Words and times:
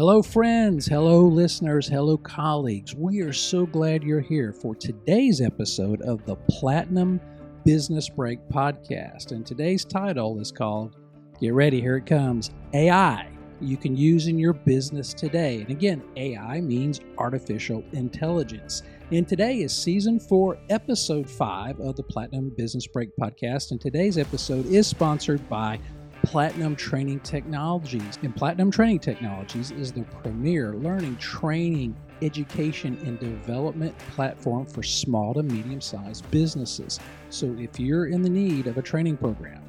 Hello, 0.00 0.22
friends. 0.22 0.86
Hello, 0.86 1.26
listeners. 1.26 1.86
Hello, 1.86 2.16
colleagues. 2.16 2.94
We 2.94 3.20
are 3.20 3.34
so 3.34 3.66
glad 3.66 4.02
you're 4.02 4.22
here 4.22 4.50
for 4.50 4.74
today's 4.74 5.42
episode 5.42 6.00
of 6.00 6.24
the 6.24 6.36
Platinum 6.48 7.20
Business 7.66 8.08
Break 8.08 8.38
podcast. 8.48 9.32
And 9.32 9.44
today's 9.44 9.84
title 9.84 10.40
is 10.40 10.50
called 10.50 10.96
Get 11.38 11.52
Ready, 11.52 11.82
Here 11.82 11.98
It 11.98 12.06
Comes 12.06 12.50
AI 12.72 13.30
you 13.60 13.76
can 13.76 13.96
use 13.96 14.26
in 14.26 14.38
your 14.38 14.54
business 14.54 15.12
today. 15.12 15.60
And 15.60 15.70
again, 15.70 16.02
AI 16.16 16.60
means 16.60 17.00
artificial 17.18 17.84
intelligence. 17.92 18.82
And 19.12 19.28
today 19.28 19.60
is 19.60 19.76
season 19.76 20.18
four, 20.18 20.58
episode 20.70 21.28
five 21.28 21.78
of 21.80 21.96
the 21.96 22.02
Platinum 22.02 22.50
Business 22.56 22.86
Break 22.86 23.10
podcast. 23.16 23.70
And 23.70 23.80
today's 23.80 24.16
episode 24.16 24.66
is 24.66 24.86
sponsored 24.86 25.46
by 25.48 25.78
Platinum 26.22 26.76
Training 26.76 27.20
Technologies. 27.20 28.18
And 28.22 28.34
Platinum 28.34 28.70
Training 28.70 28.98
Technologies 28.98 29.70
is 29.70 29.92
the 29.92 30.02
premier 30.22 30.74
learning, 30.74 31.16
training, 31.16 31.96
education, 32.22 32.98
and 33.04 33.18
development 33.18 33.96
platform 34.14 34.66
for 34.66 34.82
small 34.82 35.34
to 35.34 35.42
medium 35.42 35.80
sized 35.80 36.30
businesses. 36.30 37.00
So 37.30 37.56
if 37.58 37.80
you're 37.80 38.06
in 38.06 38.22
the 38.22 38.28
need 38.28 38.66
of 38.66 38.76
a 38.76 38.82
training 38.82 39.16
program 39.16 39.62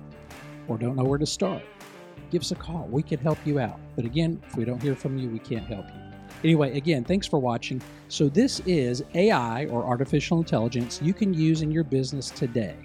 or 0.68 0.78
don't 0.78 0.96
know 0.96 1.04
where 1.04 1.18
to 1.18 1.26
start, 1.26 1.64
give 2.32 2.42
us 2.42 2.52
a 2.52 2.56
call. 2.56 2.88
We 2.92 3.02
can 3.02 3.20
help 3.20 3.40
you 3.46 3.60
out. 3.60 3.80
But 3.96 4.06
again, 4.06 4.42
if 4.48 4.56
we 4.56 4.66
don't 4.66 4.82
hear 4.82 4.96
from 4.96 5.18
you, 5.18 5.30
we 5.30 5.40
can't 5.40 5.66
help 5.66 5.88
you. 5.88 6.02
Anyway, 6.44 6.76
again, 6.76 7.04
thanks 7.04 7.28
for 7.28 7.40
watching. 7.40 7.82
So, 8.08 8.28
this 8.28 8.62
is 8.62 9.04
AI 9.14 9.66
or 9.68 9.84
artificial 9.84 10.40
intelligence 10.40 11.00
you 11.02 11.14
can 11.14 11.34
use 11.34 11.62
in 11.62 11.72
your 11.72 11.84
business 11.84 12.30
today. 12.30 12.76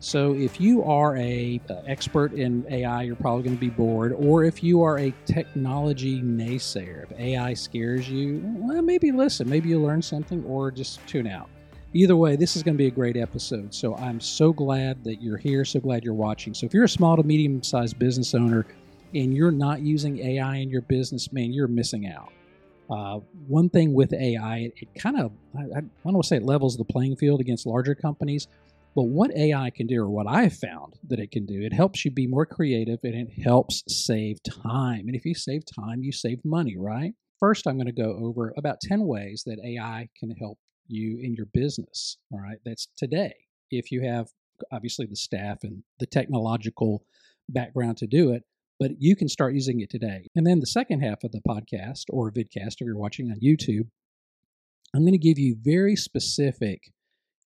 So 0.00 0.34
if 0.34 0.60
you 0.60 0.84
are 0.84 1.16
a 1.16 1.60
uh, 1.68 1.74
expert 1.86 2.32
in 2.32 2.64
AI, 2.70 3.02
you're 3.02 3.16
probably 3.16 3.42
going 3.42 3.56
to 3.56 3.60
be 3.60 3.70
bored. 3.70 4.12
Or 4.12 4.44
if 4.44 4.62
you 4.62 4.82
are 4.82 4.98
a 4.98 5.12
technology 5.26 6.22
naysayer, 6.22 7.10
if 7.10 7.18
AI 7.18 7.54
scares 7.54 8.08
you, 8.08 8.40
well, 8.44 8.80
maybe 8.80 9.10
listen, 9.10 9.48
maybe 9.48 9.70
you 9.70 9.80
learn 9.80 10.00
something, 10.00 10.44
or 10.44 10.70
just 10.70 11.04
tune 11.08 11.26
out. 11.26 11.50
Either 11.94 12.14
way, 12.14 12.36
this 12.36 12.54
is 12.54 12.62
going 12.62 12.74
to 12.74 12.78
be 12.78 12.86
a 12.86 12.92
great 12.92 13.16
episode. 13.16 13.74
So 13.74 13.96
I'm 13.96 14.20
so 14.20 14.52
glad 14.52 15.02
that 15.02 15.20
you're 15.20 15.38
here. 15.38 15.64
So 15.64 15.80
glad 15.80 16.04
you're 16.04 16.14
watching. 16.14 16.54
So 16.54 16.66
if 16.66 16.74
you're 16.74 16.84
a 16.84 16.88
small 16.88 17.16
to 17.16 17.24
medium 17.24 17.62
sized 17.62 17.98
business 17.98 18.34
owner 18.34 18.66
and 19.14 19.34
you're 19.34 19.50
not 19.50 19.80
using 19.80 20.18
AI 20.18 20.56
in 20.56 20.70
your 20.70 20.82
business, 20.82 21.32
man, 21.32 21.52
you're 21.52 21.66
missing 21.66 22.06
out. 22.06 22.32
Uh, 22.90 23.20
one 23.48 23.68
thing 23.68 23.94
with 23.94 24.12
AI, 24.12 24.58
it, 24.58 24.74
it 24.76 24.94
kind 24.94 25.18
of, 25.18 25.32
I, 25.58 25.62
I 25.62 25.80
don't 25.80 25.90
want 26.04 26.22
to 26.22 26.28
say 26.28 26.36
it 26.36 26.42
levels 26.42 26.76
the 26.76 26.84
playing 26.84 27.16
field 27.16 27.40
against 27.40 27.66
larger 27.66 27.94
companies, 27.94 28.48
but 28.98 29.10
what 29.10 29.30
AI 29.36 29.70
can 29.70 29.86
do, 29.86 30.02
or 30.02 30.10
what 30.10 30.26
I've 30.26 30.56
found 30.56 30.94
that 31.06 31.20
it 31.20 31.30
can 31.30 31.46
do, 31.46 31.62
it 31.62 31.72
helps 31.72 32.04
you 32.04 32.10
be 32.10 32.26
more 32.26 32.44
creative 32.44 32.98
and 33.04 33.14
it 33.14 33.42
helps 33.44 33.84
save 33.86 34.42
time. 34.42 35.04
And 35.06 35.14
if 35.14 35.24
you 35.24 35.36
save 35.36 35.62
time, 35.64 36.02
you 36.02 36.10
save 36.10 36.44
money, 36.44 36.76
right? 36.76 37.12
First, 37.38 37.68
I'm 37.68 37.76
going 37.76 37.86
to 37.86 37.92
go 37.92 38.18
over 38.20 38.52
about 38.58 38.80
10 38.80 39.06
ways 39.06 39.44
that 39.46 39.60
AI 39.64 40.08
can 40.18 40.32
help 40.32 40.58
you 40.88 41.20
in 41.22 41.36
your 41.36 41.46
business. 41.54 42.16
All 42.32 42.40
right. 42.40 42.58
That's 42.64 42.88
today. 42.96 43.36
If 43.70 43.92
you 43.92 44.00
have 44.00 44.30
obviously 44.72 45.06
the 45.06 45.14
staff 45.14 45.58
and 45.62 45.84
the 46.00 46.06
technological 46.06 47.04
background 47.48 47.98
to 47.98 48.08
do 48.08 48.32
it, 48.32 48.42
but 48.80 48.90
you 48.98 49.14
can 49.14 49.28
start 49.28 49.54
using 49.54 49.78
it 49.78 49.90
today. 49.90 50.26
And 50.34 50.44
then 50.44 50.58
the 50.58 50.66
second 50.66 51.02
half 51.02 51.22
of 51.22 51.30
the 51.30 51.42
podcast 51.46 52.06
or 52.10 52.32
vidcast, 52.32 52.74
if 52.80 52.80
you're 52.80 52.98
watching 52.98 53.30
on 53.30 53.38
YouTube, 53.38 53.90
I'm 54.92 55.02
going 55.02 55.12
to 55.12 55.18
give 55.18 55.38
you 55.38 55.54
very 55.62 55.94
specific 55.94 56.90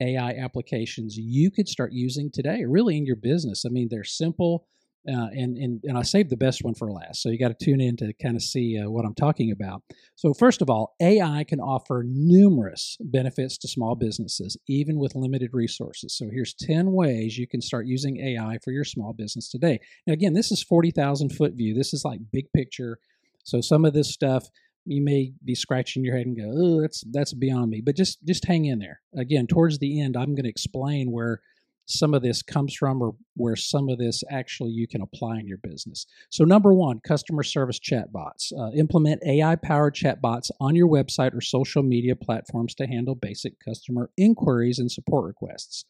AI 0.00 0.32
applications 0.32 1.16
you 1.16 1.50
could 1.50 1.68
start 1.68 1.92
using 1.92 2.30
today, 2.30 2.64
really 2.66 2.96
in 2.96 3.06
your 3.06 3.16
business. 3.16 3.64
I 3.64 3.68
mean, 3.70 3.88
they're 3.90 4.04
simple, 4.04 4.66
uh, 5.06 5.28
and 5.32 5.56
and 5.58 5.84
and 5.84 5.98
I 5.98 6.02
saved 6.02 6.30
the 6.30 6.36
best 6.36 6.64
one 6.64 6.74
for 6.74 6.90
last. 6.90 7.22
So 7.22 7.28
you 7.28 7.38
got 7.38 7.56
to 7.56 7.64
tune 7.64 7.80
in 7.80 7.96
to 7.98 8.12
kind 8.14 8.36
of 8.36 8.42
see 8.42 8.78
uh, 8.78 8.88
what 8.88 9.04
I'm 9.04 9.14
talking 9.14 9.52
about. 9.52 9.82
So 10.16 10.32
first 10.32 10.62
of 10.62 10.70
all, 10.70 10.94
AI 11.00 11.44
can 11.44 11.60
offer 11.60 12.04
numerous 12.06 12.96
benefits 13.00 13.58
to 13.58 13.68
small 13.68 13.96
businesses, 13.96 14.56
even 14.66 14.98
with 14.98 15.14
limited 15.14 15.50
resources. 15.52 16.16
So 16.16 16.30
here's 16.32 16.54
10 16.54 16.92
ways 16.92 17.36
you 17.36 17.46
can 17.46 17.60
start 17.60 17.86
using 17.86 18.18
AI 18.18 18.58
for 18.64 18.70
your 18.70 18.84
small 18.84 19.12
business 19.12 19.50
today. 19.50 19.78
Now 20.06 20.14
again, 20.14 20.32
this 20.32 20.50
is 20.50 20.62
40,000 20.62 21.30
foot 21.30 21.52
view. 21.52 21.74
This 21.74 21.92
is 21.92 22.04
like 22.04 22.20
big 22.32 22.50
picture. 22.56 22.98
So 23.44 23.60
some 23.60 23.84
of 23.84 23.92
this 23.92 24.10
stuff 24.10 24.48
you 24.84 25.02
may 25.02 25.32
be 25.44 25.54
scratching 25.54 26.04
your 26.04 26.16
head 26.16 26.26
and 26.26 26.36
go, 26.36 26.52
"Oh, 26.54 26.80
that's 26.80 27.02
that's 27.10 27.34
beyond 27.34 27.70
me." 27.70 27.80
But 27.80 27.96
just 27.96 28.24
just 28.24 28.46
hang 28.46 28.64
in 28.64 28.78
there. 28.78 29.00
Again, 29.16 29.46
towards 29.46 29.78
the 29.78 30.00
end, 30.00 30.16
I'm 30.16 30.34
going 30.34 30.44
to 30.44 30.50
explain 30.50 31.10
where 31.10 31.40
some 31.86 32.14
of 32.14 32.22
this 32.22 32.42
comes 32.42 32.74
from 32.74 33.02
or 33.02 33.14
where 33.34 33.56
some 33.56 33.88
of 33.88 33.98
this 33.98 34.22
actually 34.30 34.70
you 34.70 34.88
can 34.88 35.02
apply 35.02 35.38
in 35.38 35.46
your 35.46 35.58
business. 35.58 36.06
So, 36.30 36.44
number 36.44 36.72
one, 36.72 37.00
customer 37.06 37.42
service 37.42 37.78
chatbots. 37.78 38.52
Uh, 38.56 38.70
implement 38.76 39.22
AI 39.26 39.56
powered 39.56 39.94
chatbots 39.94 40.50
on 40.60 40.74
your 40.74 40.88
website 40.88 41.34
or 41.34 41.40
social 41.40 41.82
media 41.82 42.16
platforms 42.16 42.74
to 42.76 42.86
handle 42.86 43.14
basic 43.14 43.60
customer 43.60 44.10
inquiries 44.16 44.78
and 44.78 44.90
support 44.90 45.26
requests. 45.26 45.84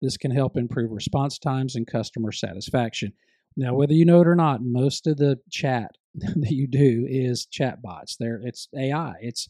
This 0.00 0.16
can 0.16 0.30
help 0.30 0.56
improve 0.56 0.92
response 0.92 1.38
times 1.38 1.76
and 1.76 1.86
customer 1.86 2.32
satisfaction. 2.32 3.12
Now, 3.56 3.74
whether 3.74 3.92
you 3.92 4.04
know 4.04 4.20
it 4.20 4.28
or 4.28 4.36
not, 4.36 4.62
most 4.62 5.06
of 5.06 5.16
the 5.18 5.38
chat 5.50 5.96
that 6.14 6.52
you 6.52 6.66
do 6.66 7.06
is 7.08 7.46
chatbots. 7.46 8.16
There, 8.18 8.40
it's 8.42 8.68
AI. 8.76 9.14
It's 9.20 9.48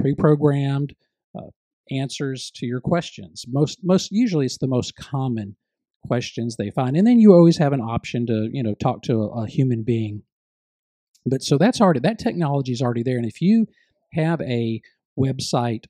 pre-programmed 0.00 0.94
uh, 1.36 1.50
answers 1.90 2.50
to 2.56 2.66
your 2.66 2.80
questions. 2.80 3.44
Most, 3.48 3.80
most 3.82 4.10
usually, 4.10 4.46
it's 4.46 4.58
the 4.58 4.66
most 4.66 4.96
common 4.96 5.56
questions 6.06 6.56
they 6.56 6.70
find, 6.70 6.96
and 6.96 7.06
then 7.06 7.18
you 7.18 7.34
always 7.34 7.58
have 7.58 7.72
an 7.72 7.80
option 7.80 8.26
to, 8.26 8.48
you 8.52 8.62
know, 8.62 8.74
talk 8.74 9.02
to 9.02 9.22
a, 9.22 9.42
a 9.42 9.46
human 9.48 9.82
being. 9.82 10.22
But 11.26 11.42
so 11.42 11.58
that's 11.58 11.80
already 11.80 12.00
that 12.00 12.18
technology 12.18 12.72
is 12.72 12.80
already 12.80 13.02
there, 13.02 13.16
and 13.16 13.26
if 13.26 13.42
you 13.42 13.66
have 14.14 14.40
a 14.40 14.80
website 15.18 15.84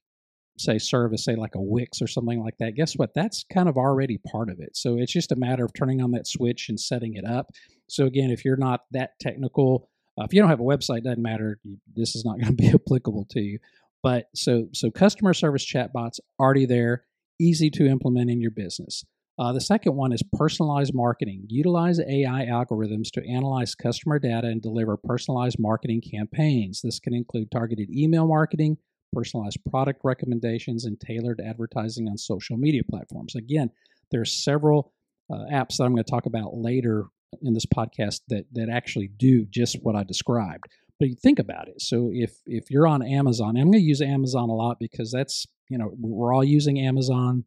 say 0.60 0.78
service, 0.78 1.24
say 1.24 1.36
like 1.36 1.54
a 1.54 1.60
Wix 1.60 2.02
or 2.02 2.06
something 2.06 2.42
like 2.42 2.58
that, 2.58 2.74
guess 2.74 2.94
what? 2.94 3.14
That's 3.14 3.44
kind 3.52 3.68
of 3.68 3.76
already 3.76 4.18
part 4.30 4.50
of 4.50 4.60
it. 4.60 4.76
So 4.76 4.98
it's 4.98 5.12
just 5.12 5.32
a 5.32 5.36
matter 5.36 5.64
of 5.64 5.72
turning 5.72 6.02
on 6.02 6.10
that 6.12 6.26
switch 6.26 6.68
and 6.68 6.78
setting 6.78 7.14
it 7.14 7.24
up. 7.24 7.50
So 7.88 8.06
again, 8.06 8.30
if 8.30 8.44
you're 8.44 8.56
not 8.56 8.80
that 8.92 9.18
technical, 9.20 9.88
uh, 10.18 10.24
if 10.24 10.32
you 10.32 10.40
don't 10.40 10.50
have 10.50 10.60
a 10.60 10.64
website, 10.64 11.04
doesn't 11.04 11.22
matter. 11.22 11.58
This 11.94 12.14
is 12.14 12.24
not 12.24 12.40
going 12.40 12.48
to 12.56 12.62
be 12.62 12.68
applicable 12.68 13.26
to 13.30 13.40
you. 13.40 13.58
But 14.02 14.28
so 14.34 14.68
so 14.72 14.90
customer 14.90 15.34
service 15.34 15.64
chatbots 15.64 16.20
already 16.38 16.66
there, 16.66 17.04
easy 17.40 17.70
to 17.70 17.86
implement 17.86 18.30
in 18.30 18.40
your 18.40 18.50
business. 18.50 19.04
Uh, 19.38 19.52
the 19.52 19.60
second 19.60 19.94
one 19.94 20.12
is 20.12 20.22
personalized 20.32 20.92
marketing. 20.92 21.44
Utilize 21.48 22.00
AI 22.00 22.46
algorithms 22.46 23.10
to 23.12 23.24
analyze 23.28 23.74
customer 23.76 24.18
data 24.18 24.48
and 24.48 24.60
deliver 24.60 24.96
personalized 24.96 25.58
marketing 25.60 26.00
campaigns. 26.00 26.82
This 26.82 26.98
can 26.98 27.14
include 27.14 27.50
targeted 27.50 27.88
email 27.90 28.26
marketing, 28.26 28.78
personalized 29.12 29.58
product 29.70 30.00
recommendations, 30.02 30.84
and 30.84 30.98
tailored 30.98 31.40
advertising 31.40 32.08
on 32.08 32.18
social 32.18 32.56
media 32.56 32.82
platforms. 32.82 33.36
Again, 33.36 33.70
there 34.10 34.20
are 34.20 34.24
several 34.24 34.92
uh, 35.32 35.44
apps 35.52 35.76
that 35.76 35.84
I'm 35.84 35.92
going 35.92 36.02
to 36.02 36.10
talk 36.10 36.26
about 36.26 36.56
later 36.56 37.04
in 37.42 37.54
this 37.54 37.66
podcast 37.66 38.20
that 38.28 38.44
that 38.52 38.68
actually 38.68 39.08
do 39.08 39.44
just 39.46 39.76
what 39.82 39.96
I 39.96 40.04
described. 40.04 40.64
But 40.98 41.08
you 41.10 41.14
think 41.14 41.38
about 41.38 41.68
it. 41.68 41.80
So 41.80 42.10
if 42.12 42.38
if 42.46 42.70
you're 42.70 42.86
on 42.86 43.02
Amazon, 43.02 43.56
I'm 43.56 43.70
going 43.70 43.72
to 43.72 43.78
use 43.80 44.00
Amazon 44.00 44.48
a 44.48 44.54
lot 44.54 44.78
because 44.80 45.12
that's 45.12 45.46
you 45.68 45.78
know 45.78 45.92
we're 45.98 46.34
all 46.34 46.44
using 46.44 46.78
Amazon. 46.78 47.44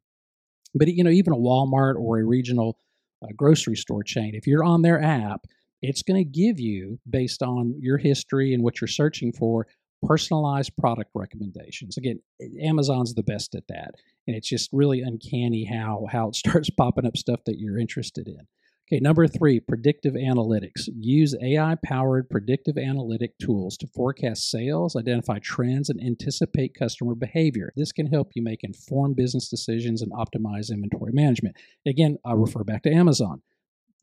But 0.74 0.88
you 0.88 1.04
know 1.04 1.10
even 1.10 1.34
a 1.34 1.38
Walmart 1.38 1.96
or 1.96 2.20
a 2.20 2.24
regional 2.24 2.78
uh, 3.24 3.28
grocery 3.36 3.76
store 3.76 4.04
chain, 4.04 4.36
if 4.36 4.48
you're 4.48 4.64
on 4.64 4.82
their 4.82 5.02
app, 5.02 5.46
it's 5.82 6.04
going 6.04 6.24
to 6.24 6.30
give 6.30 6.60
you 6.60 7.00
based 7.10 7.44
on 7.44 7.76
your 7.80 7.98
history 7.98 8.54
and 8.54 8.64
what 8.64 8.80
you're 8.80 8.88
searching 8.88 9.34
for 9.34 9.68
personalized 10.04 10.76
product 10.78 11.12
recommendations. 11.14 11.98
Again, 11.98 12.20
Amazon's 12.62 13.14
the 13.14 13.24
best 13.24 13.54
at 13.54 13.68
that, 13.68 13.92
and 14.28 14.36
it's 14.36 14.48
just 14.48 14.70
really 14.72 15.02
uncanny 15.02 15.66
how 15.66 16.08
how 16.10 16.30
it 16.30 16.36
starts 16.38 16.70
popping 16.70 17.06
up 17.06 17.18
stuff 17.18 17.42
that 17.46 17.60
you're 17.60 17.78
interested 17.78 18.28
in. 18.28 18.48
Okay, 18.92 19.00
number 19.00 19.26
three, 19.26 19.62
predictive 19.62 20.16
analytics. 20.16 20.90
Use 21.00 21.34
AI 21.42 21.78
powered 21.82 22.30
predictive 22.30 22.78
analytic 22.78 23.38
tools 23.38 23.78
to 23.78 23.88
forecast 23.88 24.52
sales, 24.52 24.98
identify 24.98 25.40
trends, 25.40 25.90
and 25.90 26.02
anticipate 26.04 26.76
customer 26.78 27.16
behavior. 27.16 27.72
This 27.78 27.94
can 27.94 28.08
help 28.08 28.32
you 28.36 28.44
make 28.44 28.66
informed 28.66 29.16
business 29.16 29.48
decisions 29.48 30.02
and 30.02 30.12
optimize 30.12 30.72
inventory 30.74 31.14
management. 31.14 31.56
Again, 31.86 32.18
I 32.26 32.34
refer 32.34 32.66
back 32.66 32.84
to 32.84 32.92
Amazon. 32.92 33.42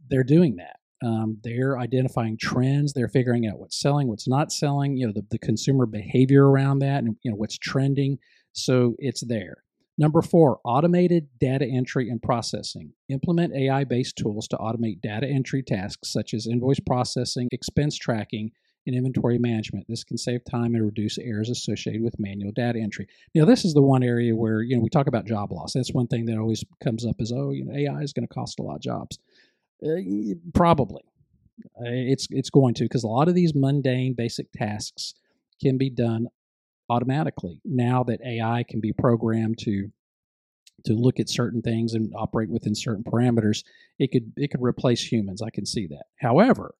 They're 0.08 0.25
doing 0.25 0.56
that. 0.56 0.76
Um, 1.06 1.37
they're 1.44 1.79
identifying 1.79 2.38
trends. 2.38 2.94
They're 2.94 3.08
figuring 3.08 3.46
out 3.46 3.58
what's 3.58 3.79
selling, 3.79 4.08
what's 4.08 4.26
not 4.26 4.50
selling. 4.50 4.96
You 4.96 5.08
know, 5.08 5.12
the, 5.12 5.26
the 5.31 5.38
consumer 5.38 5.85
behavior 5.85 6.49
around 6.49 6.79
that, 6.79 7.05
and 7.05 7.14
you 7.23 7.31
know 7.31 7.37
what's 7.37 7.58
trending. 7.58 8.20
So 8.55 8.96
it's 8.99 9.20
there. 9.20 9.64
Number 10.00 10.23
four, 10.23 10.61
automated 10.65 11.27
data 11.41 11.67
entry 11.67 12.09
and 12.09 12.23
processing. 12.23 12.93
Implement 13.09 13.53
AI 13.55 13.83
based 13.83 14.17
tools 14.17 14.47
to 14.49 14.56
automate 14.56 15.00
data 15.00 15.27
entry 15.27 15.62
tasks 15.62 16.12
such 16.12 16.35
as 16.35 16.47
invoice 16.47 16.79
processing, 16.79 17.49
expense 17.50 17.99
tracking, 17.99 18.53
and 18.87 18.95
inventory 18.95 19.39
management. 19.39 19.87
This 19.89 20.05
can 20.05 20.17
save 20.17 20.45
time 20.45 20.77
and 20.77 20.85
reduce 20.85 21.19
errors 21.19 21.50
associated 21.50 22.03
with 22.03 22.19
manual 22.19 22.53
data 22.53 22.79
entry. 22.79 23.09
Now, 23.35 23.45
this 23.45 23.65
is 23.65 23.75
the 23.75 23.83
one 23.83 24.05
area 24.05 24.37
where 24.37 24.62
you 24.62 24.77
know 24.77 24.83
we 24.83 24.89
talk 24.89 25.09
about 25.09 25.27
job 25.27 25.50
loss. 25.50 25.73
That's 25.73 25.93
one 25.93 26.06
thing 26.06 26.27
that 26.27 26.39
always 26.39 26.65
comes 26.83 27.05
up 27.05 27.17
is 27.19 27.33
oh, 27.33 27.50
you 27.50 27.65
know, 27.65 27.75
AI 27.75 28.00
is 28.03 28.12
going 28.12 28.27
to 28.27 28.33
cost 28.33 28.61
a 28.61 28.62
lot 28.62 28.77
of 28.77 28.83
jobs. 28.83 29.19
Uh, 29.85 30.35
probably, 30.55 31.03
uh, 31.77 31.91
it's 31.91 32.29
it's 32.31 32.50
going 32.50 32.75
to 32.75 32.85
because 32.85 33.03
a 33.03 33.09
lot 33.09 33.29
of 33.29 33.35
these 33.35 33.53
mundane, 33.53 34.15
basic 34.15 34.50
tasks 34.53 35.15
can 35.61 35.77
be 35.77 35.91
done 35.91 36.29
automatically 36.88 37.61
now 37.64 38.02
that 38.05 38.20
AI 38.25 38.64
can 38.69 38.81
be 38.81 38.93
programmed 38.93 39.58
to 39.58 39.88
to 40.85 40.93
look 40.93 41.19
at 41.19 41.29
certain 41.29 41.61
things 41.61 41.94
and 41.94 42.12
operate 42.17 42.49
within 42.49 42.75
certain 42.75 43.02
parameters 43.02 43.64
it 43.99 44.12
could 44.12 44.32
it 44.37 44.50
could 44.50 44.62
replace 44.62 45.02
humans. 45.02 45.43
I 45.43 45.50
can 45.50 45.67
see 45.67 45.87
that. 45.88 46.05
However 46.20 46.75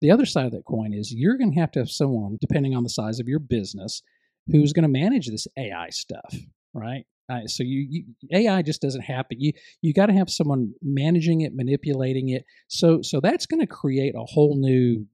the 0.00 0.10
other 0.10 0.26
side 0.26 0.46
of 0.46 0.52
that 0.52 0.66
coin 0.66 0.92
is 0.92 1.12
you're 1.12 1.38
going 1.38 1.52
to 1.52 1.60
have 1.60 1.72
to 1.72 1.80
have 1.80 1.90
someone 1.90 2.38
depending 2.40 2.74
on 2.74 2.82
the 2.82 2.88
size 2.88 3.20
of 3.20 3.28
your 3.28 3.38
business 3.38 4.02
who's 4.48 4.72
going 4.72 4.82
to 4.82 4.88
manage 4.88 5.28
this 5.28 5.46
ai 5.56 5.88
stuff 5.90 6.34
right? 6.74 7.06
Uh, 7.30 7.46
so 7.46 7.62
you, 7.62 7.86
you, 7.88 8.04
ai 8.34 8.60
just 8.60 8.82
doesn't 8.82 9.00
happen. 9.00 9.40
You 9.40 9.52
you 9.80 9.94
got 9.94 10.06
to 10.06 10.12
have 10.12 10.28
someone 10.28 10.74
managing 10.82 11.40
it 11.40 11.54
manipulating 11.54 12.28
it. 12.28 12.44
So 12.68 13.00
so 13.00 13.20
that's 13.20 13.46
going 13.46 13.60
to 13.60 13.66
create 13.66 14.14
a 14.14 14.24
whole 14.24 14.56
new 14.58 15.06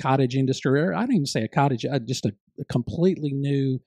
cottage 0.00 0.34
industry 0.36 0.80
or 0.80 0.94
i 0.94 1.00
don't 1.00 1.12
even 1.12 1.26
say 1.26 1.42
a 1.42 1.48
cottage 1.48 1.84
uh, 1.84 1.98
just 1.98 2.26
a, 2.26 2.32
a 2.60 2.64
completely 2.66 3.32
new 3.32 3.80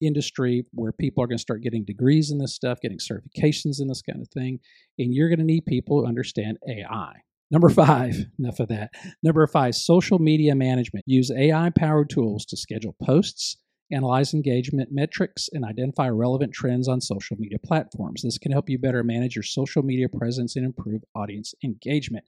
industry 0.00 0.64
where 0.72 0.92
people 0.92 1.22
are 1.22 1.26
going 1.26 1.38
to 1.38 1.42
start 1.42 1.62
getting 1.62 1.84
degrees 1.84 2.30
in 2.30 2.38
this 2.38 2.54
stuff, 2.54 2.80
getting 2.80 2.98
certifications 2.98 3.80
in 3.80 3.88
this 3.88 4.02
kind 4.02 4.20
of 4.20 4.28
thing. 4.28 4.60
And 4.98 5.14
you're 5.14 5.28
going 5.28 5.38
to 5.38 5.44
need 5.44 5.66
people 5.66 6.00
who 6.00 6.06
understand 6.06 6.58
AI. 6.68 7.14
Number 7.50 7.70
five, 7.70 8.26
enough 8.38 8.60
of 8.60 8.68
that. 8.68 8.90
Number 9.22 9.46
five, 9.46 9.74
social 9.74 10.18
media 10.18 10.54
management. 10.54 11.04
Use 11.06 11.30
AI 11.30 11.70
powered 11.76 12.10
tools 12.10 12.44
to 12.46 12.56
schedule 12.56 12.96
posts, 13.02 13.56
analyze 13.90 14.34
engagement 14.34 14.90
metrics, 14.92 15.48
and 15.52 15.64
identify 15.64 16.08
relevant 16.08 16.52
trends 16.52 16.88
on 16.88 17.00
social 17.00 17.36
media 17.38 17.58
platforms. 17.64 18.22
This 18.22 18.38
can 18.38 18.52
help 18.52 18.68
you 18.68 18.78
better 18.78 19.02
manage 19.02 19.34
your 19.34 19.42
social 19.42 19.82
media 19.82 20.08
presence 20.08 20.56
and 20.56 20.66
improve 20.66 21.02
audience 21.14 21.54
engagement. 21.64 22.24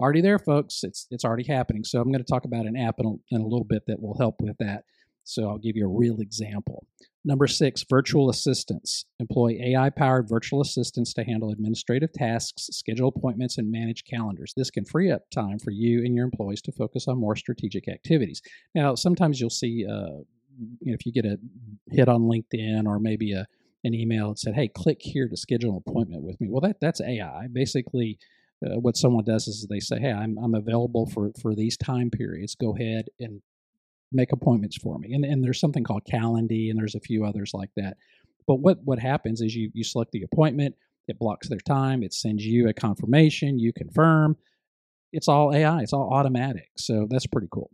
Already 0.00 0.22
there, 0.22 0.38
folks. 0.38 0.82
It's, 0.82 1.06
it's 1.10 1.24
already 1.24 1.44
happening. 1.44 1.84
So 1.84 2.00
I'm 2.00 2.10
going 2.10 2.24
to 2.24 2.32
talk 2.32 2.46
about 2.46 2.66
an 2.66 2.76
app 2.76 2.96
in 2.98 3.06
a, 3.06 3.34
in 3.34 3.42
a 3.42 3.46
little 3.46 3.66
bit 3.68 3.82
that 3.86 4.00
will 4.00 4.16
help 4.18 4.36
with 4.40 4.56
that. 4.58 4.84
So 5.24 5.48
I'll 5.48 5.58
give 5.58 5.76
you 5.76 5.84
a 5.84 5.94
real 5.94 6.20
example. 6.20 6.86
Number 7.22 7.46
six, 7.46 7.84
virtual 7.88 8.30
assistants. 8.30 9.04
Employ 9.18 9.58
AI 9.62 9.90
powered 9.90 10.26
virtual 10.26 10.62
assistants 10.62 11.12
to 11.14 11.24
handle 11.24 11.50
administrative 11.50 12.12
tasks, 12.14 12.68
schedule 12.72 13.08
appointments, 13.08 13.58
and 13.58 13.70
manage 13.70 14.04
calendars. 14.04 14.54
This 14.56 14.70
can 14.70 14.86
free 14.86 15.10
up 15.10 15.30
time 15.30 15.58
for 15.58 15.70
you 15.70 15.98
and 15.98 16.14
your 16.14 16.24
employees 16.24 16.62
to 16.62 16.72
focus 16.72 17.06
on 17.06 17.18
more 17.18 17.36
strategic 17.36 17.86
activities. 17.86 18.40
Now, 18.74 18.94
sometimes 18.94 19.38
you'll 19.38 19.50
see, 19.50 19.86
uh, 19.86 20.22
you 20.80 20.92
know, 20.92 20.94
if 20.98 21.04
you 21.04 21.12
get 21.12 21.26
a 21.26 21.38
hit 21.90 22.08
on 22.08 22.22
LinkedIn 22.22 22.86
or 22.86 22.98
maybe 22.98 23.32
a 23.32 23.46
an 23.82 23.94
email 23.94 24.28
that 24.28 24.38
said, 24.38 24.54
"Hey, 24.54 24.68
click 24.68 24.98
here 25.00 25.26
to 25.26 25.36
schedule 25.38 25.70
an 25.70 25.82
appointment 25.86 26.22
with 26.22 26.38
me." 26.38 26.48
Well, 26.50 26.60
that 26.60 26.80
that's 26.80 27.00
AI. 27.00 27.46
Basically, 27.50 28.18
uh, 28.64 28.78
what 28.78 28.96
someone 28.96 29.24
does 29.24 29.48
is 29.48 29.66
they 29.68 29.80
say, 29.80 29.98
"Hey, 29.98 30.12
I'm 30.12 30.38
I'm 30.38 30.54
available 30.54 31.06
for 31.06 31.32
for 31.40 31.54
these 31.54 31.76
time 31.76 32.10
periods. 32.10 32.54
Go 32.54 32.74
ahead 32.76 33.06
and 33.18 33.42
make 34.12 34.32
appointments 34.32 34.76
for 34.76 34.98
me. 34.98 35.12
And, 35.12 35.24
and 35.24 35.42
there's 35.42 35.60
something 35.60 35.84
called 35.84 36.04
Calendly, 36.10 36.70
and 36.70 36.78
there's 36.78 36.94
a 36.94 37.00
few 37.00 37.24
others 37.24 37.52
like 37.54 37.70
that. 37.76 37.96
But 38.46 38.56
what, 38.56 38.78
what 38.84 38.98
happens 38.98 39.40
is 39.40 39.54
you, 39.54 39.70
you 39.74 39.84
select 39.84 40.12
the 40.12 40.22
appointment, 40.22 40.74
it 41.06 41.18
blocks 41.18 41.48
their 41.48 41.60
time, 41.60 42.02
it 42.02 42.12
sends 42.12 42.44
you 42.44 42.68
a 42.68 42.72
confirmation, 42.72 43.58
you 43.58 43.72
confirm. 43.72 44.36
It's 45.12 45.28
all 45.28 45.54
AI, 45.54 45.82
it's 45.82 45.92
all 45.92 46.12
automatic. 46.12 46.70
So 46.76 47.06
that's 47.08 47.26
pretty 47.26 47.48
cool. 47.50 47.70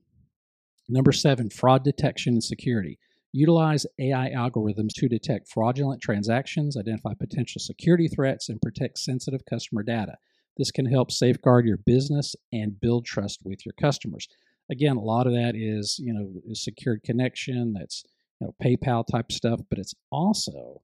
Number 0.89 1.13
seven, 1.13 1.51
fraud 1.51 1.85
detection 1.85 2.35
and 2.35 2.45
security. 2.45 2.99
Utilize 3.33 3.85
AI 3.99 4.31
algorithms 4.31 4.93
to 4.95 5.09
detect 5.09 5.49
fraudulent 5.49 6.01
transactions, 6.01 6.77
identify 6.77 7.13
potential 7.15 7.61
security 7.61 8.09
threats, 8.09 8.49
and 8.49 8.63
protect 8.63 8.99
sensitive 8.99 9.45
customer 9.45 9.83
data. 9.83 10.17
This 10.57 10.71
can 10.71 10.87
help 10.87 11.11
safeguard 11.11 11.67
your 11.67 11.77
business 11.77 12.35
and 12.53 12.81
build 12.81 13.05
trust 13.05 13.41
with 13.45 13.67
your 13.67 13.75
customers 13.81 14.29
again, 14.71 14.97
a 14.97 15.03
lot 15.03 15.27
of 15.27 15.33
that 15.33 15.55
is 15.55 15.99
you 15.99 16.13
know 16.13 16.55
secured 16.55 17.03
connection. 17.03 17.75
That's 17.75 18.05
you 18.41 18.47
know 18.47 18.55
PayPal 18.63 19.07
type 19.07 19.33
stuff, 19.33 19.61
but 19.69 19.79
it's 19.79 19.95
also 20.11 20.83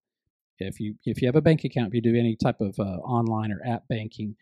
if 0.58 0.80
you 0.80 0.94
if 1.04 1.20
you 1.20 1.28
have 1.28 1.36
a 1.36 1.42
bank 1.42 1.64
account, 1.64 1.88
if 1.88 1.94
you 1.94 2.02
do 2.02 2.16
any 2.16 2.36
type 2.36 2.60
of 2.60 2.78
uh, 2.78 2.98
online 3.04 3.52
or 3.52 3.60
app 3.66 3.86
banking, 3.88 4.36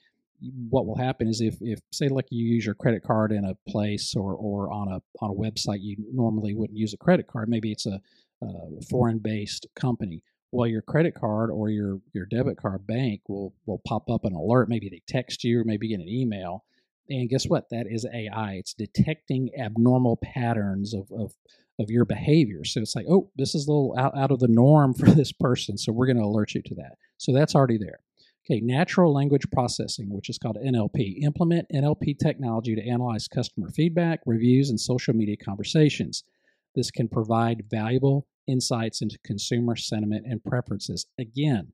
what 0.69 0.87
will 0.87 0.97
happen 0.97 1.29
is 1.29 1.41
if 1.41 1.57
if 1.61 1.81
say 1.93 2.09
like 2.09 2.27
you 2.31 2.47
use 2.47 2.65
your 2.67 2.75
credit 2.75 3.03
card 3.03 3.33
in 3.33 3.45
a 3.45 3.55
place 3.69 4.15
or 4.15 4.35
or 4.35 4.71
on 4.71 4.89
a 4.89 5.01
on 5.25 5.31
a 5.31 5.35
website 5.35 5.81
you 5.81 5.97
normally 6.13 6.55
wouldn't 6.55 6.79
use 6.79 6.95
a 6.95 6.99
credit 6.99 7.27
card. 7.27 7.49
Maybe 7.49 7.73
it's 7.73 7.87
a, 7.87 8.01
a 8.43 8.83
foreign 8.89 9.19
based 9.19 9.67
company. 9.75 10.23
Well, 10.53 10.67
your 10.67 10.83
credit 10.83 11.15
card 11.15 11.51
or 11.51 11.71
your 11.71 12.01
your 12.13 12.27
debit 12.27 12.57
card 12.57 12.87
bank 12.87 13.23
will 13.29 13.55
will 13.67 13.81
pop 13.87 14.11
up 14.11 14.25
an 14.25 14.35
alert. 14.35 14.69
Maybe 14.69 14.89
they 14.89 15.03
text 15.07 15.45
you 15.45 15.61
or 15.61 15.65
maybe 15.65 15.89
get 15.89 16.01
an 16.01 16.09
email 16.09 16.65
and 17.11 17.29
guess 17.29 17.47
what? 17.47 17.69
That 17.71 17.87
is 17.89 18.07
AI. 18.13 18.55
It's 18.55 18.73
detecting 18.73 19.51
abnormal 19.59 20.19
patterns 20.23 20.95
of, 20.95 21.11
of, 21.11 21.35
of 21.79 21.91
your 21.91 22.05
behavior. 22.05 22.65
So 22.65 22.81
it's 22.81 22.95
like, 22.95 23.07
oh, 23.11 23.31
this 23.37 23.55
is 23.55 23.67
a 23.67 23.71
little 23.71 23.95
out, 23.99 24.17
out 24.17 24.31
of 24.31 24.39
the 24.39 24.49
norm 24.49 24.95
for 24.95 25.07
this 25.11 25.33
person. 25.33 25.77
So 25.77 25.93
we're 25.93 26.07
going 26.07 26.19
to 26.19 26.25
alert 26.25 26.55
you 26.55 26.63
to 26.63 26.75
that. 26.77 26.97
So 27.19 27.33
that's 27.33 27.55
already 27.55 27.79
there. 27.79 28.01
Okay, 28.47 28.61
natural 28.61 29.13
language 29.13 29.51
processing, 29.53 30.09
which 30.09 30.31
is 30.31 30.39
called 30.39 30.57
NLP. 30.57 31.23
Implement 31.23 31.69
NLP 31.75 32.19
technology 32.19 32.75
to 32.75 32.89
analyze 32.89 33.29
customer 33.29 33.69
feedback, 33.69 34.21
reviews, 34.25 34.71
and 34.71 34.81
social 34.81 35.15
media 35.15 35.37
conversations. 35.37 36.25
This 36.75 36.91
can 36.91 37.09
provide 37.09 37.65
valuable 37.69 38.27
insights 38.47 39.03
into 39.03 39.19
consumer 39.25 39.77
sentiment 39.77 40.27
and 40.27 40.43
preferences. 40.45 41.07
Again, 41.19 41.73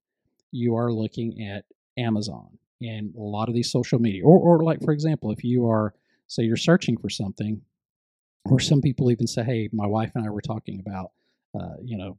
you 0.53 0.77
are 0.77 0.93
looking 0.93 1.47
at 1.47 1.65
Amazon 1.99 2.59
and 2.81 3.15
a 3.15 3.21
lot 3.21 3.49
of 3.49 3.55
these 3.55 3.71
social 3.71 3.99
media. 3.99 4.25
Or, 4.25 4.39
or 4.39 4.63
like, 4.63 4.83
for 4.83 4.93
example, 4.93 5.31
if 5.31 5.43
you 5.45 5.69
are, 5.69 5.95
say, 6.27 6.43
you're 6.43 6.57
searching 6.57 6.97
for 6.97 7.09
something, 7.09 7.63
or 8.45 8.61
some 8.61 8.81
people 8.81 9.11
even 9.11 9.27
say, 9.27 9.43
hey, 9.43 9.69
my 9.73 9.87
wife 9.87 10.13
and 10.15 10.25
I 10.25 10.31
were 10.31 10.41
talking 10.43 10.81
about, 10.81 11.13
uh, 11.59 11.77
you 11.83 11.97
know, 11.97 12.19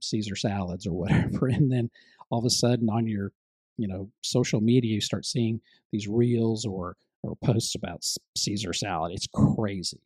Caesar 0.00 0.36
salads 0.36 0.86
or 0.86 0.92
whatever. 0.98 1.46
And 1.46 1.70
then 1.70 1.90
all 2.30 2.38
of 2.38 2.44
a 2.44 2.50
sudden 2.50 2.88
on 2.88 3.06
your, 3.06 3.32
you 3.76 3.88
know, 3.88 4.10
social 4.22 4.60
media, 4.60 4.94
you 4.94 5.00
start 5.00 5.24
seeing 5.24 5.60
these 5.92 6.08
reels 6.08 6.64
or, 6.64 6.96
or 7.22 7.36
posts 7.36 7.74
about 7.74 8.04
Caesar 8.36 8.72
salad. 8.72 9.12
It's 9.12 9.28
crazy. 9.32 10.00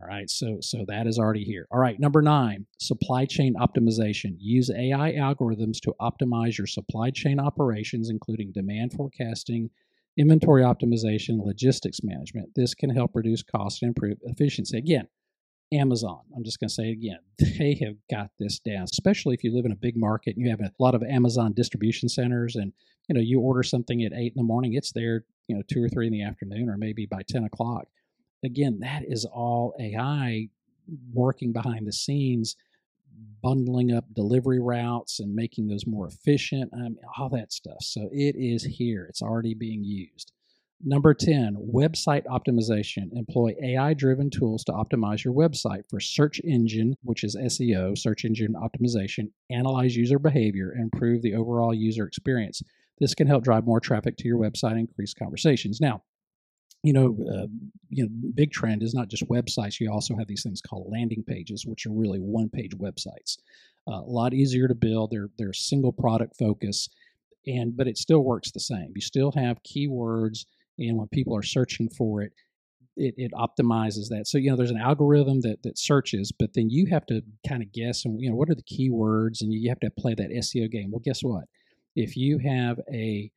All 0.00 0.06
right, 0.06 0.30
so 0.30 0.58
so 0.60 0.84
that 0.86 1.06
is 1.06 1.18
already 1.18 1.44
here. 1.44 1.66
All 1.70 1.80
right, 1.80 1.98
number 1.98 2.22
nine, 2.22 2.66
supply 2.78 3.26
chain 3.26 3.54
optimization. 3.54 4.36
Use 4.38 4.70
AI 4.70 5.12
algorithms 5.14 5.80
to 5.80 5.94
optimize 6.00 6.56
your 6.56 6.68
supply 6.68 7.10
chain 7.10 7.40
operations, 7.40 8.08
including 8.08 8.52
demand 8.52 8.92
forecasting, 8.92 9.70
inventory 10.16 10.62
optimization, 10.62 11.44
logistics 11.44 12.04
management. 12.04 12.50
This 12.54 12.72
can 12.72 12.90
help 12.90 13.10
reduce 13.14 13.42
cost 13.42 13.82
and 13.82 13.88
improve 13.88 14.18
efficiency. 14.22 14.78
Again, 14.78 15.08
Amazon. 15.72 16.20
I'm 16.36 16.44
just 16.44 16.60
going 16.60 16.68
to 16.68 16.74
say 16.74 16.88
it 16.88 16.92
again. 16.92 17.18
They 17.58 17.78
have 17.84 17.96
got 18.10 18.30
this 18.38 18.58
down, 18.58 18.84
especially 18.84 19.34
if 19.34 19.44
you 19.44 19.54
live 19.54 19.66
in 19.66 19.72
a 19.72 19.76
big 19.76 19.96
market 19.96 20.34
and 20.36 20.44
you 20.44 20.50
have 20.50 20.60
a 20.60 20.72
lot 20.78 20.94
of 20.94 21.02
Amazon 21.02 21.52
distribution 21.52 22.08
centers 22.08 22.56
and 22.56 22.72
you 23.08 23.14
know 23.14 23.20
you 23.20 23.40
order 23.40 23.62
something 23.62 24.02
at 24.02 24.12
eight 24.12 24.32
in 24.34 24.36
the 24.36 24.42
morning, 24.42 24.74
it's 24.74 24.92
there, 24.92 25.24
you 25.46 25.56
know, 25.56 25.62
two 25.68 25.82
or 25.82 25.88
three 25.88 26.06
in 26.06 26.12
the 26.12 26.22
afternoon 26.22 26.68
or 26.68 26.76
maybe 26.78 27.06
by 27.06 27.22
10 27.28 27.44
o'clock 27.44 27.86
again, 28.44 28.80
that 28.80 29.02
is 29.06 29.24
all 29.24 29.74
AI 29.80 30.48
working 31.12 31.52
behind 31.52 31.86
the 31.86 31.92
scenes, 31.92 32.56
bundling 33.42 33.92
up 33.92 34.04
delivery 34.14 34.60
routes 34.60 35.20
and 35.20 35.34
making 35.34 35.66
those 35.66 35.86
more 35.86 36.06
efficient, 36.06 36.72
all 37.18 37.28
that 37.28 37.52
stuff. 37.52 37.82
So 37.82 38.08
it 38.12 38.36
is 38.36 38.64
here, 38.64 39.06
it's 39.08 39.22
already 39.22 39.54
being 39.54 39.84
used. 39.84 40.32
Number 40.82 41.12
10, 41.12 41.56
website 41.74 42.24
optimization. 42.24 43.12
Employ 43.14 43.54
AI 43.62 43.92
driven 43.92 44.30
tools 44.30 44.64
to 44.64 44.72
optimize 44.72 45.22
your 45.22 45.34
website 45.34 45.82
for 45.90 46.00
search 46.00 46.40
engine, 46.42 46.96
which 47.02 47.22
is 47.22 47.36
SEO, 47.36 47.98
search 47.98 48.24
engine 48.24 48.54
optimization, 48.54 49.30
analyze 49.50 49.94
user 49.94 50.18
behavior, 50.18 50.70
and 50.70 50.84
improve 50.84 51.20
the 51.20 51.34
overall 51.34 51.74
user 51.74 52.06
experience. 52.06 52.62
This 52.98 53.14
can 53.14 53.26
help 53.26 53.44
drive 53.44 53.66
more 53.66 53.80
traffic 53.80 54.16
to 54.18 54.28
your 54.28 54.38
website 54.38 54.72
and 54.72 54.80
increase 54.80 55.12
conversations. 55.12 55.82
Now, 55.82 56.02
you 56.82 56.92
know, 56.92 57.16
uh, 57.30 57.46
you 57.90 58.04
know, 58.04 58.10
big 58.34 58.52
trend 58.52 58.82
is 58.82 58.94
not 58.94 59.08
just 59.08 59.28
websites. 59.28 59.80
You 59.80 59.90
also 59.92 60.16
have 60.16 60.28
these 60.28 60.42
things 60.42 60.62
called 60.62 60.90
landing 60.90 61.22
pages, 61.26 61.66
which 61.66 61.86
are 61.86 61.92
really 61.92 62.18
one-page 62.18 62.72
websites. 62.78 63.38
Uh, 63.88 64.00
a 64.00 64.10
lot 64.10 64.32
easier 64.32 64.68
to 64.68 64.74
build. 64.74 65.10
They're 65.10 65.28
they're 65.38 65.52
single 65.52 65.92
product 65.92 66.36
focus, 66.38 66.88
and 67.46 67.76
but 67.76 67.88
it 67.88 67.98
still 67.98 68.20
works 68.20 68.50
the 68.50 68.60
same. 68.60 68.92
You 68.94 69.00
still 69.00 69.32
have 69.32 69.62
keywords, 69.62 70.46
and 70.78 70.96
when 70.96 71.08
people 71.08 71.36
are 71.36 71.42
searching 71.42 71.88
for 71.88 72.22
it, 72.22 72.32
it, 72.96 73.14
it 73.16 73.32
optimizes 73.32 74.08
that. 74.08 74.26
So 74.26 74.38
you 74.38 74.50
know, 74.50 74.56
there's 74.56 74.70
an 74.70 74.80
algorithm 74.80 75.40
that 75.42 75.62
that 75.64 75.78
searches, 75.78 76.32
but 76.32 76.54
then 76.54 76.70
you 76.70 76.86
have 76.86 77.06
to 77.06 77.22
kind 77.46 77.62
of 77.62 77.72
guess 77.72 78.04
and 78.04 78.20
you 78.20 78.30
know 78.30 78.36
what 78.36 78.50
are 78.50 78.54
the 78.54 78.62
keywords, 78.62 79.40
and 79.40 79.52
you 79.52 79.68
have 79.68 79.80
to 79.80 79.90
play 79.90 80.14
that 80.14 80.30
SEO 80.30 80.70
game. 80.70 80.90
Well, 80.90 81.02
guess 81.04 81.22
what? 81.22 81.44
If 81.96 82.16
you 82.16 82.38
have 82.38 82.80
a 82.92 83.30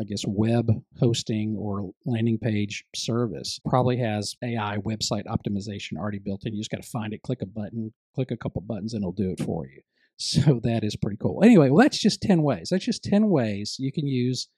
I 0.00 0.04
guess, 0.04 0.24
web 0.26 0.70
hosting 0.98 1.56
or 1.58 1.90
landing 2.04 2.38
page 2.38 2.84
service 2.94 3.60
probably 3.68 3.96
has 3.98 4.34
AI 4.42 4.78
website 4.78 5.24
optimization 5.26 5.96
already 5.96 6.18
built 6.18 6.44
in. 6.44 6.52
You 6.54 6.60
just 6.60 6.70
got 6.70 6.82
to 6.82 6.88
find 6.88 7.12
it, 7.12 7.22
click 7.22 7.42
a 7.42 7.46
button, 7.46 7.92
click 8.14 8.30
a 8.30 8.36
couple 8.36 8.60
buttons, 8.62 8.92
and 8.94 9.02
it'll 9.02 9.12
do 9.12 9.30
it 9.30 9.40
for 9.44 9.66
you. 9.66 9.80
So 10.16 10.60
that 10.62 10.84
is 10.84 10.94
pretty 10.94 11.16
cool. 11.20 11.42
Anyway, 11.42 11.70
well, 11.70 11.82
that's 11.82 11.98
just 11.98 12.22
10 12.22 12.42
ways. 12.42 12.68
That's 12.70 12.84
just 12.84 13.02
10 13.02 13.28
ways 13.30 13.76
you 13.80 13.90
can 13.90 14.06
use 14.06 14.48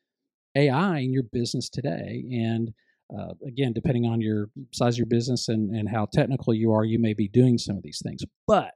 AI 0.54 0.98
in 0.98 1.14
your 1.14 1.22
business 1.22 1.70
today. 1.70 2.24
And 2.30 2.74
Uh, 3.16 3.34
again, 3.46 3.72
depending 3.72 4.04
on 4.04 4.20
your 4.20 4.50
size 4.72 4.94
of 4.94 4.98
your 4.98 5.06
business 5.06 5.48
and, 5.48 5.74
and 5.74 5.88
how 5.88 6.06
technical 6.12 6.52
you 6.52 6.72
are, 6.72 6.84
you 6.84 6.98
may 6.98 7.14
be 7.14 7.28
doing 7.28 7.56
some 7.56 7.76
of 7.76 7.82
these 7.82 8.02
things. 8.04 8.22
But 8.46 8.72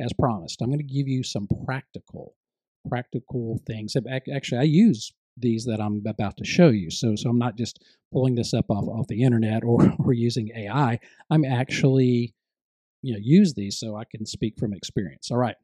as 0.00 0.12
promised, 0.12 0.60
I'm 0.60 0.68
going 0.68 0.78
to 0.86 0.94
give 0.94 1.08
you 1.08 1.22
some 1.22 1.46
practical, 1.64 2.34
practical 2.88 3.60
things. 3.66 3.94
Actually, 4.30 4.58
I 4.58 4.64
use 4.64 5.12
these 5.40 5.64
that 5.64 5.80
I'm 5.80 6.02
about 6.06 6.36
to 6.38 6.44
show 6.44 6.68
you. 6.68 6.90
So, 6.90 7.16
so 7.16 7.30
I'm 7.30 7.38
not 7.38 7.56
just 7.56 7.82
pulling 8.12 8.34
this 8.34 8.54
up 8.54 8.66
off, 8.70 8.88
off 8.88 9.06
the 9.08 9.22
internet 9.22 9.64
or, 9.64 9.92
or 9.98 10.12
using 10.12 10.50
AI. 10.56 10.98
I'm 11.30 11.44
actually, 11.44 12.34
you 13.02 13.12
know, 13.12 13.20
use 13.22 13.54
these 13.54 13.78
so 13.78 13.96
I 13.96 14.04
can 14.04 14.26
speak 14.26 14.58
from 14.58 14.72
experience. 14.72 15.30
All 15.30 15.38
right. 15.38 15.56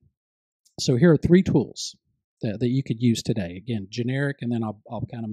So 0.80 0.96
here 0.96 1.12
are 1.12 1.16
three 1.16 1.42
tools 1.42 1.96
that, 2.42 2.60
that 2.60 2.68
you 2.68 2.82
could 2.82 3.00
use 3.00 3.22
today. 3.22 3.56
Again, 3.56 3.86
generic, 3.90 4.38
and 4.40 4.50
then 4.50 4.62
I'll, 4.64 4.80
I'll 4.90 5.06
kind 5.12 5.24
of 5.24 5.30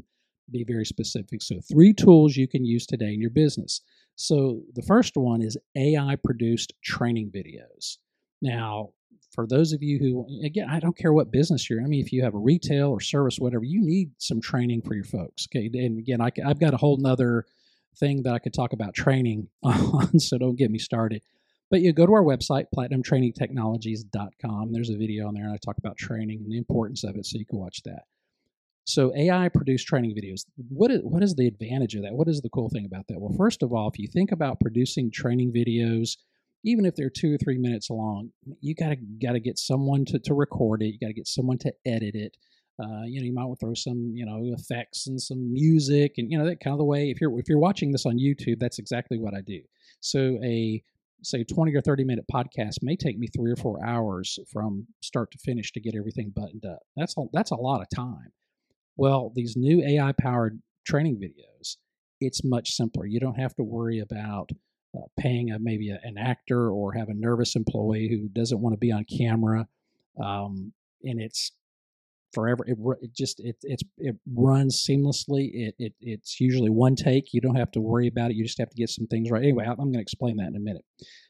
be 0.51 0.63
very 0.63 0.85
specific. 0.85 1.41
So 1.41 1.59
three 1.71 1.93
tools 1.93 2.35
you 2.35 2.47
can 2.47 2.65
use 2.65 2.85
today 2.85 3.13
in 3.13 3.21
your 3.21 3.29
business. 3.29 3.81
So 4.15 4.61
the 4.73 4.81
first 4.83 5.13
one 5.15 5.41
is 5.41 5.57
AI 5.75 6.15
produced 6.23 6.73
training 6.83 7.31
videos. 7.33 7.97
Now, 8.41 8.89
for 9.31 9.47
those 9.47 9.71
of 9.71 9.81
you 9.81 9.97
who, 9.97 10.27
again, 10.45 10.69
I 10.69 10.79
don't 10.79 10.97
care 10.97 11.13
what 11.13 11.31
business 11.31 11.69
you're 11.69 11.79
in. 11.79 11.85
I 11.85 11.87
mean, 11.87 12.03
if 12.03 12.11
you 12.11 12.23
have 12.23 12.35
a 12.35 12.39
retail 12.39 12.89
or 12.89 12.99
service, 12.99 13.39
whatever, 13.39 13.63
you 13.63 13.81
need 13.81 14.11
some 14.17 14.41
training 14.41 14.81
for 14.81 14.93
your 14.93 15.05
folks. 15.05 15.47
Okay. 15.47 15.69
And 15.73 15.99
again, 15.99 16.19
I, 16.21 16.31
have 16.45 16.59
got 16.59 16.73
a 16.73 16.77
whole 16.77 16.97
nother 16.97 17.45
thing 17.97 18.23
that 18.23 18.33
I 18.33 18.39
could 18.39 18.53
talk 18.53 18.73
about 18.73 18.93
training 18.93 19.47
on, 19.63 20.19
so 20.19 20.37
don't 20.37 20.57
get 20.57 20.69
me 20.71 20.79
started. 20.79 21.21
But 21.69 21.81
you 21.81 21.93
go 21.93 22.05
to 22.05 22.13
our 22.13 22.23
website, 22.23 22.65
platinumtrainingtechnologies.com. 22.75 24.73
There's 24.73 24.89
a 24.89 24.97
video 24.97 25.27
on 25.27 25.33
there, 25.33 25.45
and 25.45 25.53
I 25.53 25.57
talk 25.57 25.77
about 25.77 25.95
training 25.97 26.41
and 26.43 26.51
the 26.51 26.57
importance 26.57 27.05
of 27.05 27.15
it, 27.15 27.25
so 27.25 27.37
you 27.37 27.45
can 27.45 27.59
watch 27.59 27.83
that. 27.83 28.03
So 28.83 29.15
AI 29.15 29.47
produced 29.47 29.87
training 29.87 30.13
videos. 30.15 30.45
What 30.67 30.91
is, 30.91 30.99
what 31.03 31.23
is 31.23 31.35
the 31.35 31.47
advantage 31.47 31.95
of 31.95 32.01
that? 32.01 32.13
What 32.13 32.27
is 32.27 32.41
the 32.41 32.49
cool 32.49 32.67
thing 32.67 32.85
about 32.85 33.07
that? 33.07 33.21
Well, 33.21 33.33
first 33.37 33.63
of 33.63 33.71
all, 33.71 33.87
if 33.87 33.97
you 33.97 34.07
think 34.07 34.33
about 34.33 34.59
producing 34.59 35.11
training 35.11 35.53
videos, 35.53 36.17
even 36.63 36.85
if 36.85 36.95
they're 36.95 37.09
two 37.09 37.33
or 37.33 37.37
three 37.37 37.57
minutes 37.57 37.89
long, 37.89 38.29
you 38.59 38.75
gotta 38.75 38.97
gotta 39.21 39.39
get 39.39 39.57
someone 39.57 40.05
to, 40.05 40.19
to 40.19 40.33
record 40.33 40.81
it. 40.83 40.87
You 40.87 40.99
gotta 40.99 41.13
get 41.13 41.27
someone 41.27 41.57
to 41.59 41.73
edit 41.85 42.15
it. 42.15 42.37
Uh, 42.81 43.03
you 43.05 43.19
know, 43.19 43.25
you 43.25 43.33
might 43.33 43.45
want 43.45 43.59
to 43.59 43.65
throw 43.65 43.73
some, 43.73 44.11
you 44.15 44.25
know, 44.25 44.53
effects 44.57 45.05
and 45.07 45.21
some 45.21 45.53
music, 45.53 46.13
and 46.17 46.31
you 46.31 46.37
know 46.37 46.45
that 46.45 46.59
kind 46.59 46.73
of 46.73 46.79
the 46.79 46.85
way. 46.85 47.09
If 47.09 47.21
you're 47.21 47.37
if 47.39 47.47
you're 47.49 47.59
watching 47.59 47.91
this 47.91 48.05
on 48.05 48.17
YouTube, 48.17 48.59
that's 48.59 48.79
exactly 48.79 49.19
what 49.19 49.33
I 49.33 49.41
do. 49.41 49.61
So 49.99 50.39
a 50.43 50.83
say 51.23 51.43
20 51.43 51.75
or 51.75 51.81
30 51.81 52.03
minute 52.03 52.25
podcast 52.31 52.77
may 52.81 52.95
take 52.95 53.17
me 53.17 53.27
three 53.27 53.51
or 53.51 53.55
four 53.55 53.83
hours 53.85 54.39
from 54.51 54.87
start 55.01 55.31
to 55.31 55.37
finish 55.37 55.71
to 55.73 55.79
get 55.79 55.95
everything 55.95 56.31
buttoned 56.35 56.65
up. 56.65 56.79
That's 56.97 57.15
a, 57.17 57.23
that's 57.31 57.51
a 57.51 57.55
lot 57.55 57.81
of 57.81 57.87
time. 57.95 58.31
Well, 58.97 59.31
these 59.35 59.55
new 59.55 59.83
AI 59.83 60.13
powered 60.19 60.61
training 60.85 61.17
videos, 61.17 61.77
it's 62.19 62.43
much 62.43 62.71
simpler. 62.71 63.05
You 63.05 63.19
don't 63.19 63.39
have 63.39 63.55
to 63.55 63.63
worry 63.63 63.99
about 63.99 64.49
uh, 64.95 65.01
paying 65.19 65.51
a, 65.51 65.59
maybe 65.59 65.89
a, 65.89 65.99
an 66.03 66.17
actor 66.17 66.69
or 66.71 66.93
have 66.93 67.09
a 67.09 67.13
nervous 67.13 67.55
employee 67.55 68.09
who 68.09 68.27
doesn't 68.29 68.59
want 68.59 68.73
to 68.73 68.77
be 68.77 68.91
on 68.91 69.05
camera. 69.05 69.67
Um, 70.21 70.73
and 71.03 71.19
it's 71.19 71.51
forever. 72.33 72.63
It, 72.67 72.77
it 73.01 73.13
just 73.13 73.39
it 73.39 73.57
it's 73.63 73.83
it 73.97 74.15
runs 74.33 74.85
seamlessly. 74.87 75.49
It, 75.53 75.75
it 75.79 75.93
it's 76.01 76.39
usually 76.39 76.69
one 76.69 76.95
take. 76.95 77.33
You 77.33 77.41
don't 77.41 77.55
have 77.55 77.71
to 77.71 77.81
worry 77.81 78.07
about 78.07 78.31
it. 78.31 78.37
You 78.37 78.43
just 78.43 78.59
have 78.59 78.69
to 78.69 78.75
get 78.75 78.89
some 78.89 79.07
things 79.07 79.29
right. 79.31 79.43
Anyway, 79.43 79.65
I'm 79.65 79.75
going 79.75 79.93
to 79.93 79.99
explain 79.99 80.37
that 80.37 80.47
in 80.47 80.55
a 80.55 80.59
minute. 80.59 80.85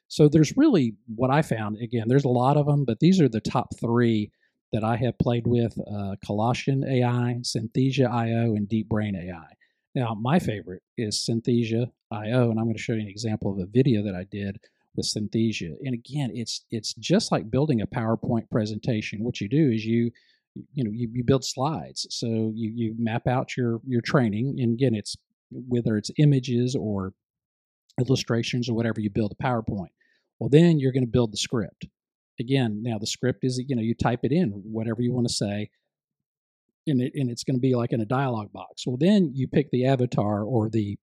So 0.08 0.28
there's 0.28 0.58
really 0.58 0.96
what 1.16 1.32
I 1.32 1.42
found. 1.42 1.78
Again, 1.82 2.06
there's 2.08 2.26
a 2.26 2.30
lot 2.30 2.58
of 2.58 2.66
them, 2.66 2.84
but 2.86 3.00
these 3.00 3.22
are 3.22 3.30
the 3.30 3.40
top 3.42 3.70
three 3.80 4.32
that 4.74 4.84
I 4.84 4.98
have 4.98 5.18
played 5.20 5.48
with: 5.48 5.78
uh, 5.80 6.16
Colossyan 6.26 6.84
AI, 6.88 7.40
Synthesia 7.42 8.10
IO, 8.10 8.56
and 8.56 8.68
Deep 8.68 8.90
Brain 8.90 9.16
AI. 9.16 9.54
Now, 9.94 10.16
my 10.20 10.40
favorite 10.40 10.84
is 10.98 11.26
Synthesia 11.28 11.92
IO, 12.12 12.50
and 12.50 12.60
I'm 12.60 12.66
going 12.66 12.76
to 12.76 12.82
show 12.82 12.94
you 12.94 13.02
an 13.02 13.08
example 13.08 13.52
of 13.52 13.60
a 13.60 13.66
video 13.66 14.04
that 14.04 14.16
I 14.16 14.24
did 14.24 14.58
with 14.96 15.06
Synthesia. 15.06 15.76
And 15.84 15.94
again, 15.94 16.32
it's 16.34 16.66
it's 16.72 16.94
just 16.94 17.32
like 17.32 17.52
building 17.52 17.82
a 17.82 17.88
PowerPoint 17.88 18.50
presentation. 18.50 19.24
What 19.24 19.42
you 19.42 19.50
do 19.50 19.72
is 19.72 19.86
you 19.86 20.12
you 20.74 20.84
know 20.84 20.92
you, 20.94 21.10
you 21.14 21.24
build 21.24 21.44
slides. 21.44 22.08
So 22.10 22.28
you 22.28 22.72
you 22.74 22.96
map 22.98 23.28
out 23.28 23.58
your 23.58 23.82
your 23.86 24.02
training, 24.02 24.58
and 24.60 24.74
again, 24.74 24.96
it's 24.96 25.18
whether 25.52 25.98
it's 25.98 26.12
images 26.18 26.76
or 26.76 27.14
illustrations 28.00 28.70
or 28.70 28.74
whatever 28.74 29.02
you 29.02 29.10
build 29.10 29.34
a 29.38 29.44
PowerPoint. 29.44 29.92
Well, 30.40 30.50
then 30.50 30.80
you're 30.80 30.94
going 30.94 31.06
to 31.06 31.12
build 31.12 31.34
the 31.34 31.38
script. 31.38 31.86
Again, 32.40 32.82
now 32.82 32.98
the 32.98 33.08
script 33.08 33.44
is 33.44 33.62
you 33.68 33.76
know 33.76 33.82
you 33.82 33.94
type 33.94 34.22
it 34.24 34.32
in 34.32 34.50
whatever 34.52 35.02
you 35.02 35.12
want 35.14 35.28
to 35.28 35.34
say 35.34 35.70
and, 36.88 37.02
it, 37.02 37.14
and 37.16 37.30
it's 37.30 37.44
going 37.44 37.56
to 37.56 37.62
be 37.62 37.76
like 37.76 37.94
in 37.94 38.02
a 38.02 38.06
dialog 38.06 38.52
box. 38.52 38.86
Well, 38.86 38.98
then 39.00 39.32
you 39.34 39.48
pick 39.48 39.72
the 39.72 39.86
avatar 39.86 40.44
or 40.44 40.70
the 40.70 40.98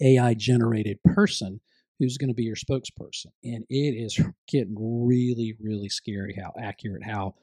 AI 0.00 0.34
generated 0.34 1.02
person 1.04 1.60
who's 1.98 2.18
going 2.18 2.28
to 2.28 2.34
be 2.34 2.44
your 2.44 2.56
spokesperson. 2.56 3.26
And 3.44 3.64
it 3.68 3.94
is 3.94 4.18
getting 4.48 4.74
really, 4.78 5.54
really 5.60 5.88
scary 5.88 6.36
how 6.40 6.52
accurate, 6.60 7.04
how 7.04 7.34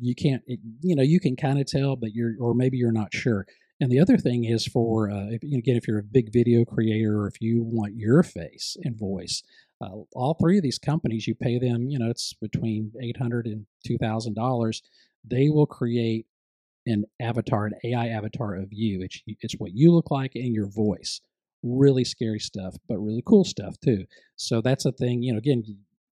you 0.00 0.14
can't, 0.14 0.42
it, 0.46 0.60
you 0.80 0.96
know, 0.96 1.02
you 1.02 1.20
can 1.20 1.36
kind 1.36 1.60
of 1.60 1.66
tell, 1.66 1.96
but 1.96 2.14
you're, 2.14 2.34
or 2.40 2.54
maybe 2.54 2.78
you're 2.78 2.92
not 2.92 3.12
sure. 3.12 3.46
And 3.80 3.90
the 3.90 4.00
other 4.00 4.16
thing 4.16 4.44
is 4.44 4.66
for, 4.66 5.10
uh, 5.10 5.28
if, 5.30 5.42
again, 5.42 5.76
if 5.76 5.88
you're 5.88 5.98
a 5.98 6.02
big 6.02 6.32
video 6.32 6.64
creator 6.64 7.20
or 7.20 7.26
if 7.26 7.40
you 7.40 7.62
want 7.62 7.96
your 7.96 8.22
face 8.22 8.76
and 8.84 8.98
voice, 8.98 9.42
uh, 9.80 9.88
all 10.14 10.34
three 10.34 10.58
of 10.58 10.62
these 10.62 10.78
companies, 10.78 11.26
you 11.26 11.34
pay 11.34 11.58
them, 11.58 11.88
you 11.88 11.98
know, 11.98 12.10
it's 12.10 12.34
between 12.34 12.92
$800 13.02 13.46
and 13.46 13.66
$2,000. 13.88 14.82
They 15.24 15.48
will 15.48 15.66
create 15.66 16.26
an 16.90 17.04
avatar, 17.20 17.66
an 17.66 17.74
AI 17.84 18.08
avatar 18.08 18.54
of 18.54 18.68
you. 18.70 19.02
It's 19.02 19.20
it's 19.26 19.54
what 19.54 19.72
you 19.74 19.92
look 19.92 20.10
like 20.10 20.32
and 20.34 20.54
your 20.54 20.68
voice. 20.68 21.20
Really 21.62 22.04
scary 22.04 22.38
stuff, 22.38 22.76
but 22.88 22.98
really 22.98 23.22
cool 23.26 23.44
stuff 23.44 23.76
too. 23.84 24.04
So 24.36 24.60
that's 24.60 24.84
a 24.84 24.92
thing. 24.92 25.22
You 25.22 25.32
know, 25.32 25.38
again, 25.38 25.62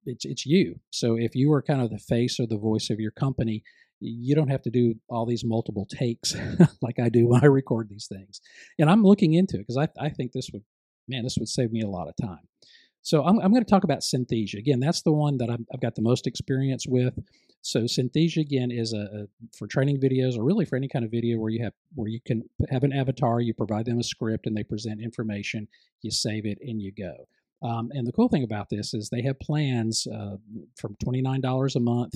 it's 0.04 0.25
it's 0.25 0.47
you. 0.47 0.80
So 0.90 1.16
if 1.16 1.35
you 1.35 1.52
are 1.52 1.62
kind 1.62 1.80
of 1.80 1.90
the 1.90 1.99
face 1.99 2.40
or 2.40 2.47
the 2.47 2.59
voice 2.59 2.90
of 2.90 3.00
your 3.00 3.12
company, 3.12 3.62
you 4.00 4.35
don't 4.35 4.50
have 4.50 4.62
to 4.62 4.71
do 4.71 4.95
all 5.09 5.26
these 5.26 5.45
multiple 5.45 5.87
takes 5.87 6.35
like 6.83 6.99
I 6.99 7.09
do 7.09 7.28
when 7.28 7.42
I 7.42 7.47
record 7.47 7.88
these 7.88 8.09
things. 8.09 8.40
And 8.78 8.90
I'm 8.90 9.02
looking 9.02 9.35
into 9.35 9.56
it 9.56 9.66
because 9.66 9.78
I 9.78 9.88
I 10.04 10.11
think 10.11 10.33
this 10.33 10.50
would 10.52 10.64
man 11.09 11.25
this 11.25 11.37
would 11.38 11.49
save 11.49 11.73
me 11.73 11.83
a 11.83 11.88
lot 11.88 12.09
of 12.09 12.14
time. 12.21 12.49
So 13.06 13.23
I'm, 13.23 13.38
I'm 13.38 13.52
going 13.52 13.62
to 13.62 13.71
talk 13.71 13.85
about 13.85 14.00
Synthesia. 14.00 14.59
Again, 14.59 14.80
that's 14.80 15.02
the 15.02 15.12
one 15.12 15.37
that 15.38 15.49
I've, 15.49 15.64
I've 15.73 15.80
got 15.80 15.95
the 15.95 16.02
most 16.02 16.26
experience 16.26 16.87
with. 16.88 17.14
So 17.66 17.80
Synthesia 17.80 18.42
again 18.42 18.70
is 18.70 18.92
a, 18.92 18.99
a, 18.99 19.26
for 19.58 19.66
training 19.66 20.00
videos 20.00 20.38
or 20.38 20.44
really 20.44 20.64
for 20.64 20.76
any 20.76 20.87
kind 20.87 21.04
of 21.04 21.11
video 21.11 21.37
where 21.38 21.50
you 21.50 21.64
have 21.64 21.73
where 21.96 22.06
you 22.06 22.20
can 22.25 22.44
have 22.70 22.85
an 22.85 22.92
avatar, 22.92 23.40
you 23.40 23.54
provide 23.54 23.87
them 23.87 23.99
a 23.99 24.04
script 24.04 24.46
and 24.46 24.56
they 24.56 24.62
present 24.62 25.02
information, 25.02 25.66
you 26.00 26.12
save 26.12 26.46
it 26.46 26.58
and 26.61 26.80
you 26.80 26.92
go. 26.92 27.26
Um, 27.68 27.90
and 27.90 28.06
the 28.06 28.12
cool 28.12 28.28
thing 28.28 28.44
about 28.44 28.70
this 28.70 28.94
is 28.94 29.08
they 29.08 29.23
have 29.23 29.40
plans 29.40 30.06
uh, 30.06 30.37
from 30.76 30.94
twenty 31.02 31.20
nine 31.20 31.40
dollars 31.40 31.75
a 31.75 31.80
month 31.80 32.14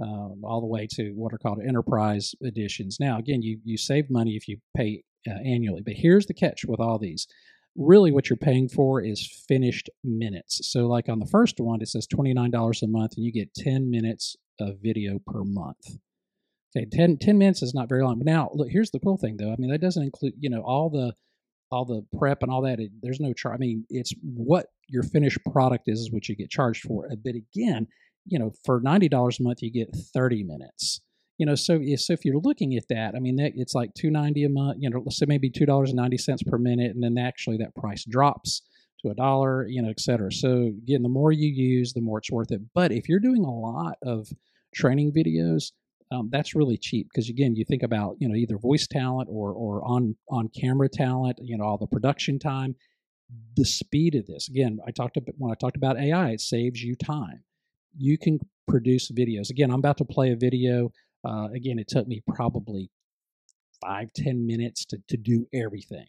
um, 0.00 0.40
all 0.42 0.62
the 0.62 0.66
way 0.66 0.86
to 0.92 1.10
what 1.10 1.34
are 1.34 1.38
called 1.38 1.60
enterprise 1.60 2.34
editions. 2.42 2.96
Now, 2.98 3.18
again, 3.18 3.42
you 3.42 3.58
you 3.64 3.76
save 3.76 4.08
money 4.08 4.34
if 4.34 4.48
you 4.48 4.56
pay 4.74 5.04
uh, 5.28 5.32
annually, 5.44 5.82
but 5.82 5.94
here's 5.94 6.24
the 6.24 6.32
catch 6.32 6.64
with 6.64 6.80
all 6.80 6.98
these 6.98 7.26
really 7.78 8.10
what 8.10 8.30
you're 8.30 8.38
paying 8.38 8.70
for 8.70 9.02
is 9.02 9.44
finished 9.46 9.90
minutes. 10.02 10.66
So, 10.72 10.86
like 10.86 11.10
on 11.10 11.18
the 11.18 11.26
first 11.26 11.60
one, 11.60 11.82
it 11.82 11.88
says 11.88 12.06
$29 12.06 12.82
a 12.82 12.86
month 12.86 13.12
and 13.16 13.26
you 13.26 13.30
get 13.30 13.52
10 13.52 13.90
minutes 13.90 14.34
of 14.60 14.78
video 14.82 15.18
per 15.26 15.42
month. 15.44 15.98
Okay, 16.76 16.86
10, 16.90 17.18
10 17.18 17.38
minutes 17.38 17.62
is 17.62 17.74
not 17.74 17.88
very 17.88 18.02
long. 18.02 18.18
But 18.18 18.26
now, 18.26 18.50
look, 18.52 18.68
here's 18.70 18.90
the 18.90 19.00
cool 19.00 19.16
thing 19.16 19.36
though. 19.36 19.52
I 19.52 19.56
mean, 19.58 19.70
that 19.70 19.80
doesn't 19.80 20.02
include, 20.02 20.34
you 20.38 20.50
know, 20.50 20.62
all 20.62 20.90
the 20.90 21.14
all 21.72 21.84
the 21.84 22.06
prep 22.16 22.42
and 22.42 22.50
all 22.50 22.62
that. 22.62 22.78
It, 22.78 22.92
there's 23.02 23.20
no 23.20 23.32
charge. 23.32 23.54
I 23.56 23.58
mean, 23.58 23.84
it's 23.88 24.12
what 24.22 24.66
your 24.88 25.02
finished 25.02 25.38
product 25.50 25.88
is, 25.88 26.00
is 26.00 26.12
what 26.12 26.28
you 26.28 26.36
get 26.36 26.50
charged 26.50 26.82
for. 26.82 27.06
Uh, 27.10 27.16
but 27.16 27.34
again, 27.34 27.88
you 28.24 28.38
know, 28.38 28.52
for 28.64 28.80
$90 28.80 29.40
a 29.40 29.42
month, 29.42 29.62
you 29.62 29.72
get 29.72 29.88
30 30.14 30.44
minutes 30.44 31.00
you 31.38 31.44
know, 31.44 31.54
so 31.54 31.80
so 31.96 32.12
if 32.12 32.24
you're 32.24 32.40
looking 32.40 32.76
at 32.76 32.88
that, 32.88 33.14
I 33.14 33.18
mean, 33.18 33.36
that 33.36 33.52
it's 33.56 33.74
like 33.74 33.92
two 33.94 34.10
ninety 34.10 34.44
a 34.44 34.48
month. 34.48 34.78
You 34.80 34.88
know, 34.88 35.02
let's 35.04 35.18
say 35.18 35.26
maybe 35.28 35.50
two 35.50 35.66
dollars 35.66 35.90
and 35.90 35.96
ninety 35.96 36.16
cents 36.16 36.42
per 36.42 36.56
minute, 36.56 36.94
and 36.94 37.02
then 37.02 37.18
actually 37.18 37.58
that 37.58 37.74
price 37.74 38.04
drops 38.04 38.62
to 39.02 39.10
a 39.10 39.14
dollar, 39.14 39.66
you 39.66 39.82
know, 39.82 39.90
et 39.90 40.00
cetera. 40.00 40.32
So 40.32 40.72
again, 40.82 41.02
the 41.02 41.08
more 41.08 41.32
you 41.32 41.48
use, 41.48 41.92
the 41.92 42.00
more 42.00 42.18
it's 42.18 42.30
worth 42.30 42.50
it. 42.50 42.60
But 42.74 42.92
if 42.92 43.08
you're 43.08 43.20
doing 43.20 43.44
a 43.44 43.50
lot 43.50 43.96
of 44.02 44.28
training 44.74 45.12
videos, 45.12 45.72
um, 46.12 46.28
that's 46.30 46.54
really 46.54 46.78
cheap 46.78 47.08
because 47.12 47.28
again, 47.28 47.56
you 47.56 47.64
think 47.64 47.82
about 47.82 48.16
you 48.20 48.28
know 48.28 48.36
either 48.36 48.58
voice 48.58 48.86
talent 48.86 49.28
or 49.30 49.52
or 49.52 49.84
on 49.84 50.14
on 50.30 50.48
camera 50.48 50.88
talent, 50.88 51.38
you 51.42 51.58
know, 51.58 51.64
all 51.64 51.78
the 51.78 51.86
production 51.86 52.38
time, 52.38 52.76
the 53.56 53.64
speed 53.64 54.14
of 54.14 54.26
this. 54.26 54.48
Again, 54.48 54.78
I 54.86 54.92
talked 54.92 55.16
about 55.16 55.34
when 55.38 55.50
I 55.50 55.56
talked 55.56 55.76
about 55.76 55.98
AI, 55.98 56.30
it 56.30 56.40
saves 56.40 56.82
you 56.82 56.94
time. 56.94 57.42
You 57.98 58.18
can 58.18 58.38
produce 58.68 59.10
videos. 59.10 59.50
Again, 59.50 59.70
I'm 59.70 59.80
about 59.80 59.98
to 59.98 60.04
play 60.04 60.30
a 60.32 60.36
video 60.36 60.90
uh, 61.26 61.48
again, 61.54 61.78
it 61.78 61.88
took 61.88 62.06
me 62.06 62.22
probably 62.26 62.90
five 63.80 64.12
ten 64.14 64.46
minutes 64.46 64.84
to, 64.86 64.98
to 65.08 65.16
do 65.16 65.46
everything. 65.52 66.06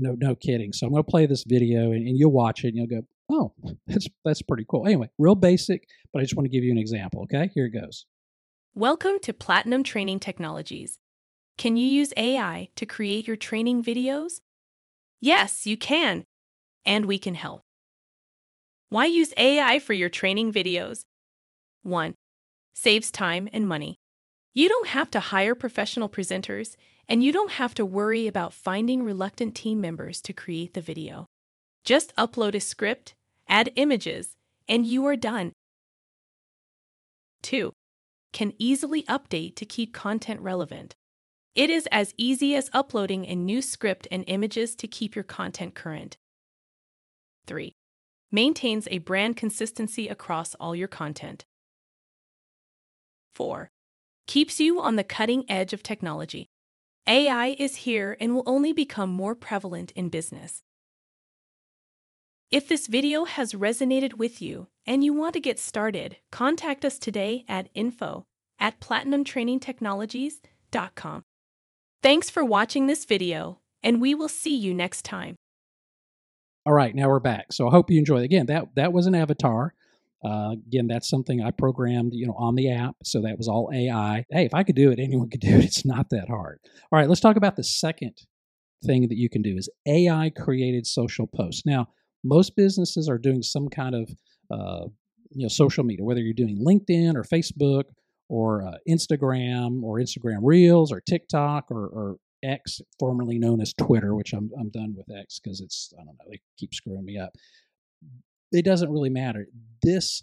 No, 0.00 0.16
no 0.18 0.34
kidding. 0.34 0.72
So 0.72 0.86
I'm 0.86 0.92
going 0.92 1.04
to 1.04 1.10
play 1.10 1.26
this 1.26 1.44
video 1.46 1.92
and, 1.92 2.08
and 2.08 2.16
you'll 2.16 2.32
watch 2.32 2.64
it 2.64 2.68
and 2.68 2.76
you'll 2.76 2.86
go, 2.86 3.02
oh, 3.30 3.52
that's, 3.86 4.08
that's 4.24 4.40
pretty 4.40 4.64
cool. 4.68 4.86
Anyway, 4.86 5.10
real 5.18 5.34
basic, 5.34 5.86
but 6.12 6.20
I 6.20 6.22
just 6.22 6.34
want 6.34 6.46
to 6.46 6.50
give 6.50 6.64
you 6.64 6.72
an 6.72 6.78
example. 6.78 7.22
Okay, 7.24 7.50
here 7.54 7.66
it 7.66 7.70
goes. 7.70 8.06
Welcome 8.74 9.18
to 9.22 9.34
Platinum 9.34 9.82
Training 9.82 10.18
Technologies. 10.18 10.98
Can 11.58 11.76
you 11.76 11.86
use 11.86 12.14
AI 12.16 12.70
to 12.76 12.86
create 12.86 13.26
your 13.26 13.36
training 13.36 13.84
videos? 13.84 14.40
Yes, 15.20 15.66
you 15.66 15.76
can, 15.76 16.24
and 16.86 17.04
we 17.04 17.18
can 17.18 17.34
help. 17.34 17.60
Why 18.88 19.04
use 19.04 19.34
AI 19.36 19.80
for 19.80 19.92
your 19.92 20.08
training 20.08 20.50
videos? 20.50 21.02
1. 21.82 22.14
Saves 22.72 23.10
time 23.10 23.50
and 23.52 23.68
money. 23.68 23.98
You 24.54 24.70
don't 24.70 24.88
have 24.88 25.10
to 25.10 25.20
hire 25.20 25.54
professional 25.54 26.08
presenters, 26.08 26.76
and 27.10 27.24
you 27.24 27.32
don't 27.32 27.50
have 27.50 27.74
to 27.74 27.84
worry 27.84 28.28
about 28.28 28.54
finding 28.54 29.02
reluctant 29.02 29.56
team 29.56 29.80
members 29.80 30.20
to 30.22 30.32
create 30.32 30.74
the 30.74 30.80
video. 30.80 31.26
Just 31.84 32.14
upload 32.14 32.54
a 32.54 32.60
script, 32.60 33.14
add 33.48 33.72
images, 33.74 34.36
and 34.68 34.86
you 34.86 35.04
are 35.06 35.16
done. 35.16 35.52
2. 37.42 37.72
Can 38.32 38.52
easily 38.58 39.02
update 39.02 39.56
to 39.56 39.66
keep 39.66 39.92
content 39.92 40.40
relevant. 40.40 40.94
It 41.56 41.68
is 41.68 41.88
as 41.90 42.14
easy 42.16 42.54
as 42.54 42.70
uploading 42.72 43.26
a 43.26 43.34
new 43.34 43.60
script 43.60 44.06
and 44.12 44.22
images 44.28 44.76
to 44.76 44.86
keep 44.86 45.16
your 45.16 45.24
content 45.24 45.74
current. 45.74 46.16
3. 47.48 47.72
Maintains 48.30 48.86
a 48.88 48.98
brand 48.98 49.36
consistency 49.36 50.06
across 50.06 50.54
all 50.54 50.76
your 50.76 50.86
content. 50.86 51.44
4. 53.34 53.68
Keeps 54.28 54.60
you 54.60 54.80
on 54.80 54.94
the 54.94 55.02
cutting 55.02 55.44
edge 55.50 55.72
of 55.72 55.82
technology. 55.82 56.46
AI 57.06 57.56
is 57.58 57.76
here 57.76 58.16
and 58.20 58.34
will 58.34 58.42
only 58.46 58.72
become 58.72 59.10
more 59.10 59.34
prevalent 59.34 59.92
in 59.92 60.08
business. 60.08 60.62
If 62.50 62.66
this 62.68 62.86
video 62.88 63.24
has 63.24 63.52
resonated 63.52 64.14
with 64.14 64.40
you 64.42 64.66
and 64.86 65.04
you 65.04 65.12
want 65.12 65.34
to 65.34 65.40
get 65.40 65.58
started, 65.58 66.16
contact 66.32 66.84
us 66.84 66.98
today 66.98 67.44
at 67.48 67.68
info 67.74 68.24
at 68.58 68.80
platinumtrainingtechnologies.com. 68.80 71.22
Thanks 72.02 72.30
for 72.30 72.44
watching 72.44 72.86
this 72.86 73.04
video, 73.04 73.60
and 73.82 74.00
we 74.00 74.14
will 74.14 74.28
see 74.28 74.56
you 74.56 74.72
next 74.74 75.04
time. 75.04 75.36
All 76.66 76.72
right, 76.72 76.94
now 76.94 77.08
we're 77.08 77.20
back. 77.20 77.52
So 77.52 77.68
I 77.68 77.70
hope 77.70 77.90
you 77.90 77.98
enjoyed. 77.98 78.24
Again, 78.24 78.46
that 78.46 78.74
that 78.74 78.92
was 78.92 79.06
an 79.06 79.14
avatar. 79.14 79.74
Uh, 80.22 80.52
again, 80.66 80.86
that's 80.86 81.08
something 81.08 81.42
I 81.42 81.50
programmed, 81.50 82.12
you 82.14 82.26
know, 82.26 82.34
on 82.36 82.54
the 82.54 82.70
app. 82.70 82.96
So 83.04 83.22
that 83.22 83.38
was 83.38 83.48
all 83.48 83.70
AI. 83.72 84.24
Hey, 84.30 84.44
if 84.44 84.54
I 84.54 84.62
could 84.62 84.76
do 84.76 84.90
it, 84.90 84.98
anyone 85.02 85.30
could 85.30 85.40
do 85.40 85.56
it. 85.56 85.64
It's 85.64 85.84
not 85.84 86.10
that 86.10 86.28
hard. 86.28 86.60
All 86.92 86.98
right, 86.98 87.08
let's 87.08 87.20
talk 87.20 87.36
about 87.36 87.56
the 87.56 87.64
second 87.64 88.14
thing 88.84 89.08
that 89.08 89.16
you 89.16 89.28
can 89.28 89.42
do 89.42 89.56
is 89.56 89.68
AI 89.86 90.30
created 90.30 90.86
social 90.86 91.26
posts. 91.26 91.62
Now, 91.64 91.88
most 92.24 92.56
businesses 92.56 93.08
are 93.08 93.18
doing 93.18 93.42
some 93.42 93.68
kind 93.68 93.94
of 93.94 94.10
uh, 94.50 94.86
you 95.30 95.44
know 95.44 95.48
social 95.48 95.84
media, 95.84 96.04
whether 96.04 96.20
you're 96.20 96.34
doing 96.34 96.64
LinkedIn 96.64 97.14
or 97.14 97.22
Facebook 97.22 97.84
or 98.28 98.62
uh, 98.62 98.76
Instagram 98.88 99.82
or 99.82 99.98
Instagram 99.98 100.40
Reels 100.42 100.92
or 100.92 101.00
TikTok 101.00 101.70
or, 101.70 101.86
or 101.86 102.16
X, 102.42 102.80
formerly 102.98 103.38
known 103.38 103.60
as 103.60 103.72
Twitter, 103.72 104.14
which 104.14 104.32
I'm 104.32 104.50
I'm 104.58 104.70
done 104.70 104.94
with 104.96 105.10
X 105.14 105.40
because 105.42 105.60
it's 105.60 105.92
I 105.98 106.04
don't 106.04 106.16
know 106.18 106.24
they 106.30 106.40
keep 106.58 106.74
screwing 106.74 107.04
me 107.04 107.18
up. 107.18 107.30
It 108.52 108.64
doesn't 108.64 108.90
really 108.90 109.10
matter. 109.10 109.46
This 109.82 110.22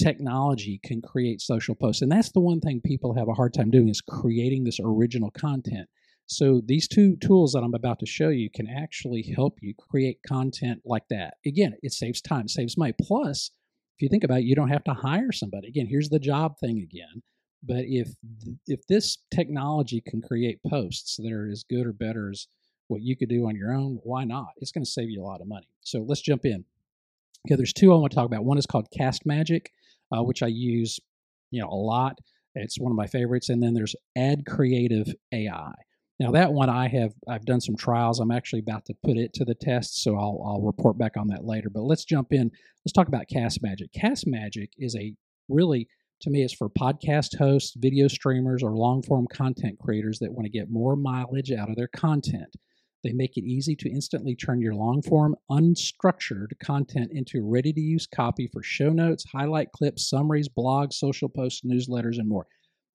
technology 0.00 0.80
can 0.82 1.02
create 1.02 1.40
social 1.40 1.74
posts, 1.74 2.02
and 2.02 2.10
that's 2.10 2.32
the 2.32 2.40
one 2.40 2.60
thing 2.60 2.80
people 2.84 3.14
have 3.14 3.28
a 3.28 3.34
hard 3.34 3.52
time 3.52 3.70
doing 3.70 3.88
is 3.88 4.00
creating 4.00 4.64
this 4.64 4.80
original 4.82 5.30
content. 5.30 5.88
So 6.26 6.60
these 6.64 6.86
two 6.86 7.16
tools 7.16 7.52
that 7.52 7.62
I'm 7.62 7.74
about 7.74 7.98
to 8.00 8.06
show 8.06 8.28
you 8.28 8.50
can 8.54 8.68
actually 8.68 9.32
help 9.34 9.58
you 9.62 9.74
create 9.74 10.18
content 10.26 10.82
like 10.84 11.04
that. 11.08 11.34
Again, 11.46 11.74
it 11.82 11.92
saves 11.92 12.20
time, 12.20 12.48
saves 12.48 12.76
money. 12.76 12.92
Plus, 13.00 13.50
if 13.96 14.02
you 14.02 14.08
think 14.10 14.24
about 14.24 14.40
it, 14.40 14.44
you 14.44 14.54
don't 14.54 14.68
have 14.68 14.84
to 14.84 14.92
hire 14.92 15.32
somebody. 15.32 15.68
Again, 15.68 15.86
here's 15.86 16.10
the 16.10 16.18
job 16.18 16.58
thing 16.58 16.78
again. 16.78 17.22
But 17.62 17.84
if 17.88 18.10
if 18.66 18.86
this 18.86 19.18
technology 19.34 20.02
can 20.06 20.22
create 20.22 20.60
posts 20.68 21.16
that 21.16 21.32
are 21.32 21.48
as 21.50 21.64
good 21.64 21.86
or 21.86 21.92
better 21.92 22.30
as 22.30 22.46
what 22.88 23.02
you 23.02 23.16
could 23.16 23.28
do 23.28 23.48
on 23.48 23.56
your 23.56 23.72
own, 23.72 23.98
why 24.04 24.24
not? 24.24 24.50
It's 24.58 24.70
going 24.70 24.84
to 24.84 24.90
save 24.90 25.10
you 25.10 25.22
a 25.22 25.24
lot 25.24 25.40
of 25.40 25.48
money. 25.48 25.68
So 25.80 26.04
let's 26.06 26.20
jump 26.20 26.44
in. 26.44 26.64
There's 27.56 27.72
two 27.72 27.92
I 27.92 27.96
want 27.96 28.12
to 28.12 28.16
talk 28.16 28.26
about. 28.26 28.44
One 28.44 28.58
is 28.58 28.66
called 28.66 28.88
Cast 28.96 29.26
Magic, 29.26 29.70
uh, 30.12 30.22
which 30.22 30.42
I 30.42 30.48
use, 30.48 30.98
you 31.50 31.60
know, 31.60 31.68
a 31.68 31.74
lot. 31.74 32.18
It's 32.54 32.78
one 32.78 32.92
of 32.92 32.96
my 32.96 33.06
favorites. 33.06 33.48
And 33.48 33.62
then 33.62 33.74
there's 33.74 33.94
Ad 34.16 34.44
Creative 34.46 35.06
AI. 35.32 35.72
Now 36.20 36.32
that 36.32 36.52
one 36.52 36.68
I 36.68 36.88
have 36.88 37.12
I've 37.28 37.44
done 37.44 37.60
some 37.60 37.76
trials. 37.76 38.18
I'm 38.18 38.32
actually 38.32 38.58
about 38.58 38.84
to 38.86 38.94
put 39.04 39.16
it 39.16 39.32
to 39.34 39.44
the 39.44 39.54
test, 39.54 40.02
so 40.02 40.16
I'll 40.16 40.42
I'll 40.44 40.62
report 40.62 40.98
back 40.98 41.16
on 41.16 41.28
that 41.28 41.44
later. 41.44 41.70
But 41.70 41.82
let's 41.82 42.04
jump 42.04 42.32
in. 42.32 42.50
Let's 42.84 42.92
talk 42.92 43.08
about 43.08 43.28
Cast 43.28 43.62
Magic. 43.62 43.92
Cast 43.92 44.26
Magic 44.26 44.70
is 44.78 44.96
a 44.96 45.14
really 45.48 45.86
to 46.20 46.30
me 46.30 46.42
it's 46.42 46.52
for 46.52 46.68
podcast 46.68 47.38
hosts, 47.38 47.74
video 47.76 48.08
streamers, 48.08 48.64
or 48.64 48.74
long 48.74 49.02
form 49.02 49.28
content 49.32 49.78
creators 49.78 50.18
that 50.18 50.32
want 50.32 50.44
to 50.46 50.50
get 50.50 50.70
more 50.70 50.96
mileage 50.96 51.52
out 51.52 51.70
of 51.70 51.76
their 51.76 51.88
content. 51.88 52.52
They 53.04 53.12
make 53.12 53.36
it 53.36 53.44
easy 53.44 53.76
to 53.76 53.90
instantly 53.90 54.34
turn 54.34 54.60
your 54.60 54.74
long 54.74 55.02
form, 55.02 55.36
unstructured 55.50 56.58
content 56.62 57.12
into 57.12 57.44
ready 57.44 57.72
to 57.72 57.80
use 57.80 58.06
copy 58.06 58.48
for 58.52 58.62
show 58.62 58.90
notes, 58.90 59.24
highlight 59.32 59.72
clips, 59.72 60.08
summaries, 60.08 60.48
blogs, 60.48 60.94
social 60.94 61.28
posts, 61.28 61.62
newsletters, 61.64 62.18
and 62.18 62.28
more. 62.28 62.46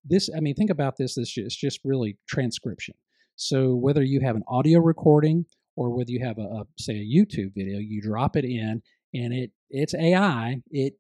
This, 0.06 0.30
I 0.36 0.42
mean, 0.42 0.56
think 0.56 0.70
about 0.70 0.98
this. 0.98 1.16
This 1.16 1.38
is 1.38 1.56
just 1.56 1.80
really 1.86 2.18
transcription. 2.28 2.96
So 3.36 3.76
whether 3.76 4.04
you 4.04 4.20
have 4.22 4.36
an 4.36 4.44
audio 4.48 4.80
recording 4.80 5.46
or 5.76 5.96
whether 5.96 6.12
you 6.12 6.24
have 6.26 6.38
a, 6.38 6.42
a 6.42 6.64
say 6.78 6.96
a 6.96 6.98
YouTube 6.98 7.54
video, 7.56 7.80
you 7.80 8.02
drop 8.02 8.36
it 8.36 8.46
in 8.46 8.82
and 9.14 9.34
it 9.34 9.52
it's 9.70 9.96
AI, 9.96 10.62
it 10.70 10.94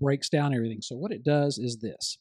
breaks 0.00 0.28
down 0.28 0.54
everything. 0.54 0.82
So 0.82 0.96
what 0.96 1.12
it 1.12 1.24
does 1.24 1.58
is 1.58 1.78
this. 1.78 2.18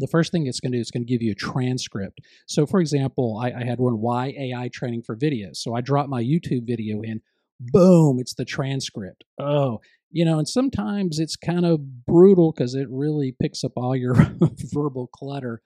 The 0.00 0.08
first 0.08 0.32
thing 0.32 0.46
it's 0.46 0.60
going 0.60 0.72
to 0.72 0.78
do 0.78 0.80
is 0.80 0.90
going 0.90 1.06
to 1.06 1.12
give 1.12 1.22
you 1.22 1.32
a 1.32 1.34
transcript. 1.34 2.20
So, 2.46 2.66
for 2.66 2.80
example, 2.80 3.38
I, 3.42 3.52
I 3.52 3.64
had 3.64 3.78
one 3.78 4.00
why 4.00 4.34
AI 4.38 4.68
training 4.72 5.02
for 5.02 5.16
videos. 5.16 5.56
So 5.56 5.74
I 5.74 5.80
dropped 5.80 6.08
my 6.08 6.22
YouTube 6.22 6.66
video 6.66 7.02
in, 7.02 7.20
boom, 7.60 8.18
it's 8.18 8.34
the 8.34 8.44
transcript. 8.44 9.24
Oh, 9.38 9.80
you 10.10 10.24
know, 10.24 10.38
and 10.38 10.48
sometimes 10.48 11.18
it's 11.18 11.36
kind 11.36 11.64
of 11.64 12.04
brutal 12.06 12.52
because 12.52 12.74
it 12.74 12.88
really 12.90 13.34
picks 13.40 13.62
up 13.62 13.72
all 13.76 13.94
your 13.94 14.14
verbal 14.72 15.08
clutter. 15.08 15.62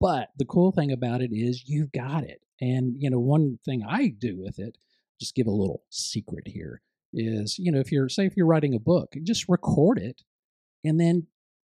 But 0.00 0.28
the 0.36 0.44
cool 0.44 0.72
thing 0.72 0.92
about 0.92 1.22
it 1.22 1.30
is 1.32 1.64
you've 1.66 1.92
got 1.92 2.24
it. 2.24 2.40
And, 2.60 2.96
you 2.98 3.08
know, 3.08 3.20
one 3.20 3.58
thing 3.64 3.82
I 3.88 4.08
do 4.08 4.36
with 4.38 4.58
it, 4.58 4.76
just 5.20 5.34
give 5.34 5.46
a 5.46 5.52
little 5.52 5.82
secret 5.90 6.46
here, 6.46 6.82
is, 7.14 7.58
you 7.58 7.72
know, 7.72 7.78
if 7.78 7.92
you're, 7.92 8.08
say, 8.08 8.26
if 8.26 8.36
you're 8.36 8.46
writing 8.46 8.74
a 8.74 8.80
book, 8.80 9.14
just 9.22 9.48
record 9.48 9.98
it 9.98 10.22
and 10.84 11.00
then 11.00 11.26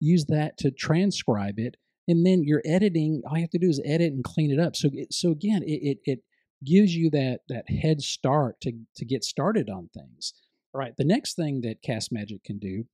use 0.02 0.26
that 0.26 0.58
to 0.58 0.70
transcribe 0.70 1.58
it. 1.58 1.76
And 2.08 2.26
then 2.26 2.42
you're 2.44 2.62
editing, 2.64 3.22
all 3.26 3.36
you 3.36 3.42
have 3.42 3.50
to 3.50 3.58
do 3.58 3.68
is 3.68 3.80
edit 3.84 4.12
and 4.12 4.24
clean 4.24 4.50
it 4.50 4.58
up. 4.58 4.74
So, 4.74 4.90
so 5.10 5.30
again, 5.30 5.62
it, 5.62 5.80
it, 5.82 5.98
it 6.04 6.18
gives 6.64 6.94
you 6.94 7.10
that, 7.10 7.40
that 7.48 7.70
head 7.70 8.02
start 8.02 8.60
to, 8.62 8.72
to 8.96 9.04
get 9.04 9.24
started 9.24 9.70
on 9.70 9.88
things. 9.94 10.34
All 10.74 10.80
right. 10.80 10.94
The 10.96 11.04
next 11.04 11.34
thing 11.34 11.60
that 11.62 11.82
Cast 11.82 12.12
Magic 12.12 12.42
can 12.44 12.58
do, 12.58 12.84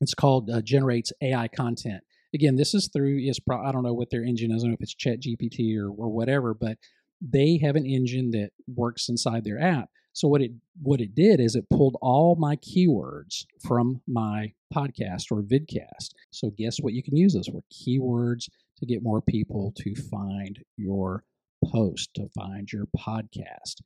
it's 0.00 0.14
called 0.14 0.50
uh, 0.50 0.60
generates 0.60 1.12
AI 1.22 1.48
content 1.48 2.02
again, 2.36 2.56
this 2.56 2.74
is 2.74 2.88
through 2.92 3.18
is 3.18 3.40
pro- 3.40 3.64
I 3.64 3.72
don't 3.72 3.82
know 3.82 3.94
what 3.94 4.10
their 4.10 4.22
engine 4.22 4.52
is. 4.52 4.62
I 4.62 4.66
don't 4.66 4.72
know 4.72 4.74
if 4.74 4.82
it's 4.82 4.94
Chat 4.94 5.20
GPT 5.20 5.76
or 5.78 5.88
or 5.88 6.08
whatever, 6.08 6.54
but 6.54 6.78
they 7.20 7.58
have 7.62 7.76
an 7.76 7.86
engine 7.86 8.30
that 8.32 8.50
works 8.68 9.08
inside 9.08 9.44
their 9.44 9.60
app. 9.60 9.88
So 10.16 10.28
what 10.28 10.40
it 10.40 10.50
what 10.80 11.02
it 11.02 11.14
did 11.14 11.40
is 11.40 11.56
it 11.56 11.68
pulled 11.68 11.98
all 12.00 12.36
my 12.36 12.56
keywords 12.56 13.44
from 13.66 14.00
my 14.08 14.50
podcast 14.74 15.30
or 15.30 15.42
vidcast. 15.42 16.14
So 16.30 16.48
guess 16.56 16.78
what 16.78 16.94
you 16.94 17.02
can 17.02 17.18
use 17.18 17.34
those 17.34 17.48
for 17.48 17.60
keywords 17.70 18.48
to 18.78 18.86
get 18.86 19.02
more 19.02 19.20
people 19.20 19.74
to 19.76 19.94
find 19.94 20.58
your 20.78 21.22
post, 21.70 22.14
to 22.14 22.30
find 22.34 22.72
your 22.72 22.86
podcast. 22.98 23.82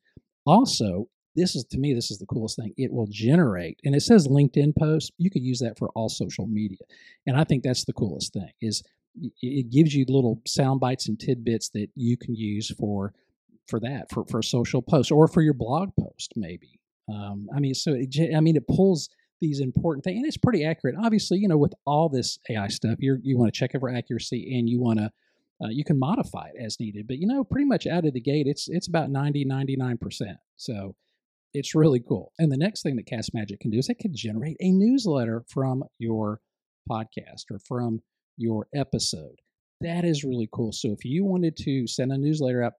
Also, 0.46 1.08
this 1.34 1.56
is 1.56 1.64
to 1.64 1.78
me 1.78 1.94
this 1.94 2.12
is 2.12 2.18
the 2.18 2.26
coolest 2.26 2.54
thing 2.54 2.74
it 2.76 2.92
will 2.92 3.08
generate 3.10 3.80
and 3.84 3.96
it 3.96 4.02
says 4.02 4.28
linkedin 4.28 4.72
post 4.76 5.12
you 5.16 5.30
could 5.30 5.42
use 5.42 5.60
that 5.60 5.78
for 5.78 5.88
all 5.90 6.08
social 6.08 6.46
media 6.48 6.84
and 7.24 7.36
i 7.36 7.44
think 7.44 7.62
that's 7.62 7.84
the 7.84 7.92
coolest 7.92 8.32
thing 8.32 8.50
is 8.60 8.82
it 9.40 9.70
gives 9.70 9.94
you 9.94 10.04
little 10.08 10.42
sound 10.44 10.80
bites 10.80 11.08
and 11.08 11.20
tidbits 11.20 11.68
that 11.68 11.88
you 11.94 12.16
can 12.16 12.34
use 12.34 12.72
for 12.76 13.14
for 13.70 13.80
that 13.80 14.06
for 14.10 14.24
for 14.26 14.40
a 14.40 14.44
social 14.44 14.82
post 14.82 15.10
or 15.12 15.28
for 15.28 15.42
your 15.42 15.54
blog 15.54 15.90
post 15.98 16.32
maybe 16.36 16.80
um, 17.08 17.46
i 17.54 17.60
mean 17.60 17.74
so 17.74 17.94
it, 17.94 18.14
i 18.36 18.40
mean 18.40 18.56
it 18.56 18.66
pulls 18.66 19.08
these 19.40 19.60
important 19.60 20.04
things 20.04 20.16
and 20.16 20.26
it's 20.26 20.36
pretty 20.36 20.64
accurate 20.64 20.96
obviously 21.02 21.38
you 21.38 21.48
know 21.48 21.56
with 21.56 21.72
all 21.86 22.08
this 22.08 22.38
ai 22.50 22.68
stuff 22.68 22.96
you 22.98 23.18
you 23.22 23.38
want 23.38 23.52
to 23.52 23.58
check 23.58 23.70
it 23.72 23.80
for 23.80 23.88
accuracy 23.88 24.58
and 24.58 24.68
you 24.68 24.80
want 24.80 24.98
to 24.98 25.10
uh, 25.62 25.68
you 25.68 25.84
can 25.84 25.98
modify 25.98 26.48
it 26.54 26.62
as 26.62 26.78
needed 26.80 27.06
but 27.06 27.18
you 27.18 27.26
know 27.26 27.44
pretty 27.44 27.66
much 27.66 27.86
out 27.86 28.04
of 28.04 28.12
the 28.12 28.20
gate 28.20 28.46
it's 28.46 28.68
it's 28.68 28.88
about 28.88 29.10
90 29.10 29.44
99% 29.46 30.36
so 30.56 30.94
it's 31.52 31.74
really 31.74 32.00
cool. 32.00 32.32
And 32.38 32.50
the 32.50 32.56
next 32.56 32.82
thing 32.82 32.96
that 32.96 33.06
Cast 33.06 33.34
Magic 33.34 33.60
can 33.60 33.70
do 33.70 33.78
is 33.78 33.88
it 33.88 33.98
can 33.98 34.14
generate 34.14 34.56
a 34.60 34.70
newsletter 34.70 35.44
from 35.48 35.84
your 35.98 36.40
podcast 36.90 37.44
or 37.50 37.58
from 37.66 38.00
your 38.36 38.66
episode. 38.74 39.40
That 39.80 40.04
is 40.04 40.24
really 40.24 40.48
cool. 40.52 40.72
So 40.72 40.92
if 40.92 41.04
you 41.04 41.24
wanted 41.24 41.56
to 41.58 41.86
send 41.86 42.12
a 42.12 42.18
newsletter 42.18 42.62
out, 42.62 42.74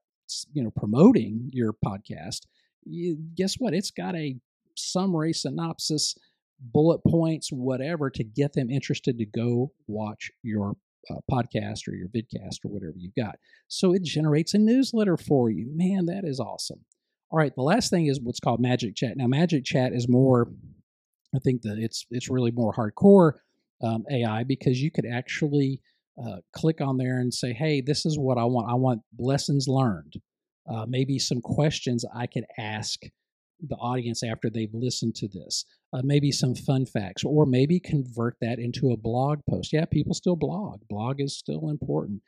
you 0.52 0.62
know, 0.62 0.70
promoting 0.70 1.50
your 1.52 1.72
podcast, 1.84 2.46
you, 2.84 3.16
guess 3.34 3.54
what? 3.56 3.74
It's 3.74 3.90
got 3.90 4.16
a 4.16 4.36
summary, 4.76 5.32
synopsis, 5.32 6.16
bullet 6.60 7.00
points, 7.06 7.50
whatever 7.50 8.10
to 8.10 8.24
get 8.24 8.52
them 8.52 8.70
interested 8.70 9.18
to 9.18 9.26
go 9.26 9.72
watch 9.86 10.30
your 10.42 10.76
uh, 11.10 11.16
podcast 11.30 11.88
or 11.88 11.94
your 11.94 12.08
vidcast 12.08 12.64
or 12.64 12.68
whatever 12.68 12.94
you've 12.96 13.14
got. 13.14 13.36
So 13.68 13.92
it 13.92 14.02
generates 14.02 14.54
a 14.54 14.58
newsletter 14.58 15.16
for 15.16 15.50
you. 15.50 15.70
Man, 15.74 16.06
that 16.06 16.24
is 16.24 16.40
awesome. 16.40 16.84
All 17.30 17.38
right, 17.38 17.54
the 17.54 17.62
last 17.62 17.90
thing 17.90 18.06
is 18.06 18.20
what's 18.20 18.40
called 18.40 18.60
Magic 18.60 18.94
Chat. 18.94 19.16
Now, 19.16 19.26
Magic 19.26 19.64
Chat 19.64 19.92
is 19.92 20.08
more, 20.08 20.48
I 21.34 21.38
think 21.38 21.62
that 21.62 21.78
it's 21.78 22.06
it's 22.10 22.28
really 22.28 22.50
more 22.50 22.74
hardcore 22.74 23.32
um, 23.82 24.04
AI 24.10 24.44
because 24.44 24.80
you 24.80 24.90
could 24.90 25.06
actually 25.06 25.80
uh, 26.22 26.36
click 26.52 26.80
on 26.80 26.96
there 26.98 27.18
and 27.18 27.32
say, 27.32 27.52
"Hey, 27.52 27.80
this 27.80 28.04
is 28.04 28.18
what 28.18 28.38
I 28.38 28.44
want. 28.44 28.70
I 28.70 28.74
want 28.74 29.02
lessons 29.18 29.66
learned. 29.68 30.14
Uh, 30.68 30.86
maybe 30.88 31.18
some 31.18 31.40
questions 31.40 32.04
I 32.14 32.26
could 32.26 32.44
ask 32.58 33.00
the 33.68 33.76
audience 33.76 34.22
after 34.22 34.50
they've 34.50 34.74
listened 34.74 35.14
to 35.16 35.28
this. 35.28 35.64
Uh, 35.92 36.00
maybe 36.02 36.32
some 36.32 36.54
fun 36.54 36.86
facts, 36.86 37.24
or 37.24 37.46
maybe 37.46 37.78
convert 37.78 38.36
that 38.40 38.58
into 38.58 38.90
a 38.90 38.96
blog 38.96 39.40
post. 39.48 39.72
Yeah, 39.72 39.84
people 39.84 40.14
still 40.14 40.36
blog. 40.36 40.80
Blog 40.88 41.20
is 41.20 41.36
still 41.36 41.68
important. 41.68 42.22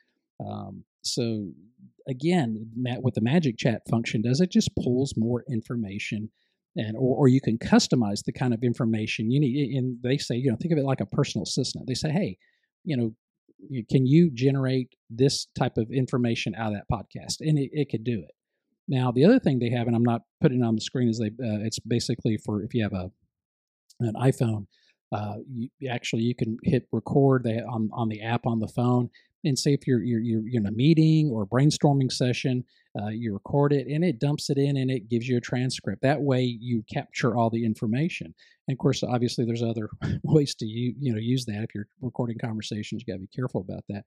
Um, 0.45 0.83
so 1.01 1.51
again, 2.07 2.69
Matt, 2.75 3.03
with 3.03 3.15
the 3.15 3.21
Magic 3.21 3.57
Chat 3.57 3.81
function, 3.89 4.21
does 4.21 4.41
it 4.41 4.51
just 4.51 4.75
pulls 4.75 5.13
more 5.17 5.43
information, 5.49 6.31
and 6.75 6.95
or, 6.95 7.15
or 7.17 7.27
you 7.27 7.41
can 7.41 7.57
customize 7.57 8.23
the 8.23 8.33
kind 8.33 8.53
of 8.53 8.63
information 8.63 9.31
you 9.31 9.39
need. 9.39 9.75
And 9.75 9.97
they 10.03 10.17
say, 10.17 10.35
you 10.35 10.51
know, 10.51 10.57
think 10.57 10.71
of 10.71 10.77
it 10.77 10.85
like 10.85 11.01
a 11.01 11.05
personal 11.05 11.43
assistant. 11.43 11.87
They 11.87 11.93
say, 11.93 12.11
hey, 12.11 12.37
you 12.83 12.97
know, 12.97 13.15
can 13.89 14.05
you 14.05 14.29
generate 14.33 14.95
this 15.09 15.47
type 15.57 15.77
of 15.77 15.91
information 15.91 16.55
out 16.55 16.73
of 16.73 16.79
that 16.79 16.89
podcast? 16.91 17.35
And 17.39 17.57
it, 17.57 17.69
it 17.73 17.89
could 17.89 18.03
do 18.03 18.19
it. 18.19 18.31
Now, 18.87 19.11
the 19.11 19.25
other 19.25 19.39
thing 19.39 19.59
they 19.59 19.71
have, 19.71 19.87
and 19.87 19.95
I'm 19.95 20.03
not 20.03 20.21
putting 20.41 20.61
it 20.61 20.65
on 20.65 20.75
the 20.75 20.81
screen, 20.81 21.09
is 21.09 21.19
they 21.19 21.27
uh, 21.27 21.63
it's 21.65 21.79
basically 21.79 22.37
for 22.37 22.61
if 22.61 22.73
you 22.73 22.83
have 22.83 22.93
a 22.93 23.11
an 23.99 24.13
iPhone, 24.13 24.67
uh, 25.11 25.35
you, 25.47 25.69
actually 25.89 26.23
you 26.23 26.35
can 26.35 26.57
hit 26.63 26.87
record 26.91 27.43
they, 27.43 27.59
on 27.59 27.89
on 27.93 28.09
the 28.09 28.21
app 28.21 28.45
on 28.45 28.59
the 28.59 28.67
phone, 28.67 29.09
and 29.43 29.57
say 29.57 29.73
if 29.73 29.87
you're 29.87 30.03
you're, 30.03 30.19
you're 30.19 30.43
in 30.61 30.67
a 30.67 30.71
meeting 30.71 31.29
or 31.31 31.43
a 31.43 31.47
brainstorming 31.47 32.11
session, 32.11 32.63
uh, 32.99 33.09
you 33.09 33.33
record 33.33 33.73
it 33.73 33.87
and 33.87 34.03
it 34.03 34.19
dumps 34.19 34.49
it 34.49 34.57
in 34.57 34.77
and 34.77 34.89
it 34.89 35.09
gives 35.09 35.27
you 35.27 35.37
a 35.37 35.41
transcript. 35.41 36.01
That 36.01 36.21
way 36.21 36.43
you 36.43 36.83
capture 36.91 37.35
all 37.35 37.49
the 37.49 37.65
information. 37.65 38.33
And 38.67 38.75
of 38.75 38.79
course, 38.79 39.03
obviously, 39.03 39.45
there's 39.45 39.63
other 39.63 39.89
ways 40.23 40.55
to 40.55 40.65
you 40.65 40.93
you 40.99 41.13
know 41.13 41.19
use 41.19 41.45
that. 41.45 41.63
If 41.63 41.75
you're 41.75 41.87
recording 42.01 42.37
conversations, 42.39 43.03
you 43.05 43.13
got 43.13 43.17
to 43.17 43.27
be 43.27 43.35
careful 43.35 43.61
about 43.61 43.83
that. 43.89 44.03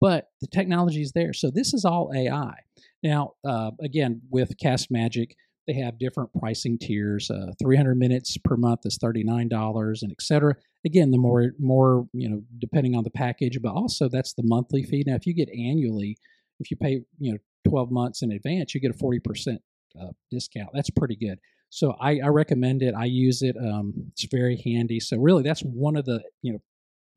But 0.00 0.28
the 0.40 0.46
technology 0.46 1.02
is 1.02 1.12
there. 1.12 1.32
So 1.32 1.50
this 1.50 1.74
is 1.74 1.84
all 1.84 2.12
AI. 2.14 2.54
Now, 3.02 3.32
uh, 3.44 3.72
again, 3.80 4.20
with 4.30 4.56
Cast 4.58 4.90
Magic, 4.90 5.34
they 5.68 5.74
have 5.74 5.98
different 5.98 6.30
pricing 6.32 6.78
tiers. 6.78 7.30
Uh, 7.30 7.52
300 7.62 7.96
minutes 7.96 8.36
per 8.38 8.56
month 8.56 8.80
is 8.86 8.98
$39 8.98 10.02
and 10.02 10.10
etc. 10.10 10.56
Again, 10.84 11.10
the 11.10 11.18
more 11.18 11.52
more 11.60 12.08
you 12.12 12.28
know, 12.28 12.42
depending 12.58 12.96
on 12.96 13.04
the 13.04 13.10
package, 13.10 13.60
but 13.62 13.72
also 13.72 14.08
that's 14.08 14.32
the 14.32 14.42
monthly 14.44 14.82
fee. 14.82 15.04
Now, 15.06 15.14
if 15.14 15.26
you 15.26 15.34
get 15.34 15.50
annually, 15.50 16.16
if 16.58 16.70
you 16.70 16.76
pay 16.76 17.02
you 17.18 17.32
know 17.32 17.38
12 17.68 17.92
months 17.92 18.22
in 18.22 18.32
advance, 18.32 18.74
you 18.74 18.80
get 18.80 18.90
a 18.90 18.98
40% 18.98 19.58
uh, 20.00 20.06
discount. 20.30 20.70
That's 20.72 20.90
pretty 20.90 21.16
good. 21.16 21.38
So 21.70 21.94
I, 22.00 22.20
I 22.20 22.28
recommend 22.28 22.82
it. 22.82 22.94
I 22.94 23.04
use 23.04 23.42
it. 23.42 23.56
Um, 23.56 23.92
it's 24.12 24.26
very 24.30 24.60
handy. 24.64 25.00
So 25.00 25.18
really, 25.18 25.42
that's 25.42 25.60
one 25.60 25.96
of 25.96 26.06
the 26.06 26.22
you 26.42 26.54
know 26.54 26.60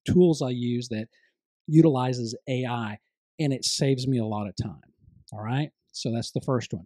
tools 0.05 0.41
I 0.41 0.49
use 0.49 0.89
that 0.89 1.07
utilizes 1.67 2.35
AI, 2.49 2.99
and 3.39 3.53
it 3.53 3.63
saves 3.63 4.07
me 4.07 4.19
a 4.19 4.25
lot 4.25 4.47
of 4.47 4.55
time. 4.61 4.81
All 5.31 5.41
right. 5.41 5.69
So 5.93 6.11
that's 6.11 6.31
the 6.31 6.41
first 6.41 6.73
one. 6.73 6.85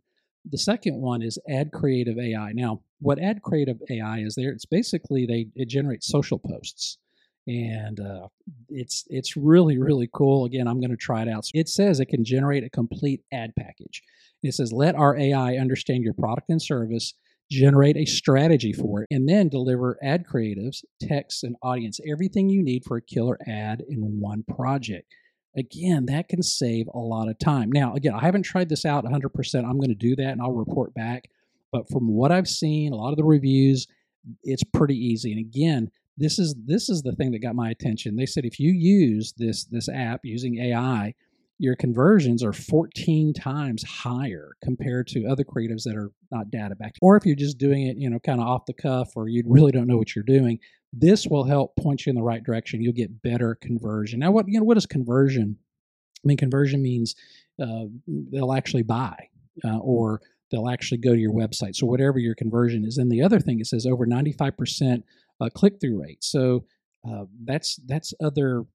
The 0.52 0.58
second 0.58 1.02
one 1.02 1.22
is 1.22 1.40
Ad 1.50 1.72
Creative 1.72 2.18
AI. 2.18 2.52
Now, 2.54 2.82
what 3.00 3.20
Ad 3.20 3.42
Creative 3.42 3.82
AI 3.90 4.20
is 4.20 4.36
there? 4.36 4.52
It's 4.52 4.66
basically 4.66 5.26
they 5.26 5.48
it 5.56 5.68
generates 5.68 6.08
social 6.08 6.40
posts, 6.40 6.98
and 7.48 8.00
uh, 8.00 8.28
it's 8.70 9.06
it's 9.10 9.36
really 9.36 9.78
really 9.78 10.10
cool. 10.14 10.46
Again, 10.46 10.68
I'm 10.68 10.80
going 10.80 10.92
to 10.92 10.98
try 10.98 11.24
it 11.24 11.28
out. 11.28 11.46
So 11.46 11.52
it 11.54 11.70
says 11.70 12.00
it 12.00 12.08
can 12.08 12.24
generate 12.24 12.64
a 12.64 12.70
complete 12.70 13.22
ad 13.32 13.54
package. 13.58 14.04
It 14.44 14.54
says 14.54 14.72
let 14.72 14.96
our 14.96 15.18
AI 15.18 15.56
understand 15.56 16.04
your 16.04 16.14
product 16.14 16.50
and 16.50 16.62
service, 16.62 17.14
generate 17.50 17.98
a 17.98 18.06
strategy 18.06 18.74
for 18.74 19.02
it, 19.02 19.08
and 19.12 19.28
then 19.28 19.50
deliver 19.50 19.98
ad 20.04 20.26
creatives, 20.32 20.84
text, 21.02 21.44
and 21.44 21.56
audience 21.64 22.00
everything 22.10 22.50
you 22.50 22.64
need 22.64 22.84
for 22.86 22.98
a 22.98 23.02
killer 23.02 23.38
ad 23.48 23.84
in 23.90 24.20
one 24.20 24.44
project. 24.44 25.12
Again, 25.58 26.06
that 26.08 26.28
can 26.28 26.44
save 26.44 26.88
a 26.94 27.00
lot 27.00 27.30
of 27.30 27.40
time. 27.40 27.72
Now, 27.72 27.94
again, 27.94 28.14
I 28.14 28.22
haven't 28.22 28.44
tried 28.44 28.70
this 28.70 28.86
out 28.86 29.06
100%. 29.06 29.56
I'm 29.64 29.78
going 29.78 29.90
to 29.90 29.96
do 29.96 30.16
that 30.18 30.32
and 30.32 30.42
I'll 30.42 30.52
report 30.52 30.94
back. 30.94 31.30
But 31.72 31.90
from 31.90 32.08
what 32.08 32.32
I've 32.32 32.48
seen, 32.48 32.92
a 32.92 32.96
lot 32.96 33.12
of 33.12 33.18
the 33.18 33.24
reviews, 33.24 33.88
it's 34.44 34.64
pretty 34.64 34.96
easy. 34.96 35.32
And 35.32 35.40
again, 35.40 35.92
this 36.18 36.40
is 36.40 36.56
this 36.66 36.90
is 36.90 37.02
the 37.02 37.12
thing 37.12 37.32
that 37.32 37.42
got 37.42 37.56
my 37.56 37.70
attention. 37.70 38.16
They 38.16 38.26
said 38.26 38.46
if 38.46 38.60
you 38.60 38.72
use 38.72 39.34
this 39.38 39.66
this 39.66 39.90
app 39.90 40.22
using 40.24 40.58
AI, 40.60 41.14
your 41.58 41.76
conversions 41.76 42.44
are 42.44 42.54
14 42.54 43.34
times 43.34 43.84
higher 43.84 44.52
compared 44.64 45.08
to 45.08 45.26
other 45.26 45.44
creatives 45.44 45.84
that 45.84 45.96
are 45.96 46.12
not 46.32 46.52
data 46.52 46.76
backed. 46.76 47.00
Or 47.02 47.16
if 47.16 47.26
you're 47.26 47.36
just 47.36 47.58
doing 47.58 47.88
it, 47.88 47.98
you 47.98 48.10
know, 48.10 48.20
kind 48.20 48.40
of 48.42 48.48
off 48.48 48.66
the 48.66 48.74
cuff 48.74 49.10
or 49.16 49.28
you 49.28 49.44
really 49.46 49.72
don't 49.72 49.88
know 49.88 49.98
what 49.98 50.16
you're 50.16 50.24
doing, 50.24 50.60
this 50.94 51.28
will 51.28 51.44
help 51.44 51.76
point 51.76 52.06
you 52.06 52.10
in 52.10 52.16
the 52.16 52.24
right 52.24 52.44
direction. 52.44 52.82
You'll 52.82 52.94
get 52.94 53.22
better 53.22 53.56
conversion. 53.56 54.20
Now, 54.20 54.32
what 54.32 54.48
you 54.48 54.60
know, 54.60 54.66
what 54.66 54.78
is 54.78 54.86
conversion? 54.86 55.58
I 56.24 56.28
mean, 56.28 56.38
conversion 56.38 56.82
means 56.82 57.16
uh, 57.62 57.86
they'll 58.08 58.54
actually 58.54 58.84
buy 58.84 59.30
uh, 59.64 59.78
or 59.78 60.22
they'll 60.52 60.70
actually 60.70 60.98
go 61.00 61.14
to 61.14 61.20
your 61.20 61.34
website. 61.34 61.76
So 61.76 61.86
whatever 61.86 62.20
your 62.20 62.36
conversion 62.36 62.86
is. 62.86 62.98
And 62.98 63.12
the 63.12 63.22
other 63.22 63.40
thing 63.40 63.60
it 63.60 63.68
says 63.68 63.86
over 63.86 64.06
95% 64.06 65.04
uh, 65.42 65.50
click 65.50 65.80
through 65.80 66.02
rate. 66.02 66.24
So 66.24 66.66
uh, 67.08 67.26
that's 67.44 67.78
that's 67.86 68.14
other 68.22 68.66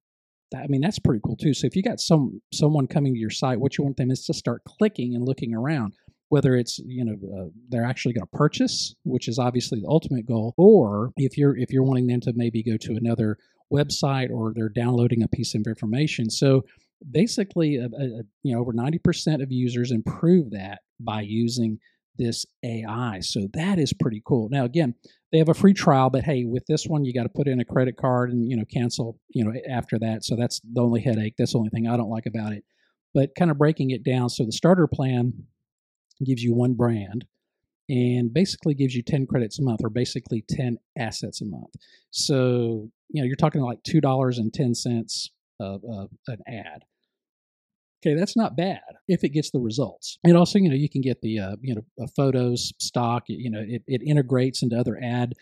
I 0.55 0.67
mean, 0.67 0.81
that's 0.81 0.99
pretty 0.99 1.21
cool 1.25 1.37
too. 1.37 1.53
So 1.53 1.65
if 1.65 1.75
you 1.75 1.83
got 1.83 1.99
some 1.99 2.41
someone 2.53 2.87
coming 2.87 3.13
to 3.13 3.19
your 3.19 3.29
site, 3.29 3.59
what 3.59 3.77
you 3.77 3.83
want 3.83 3.97
them 3.97 4.11
is 4.11 4.25
to 4.25 4.33
start 4.33 4.63
clicking 4.65 5.15
and 5.15 5.25
looking 5.25 5.53
around, 5.53 5.93
whether 6.31 6.55
it's 6.55 6.79
you 6.85 7.03
know 7.03 7.15
uh, 7.37 7.49
they're 7.67 7.83
actually 7.83 8.13
going 8.13 8.25
to 8.25 8.37
purchase, 8.37 8.95
which 9.03 9.27
is 9.27 9.37
obviously 9.37 9.81
the 9.81 9.87
ultimate 9.89 10.25
goal, 10.25 10.53
or 10.57 11.11
if 11.17 11.37
you're 11.37 11.57
if 11.57 11.71
you're 11.71 11.83
wanting 11.83 12.07
them 12.07 12.21
to 12.21 12.31
maybe 12.33 12.63
go 12.63 12.77
to 12.77 12.95
another 12.95 13.37
website 13.71 14.29
or 14.31 14.53
they're 14.55 14.69
downloading 14.69 15.23
a 15.23 15.27
piece 15.27 15.53
of 15.55 15.63
information. 15.67 16.29
So 16.29 16.63
basically, 17.11 17.71
you 17.71 18.23
know, 18.43 18.59
over 18.59 18.71
ninety 18.71 18.97
percent 18.97 19.41
of 19.41 19.51
users 19.51 19.91
improve 19.91 20.51
that 20.51 20.79
by 21.01 21.19
using 21.19 21.79
this 22.17 22.45
AI. 22.63 23.19
So 23.19 23.49
that 23.53 23.77
is 23.77 23.91
pretty 23.91 24.21
cool. 24.25 24.47
Now, 24.49 24.63
again, 24.63 24.95
they 25.33 25.37
have 25.37 25.49
a 25.49 25.53
free 25.53 25.73
trial, 25.73 26.09
but 26.09 26.23
hey, 26.23 26.45
with 26.45 26.65
this 26.65 26.85
one, 26.85 27.03
you 27.03 27.13
got 27.13 27.23
to 27.23 27.29
put 27.29 27.47
in 27.49 27.59
a 27.59 27.65
credit 27.65 27.97
card 27.97 28.31
and 28.31 28.49
you 28.49 28.55
know 28.55 28.65
cancel 28.73 29.19
you 29.31 29.43
know 29.43 29.51
after 29.69 29.99
that. 29.99 30.23
So 30.23 30.37
that's 30.37 30.61
the 30.61 30.81
only 30.81 31.01
headache. 31.01 31.33
That's 31.37 31.51
the 31.51 31.57
only 31.57 31.71
thing 31.71 31.89
I 31.89 31.97
don't 31.97 32.09
like 32.09 32.25
about 32.25 32.53
it. 32.53 32.63
But 33.13 33.35
kind 33.37 33.51
of 33.51 33.57
breaking 33.57 33.89
it 33.89 34.05
down, 34.05 34.29
so 34.29 34.45
the 34.45 34.53
starter 34.53 34.87
plan 34.87 35.33
gives 36.23 36.43
you 36.43 36.53
one 36.53 36.73
brand 36.73 37.25
and 37.89 38.33
basically 38.33 38.73
gives 38.73 38.95
you 38.95 39.01
10 39.01 39.27
credits 39.27 39.59
a 39.59 39.63
month 39.63 39.81
or 39.83 39.89
basically 39.89 40.43
10 40.49 40.77
assets 40.97 41.41
a 41.41 41.45
month. 41.45 41.75
So, 42.09 42.89
you 43.09 43.21
know, 43.21 43.25
you're 43.25 43.35
talking 43.35 43.61
like 43.61 43.83
$2.10 43.83 45.29
of, 45.59 45.83
of 45.83 46.09
an 46.27 46.39
ad. 46.47 46.83
Okay, 48.03 48.15
that's 48.15 48.35
not 48.35 48.57
bad 48.57 48.81
if 49.07 49.23
it 49.23 49.29
gets 49.29 49.51
the 49.51 49.59
results. 49.59 50.17
And 50.23 50.35
also, 50.35 50.57
you 50.57 50.69
know, 50.69 50.75
you 50.75 50.89
can 50.89 51.01
get 51.01 51.21
the 51.21 51.39
uh, 51.39 51.55
you 51.61 51.75
know 51.75 52.07
photos 52.15 52.73
stock. 52.79 53.25
You 53.27 53.51
know, 53.51 53.63
it, 53.67 53.83
it 53.85 54.01
integrates 54.01 54.63
into 54.63 54.75
other 54.75 54.99
ad 55.03 55.35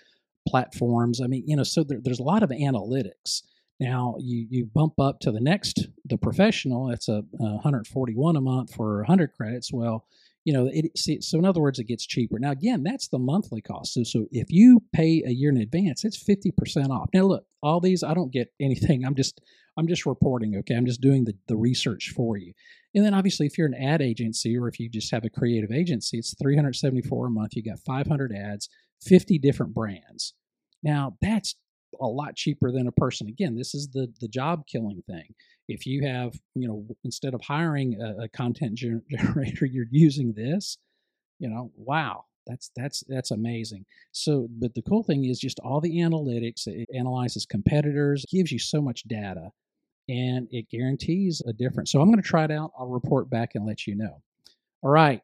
platforms. 0.46 1.22
I 1.22 1.28
mean, 1.28 1.44
you 1.48 1.56
know, 1.56 1.64
so 1.64 1.84
there, 1.86 2.00
there's 2.02 2.20
a 2.20 2.24
lot 2.24 2.44
of 2.44 2.50
analytics. 2.50 3.44
Now 3.80 4.16
you 4.20 4.46
you 4.50 4.66
bump 4.66 5.00
up 5.00 5.22
to 5.22 5.32
the 5.32 5.40
next 5.40 5.88
the 6.04 6.18
professional. 6.18 6.90
It's 6.90 7.08
a, 7.08 7.24
a 7.40 7.54
141 7.54 8.36
a 8.36 8.42
month 8.42 8.74
for 8.74 8.98
100 8.98 9.32
credits. 9.38 9.72
Well, 9.72 10.06
you 10.50 10.54
know, 10.54 10.68
it 10.74 10.98
so 11.24 11.38
in 11.38 11.46
other 11.46 11.62
words, 11.62 11.78
it 11.78 11.84
gets 11.84 12.08
cheaper. 12.08 12.40
Now 12.40 12.50
again, 12.50 12.82
that's 12.82 13.08
the 13.08 13.20
monthly 13.20 13.62
cost. 13.62 13.94
So 13.94 14.02
so 14.02 14.26
if 14.32 14.48
you 14.50 14.82
pay 14.94 15.22
a 15.24 15.30
year 15.30 15.52
in 15.52 15.58
advance, 15.58 16.04
it's 16.04 16.18
50% 16.18 16.90
off. 16.90 17.10
Now 17.14 17.26
look, 17.26 17.44
all 17.62 17.80
these 17.80 18.02
I 18.02 18.16
don't 18.16 18.34
get 18.34 18.48
anything. 18.60 19.06
I'm 19.06 19.14
just 19.14 19.40
I'm 19.78 19.88
just 19.88 20.08
reporting, 20.08 20.56
okay? 20.58 20.74
I'm 20.74 20.88
just 20.88 21.02
doing 21.02 21.26
the, 21.26 21.36
the 21.48 21.56
research 21.56 22.14
for 22.16 22.36
you. 22.36 22.54
And 22.96 23.06
then 23.06 23.14
obviously 23.14 23.46
if 23.46 23.60
you're 23.60 23.68
an 23.68 23.76
ad 23.76 24.02
agency 24.02 24.58
or 24.58 24.68
if 24.68 24.80
you 24.80 24.90
just 24.90 25.12
have 25.12 25.24
a 25.24 25.30
creative 25.30 25.72
agency, 25.72 26.18
it's 26.18 26.36
374 26.42 27.28
a 27.28 27.30
month. 27.30 27.56
You 27.56 27.62
got 27.62 27.78
500 27.86 28.34
ads, 28.34 28.70
50 29.04 29.38
different 29.38 29.76
brands. 29.76 30.34
Now 30.82 31.16
that's 31.22 31.54
a 32.02 32.08
lot 32.08 32.36
cheaper 32.36 32.72
than 32.72 32.88
a 32.88 32.92
person. 32.92 33.28
Again, 33.28 33.56
this 33.56 33.76
is 33.76 33.90
the 33.94 34.12
the 34.20 34.28
job 34.28 34.64
killing 34.66 35.04
thing. 35.06 35.36
If 35.70 35.86
you 35.86 36.06
have, 36.06 36.34
you 36.56 36.68
know, 36.68 36.86
instead 37.06 37.34
of 37.34 37.42
hiring 37.42 38.02
a, 38.02 38.24
a 38.24 38.28
content 38.28 38.76
gener- 38.78 39.04
generator, 39.10 39.66
you're 39.66 39.86
using 39.92 40.34
this, 40.34 40.78
you 41.40 41.48
know, 41.50 41.72
wow, 41.78 42.26
that's 42.46 42.72
that's 42.76 43.04
that's 43.08 43.32
amazing. 43.32 43.86
So, 44.12 44.48
but 44.60 44.74
the 44.74 44.82
cool 44.82 45.04
thing 45.04 45.26
is 45.26 45.40
just 45.40 45.60
all 45.60 45.80
the 45.80 46.00
analytics. 46.00 46.68
It 46.68 46.90
analyzes 46.94 47.46
competitors, 47.46 48.26
gives 48.32 48.52
you 48.52 48.60
so 48.60 48.82
much 48.82 49.04
data 49.04 49.52
and 50.10 50.48
it 50.52 50.70
guarantees 50.70 51.42
a 51.48 51.54
difference. 51.54 51.92
So 51.92 52.02
I'm 52.02 52.10
going 52.10 52.22
to 52.22 52.28
try 52.28 52.44
it 52.44 52.52
out. 52.52 52.72
I'll 52.78 52.88
report 52.88 53.30
back 53.30 53.52
and 53.54 53.66
let 53.66 53.86
you 53.86 53.96
know. 53.96 54.22
All 54.82 54.90
right, 54.90 55.22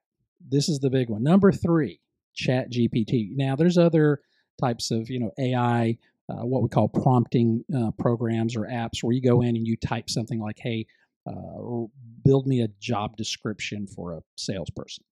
this 0.47 0.69
is 0.69 0.79
the 0.79 0.89
big 0.89 1.09
one. 1.09 1.23
Number 1.23 1.51
three, 1.51 1.99
Chat 2.35 2.71
GPT. 2.71 3.35
Now, 3.35 3.55
there's 3.55 3.77
other 3.77 4.21
types 4.61 4.91
of 4.91 5.09
you 5.09 5.19
know 5.19 5.31
AI, 5.39 5.97
uh, 6.29 6.45
what 6.45 6.63
we 6.63 6.69
call 6.69 6.87
prompting 6.87 7.63
uh, 7.75 7.91
programs 7.99 8.55
or 8.55 8.61
apps, 8.61 9.03
where 9.03 9.13
you 9.13 9.21
go 9.21 9.41
in 9.41 9.55
and 9.55 9.67
you 9.67 9.77
type 9.77 10.09
something 10.09 10.39
like, 10.39 10.57
"Hey, 10.59 10.85
uh, 11.27 11.85
build 12.23 12.47
me 12.47 12.61
a 12.61 12.67
job 12.79 13.17
description 13.17 13.87
for 13.87 14.13
a 14.13 14.21
salesperson." 14.37 15.03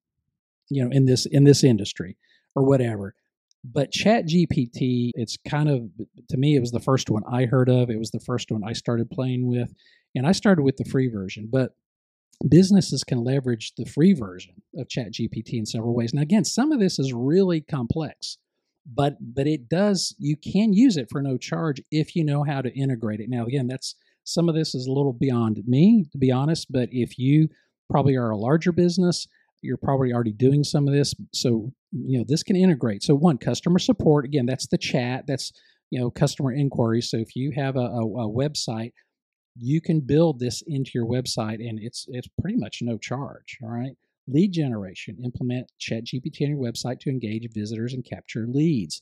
you 0.70 0.84
know, 0.84 0.90
in 0.92 1.06
this 1.06 1.26
in 1.26 1.44
this 1.44 1.64
industry 1.64 2.18
or 2.56 2.64
whatever. 2.64 3.16
But 3.66 3.92
Chat 3.92 4.26
GPT, 4.26 5.12
it's 5.16 5.38
kind 5.48 5.70
of 5.70 5.84
to 6.30 6.38
me, 6.38 6.56
it 6.56 6.60
was 6.60 6.72
the 6.72 6.80
first 6.80 7.10
one 7.10 7.24
I 7.32 7.46
heard 7.46 7.70
of. 7.70 7.90
It 7.90 8.00
was 8.00 8.12
the 8.12 8.20
first 8.20 8.52
one 8.52 8.64
I 8.64 8.74
started 8.74 9.10
playing 9.10 9.48
with, 9.48 9.74
and 10.16 10.28
I 10.28 10.32
started 10.32 10.64
with 10.64 10.78
the 10.78 10.86
free 10.86 11.08
version. 11.08 11.48
But 11.52 11.72
businesses 12.50 13.04
can 13.04 13.24
leverage 13.24 13.74
the 13.78 13.86
free 13.86 14.14
version 14.14 14.56
of 14.78 14.90
Chat 14.90 15.14
GPT 15.14 15.54
in 15.54 15.66
several 15.66 15.96
ways. 15.96 16.14
Now, 16.14 16.22
again, 16.22 16.44
some 16.44 16.72
of 16.72 16.80
this 16.80 17.00
is 17.00 17.14
really 17.14 17.62
complex, 17.62 18.38
but 18.86 19.16
but 19.20 19.48
it 19.48 19.70
does 19.70 20.16
you 20.20 20.36
can 20.36 20.74
use 20.74 20.98
it 20.98 21.08
for 21.10 21.22
no 21.22 21.38
charge 21.38 21.82
if 21.92 22.16
you 22.16 22.24
know 22.24 22.44
how 22.44 22.62
to 22.62 22.74
integrate 22.78 23.20
it. 23.20 23.30
Now, 23.30 23.46
again, 23.46 23.68
that's 23.68 23.96
some 24.24 24.50
of 24.50 24.56
this 24.56 24.74
is 24.74 24.88
a 24.88 24.92
little 24.92 25.14
beyond 25.14 25.62
me, 25.66 26.06
to 26.12 26.18
be 26.18 26.32
honest. 26.32 26.72
But 26.72 26.90
if 26.92 27.18
you 27.18 27.50
probably 27.90 28.16
are 28.16 28.30
a 28.30 28.38
larger 28.38 28.72
business, 28.72 29.28
you're 29.62 29.78
probably 29.78 30.14
already 30.14 30.34
doing 30.34 30.64
some 30.64 30.88
of 30.88 30.94
this. 30.94 31.14
So 31.34 31.74
you 31.94 32.18
know 32.18 32.26
this 32.28 32.44
can 32.44 32.56
integrate 32.56 33.04
so 33.04 33.14
one 33.14 33.38
customer 33.38 33.80
support 33.80 34.26
again 34.26 34.46
that's 34.46 34.68
the 34.68 34.78
chat 34.78 35.26
that's 35.28 35.52
you 35.92 36.00
know 36.00 36.10
customer 36.10 36.52
inquiries 36.52 37.10
so 37.10 37.18
if 37.18 37.36
you 37.36 37.52
have 37.56 37.76
a, 37.76 37.80
a, 37.80 38.02
a, 38.02 38.30
website 38.30 38.92
you 39.56 39.80
can 39.80 40.00
build 40.00 40.40
this 40.40 40.64
into 40.66 40.92
your 40.96 41.06
website 41.06 41.60
and 41.68 41.80
it's 41.82 42.06
it's 42.10 42.28
pretty 42.42 42.58
much 42.58 42.80
no 42.82 42.98
charge 42.98 43.58
all 43.64 43.70
right 43.70 43.96
lead 44.28 44.52
generation 44.52 45.18
implement 45.24 45.72
chat 45.80 46.04
gpt 46.06 46.44
on 46.44 46.50
your 46.50 46.60
website 46.60 47.00
to 47.00 47.10
engage 47.10 47.48
visitors 47.54 47.94
and 47.94 48.06
capture 48.06 48.46
leads 48.48 49.02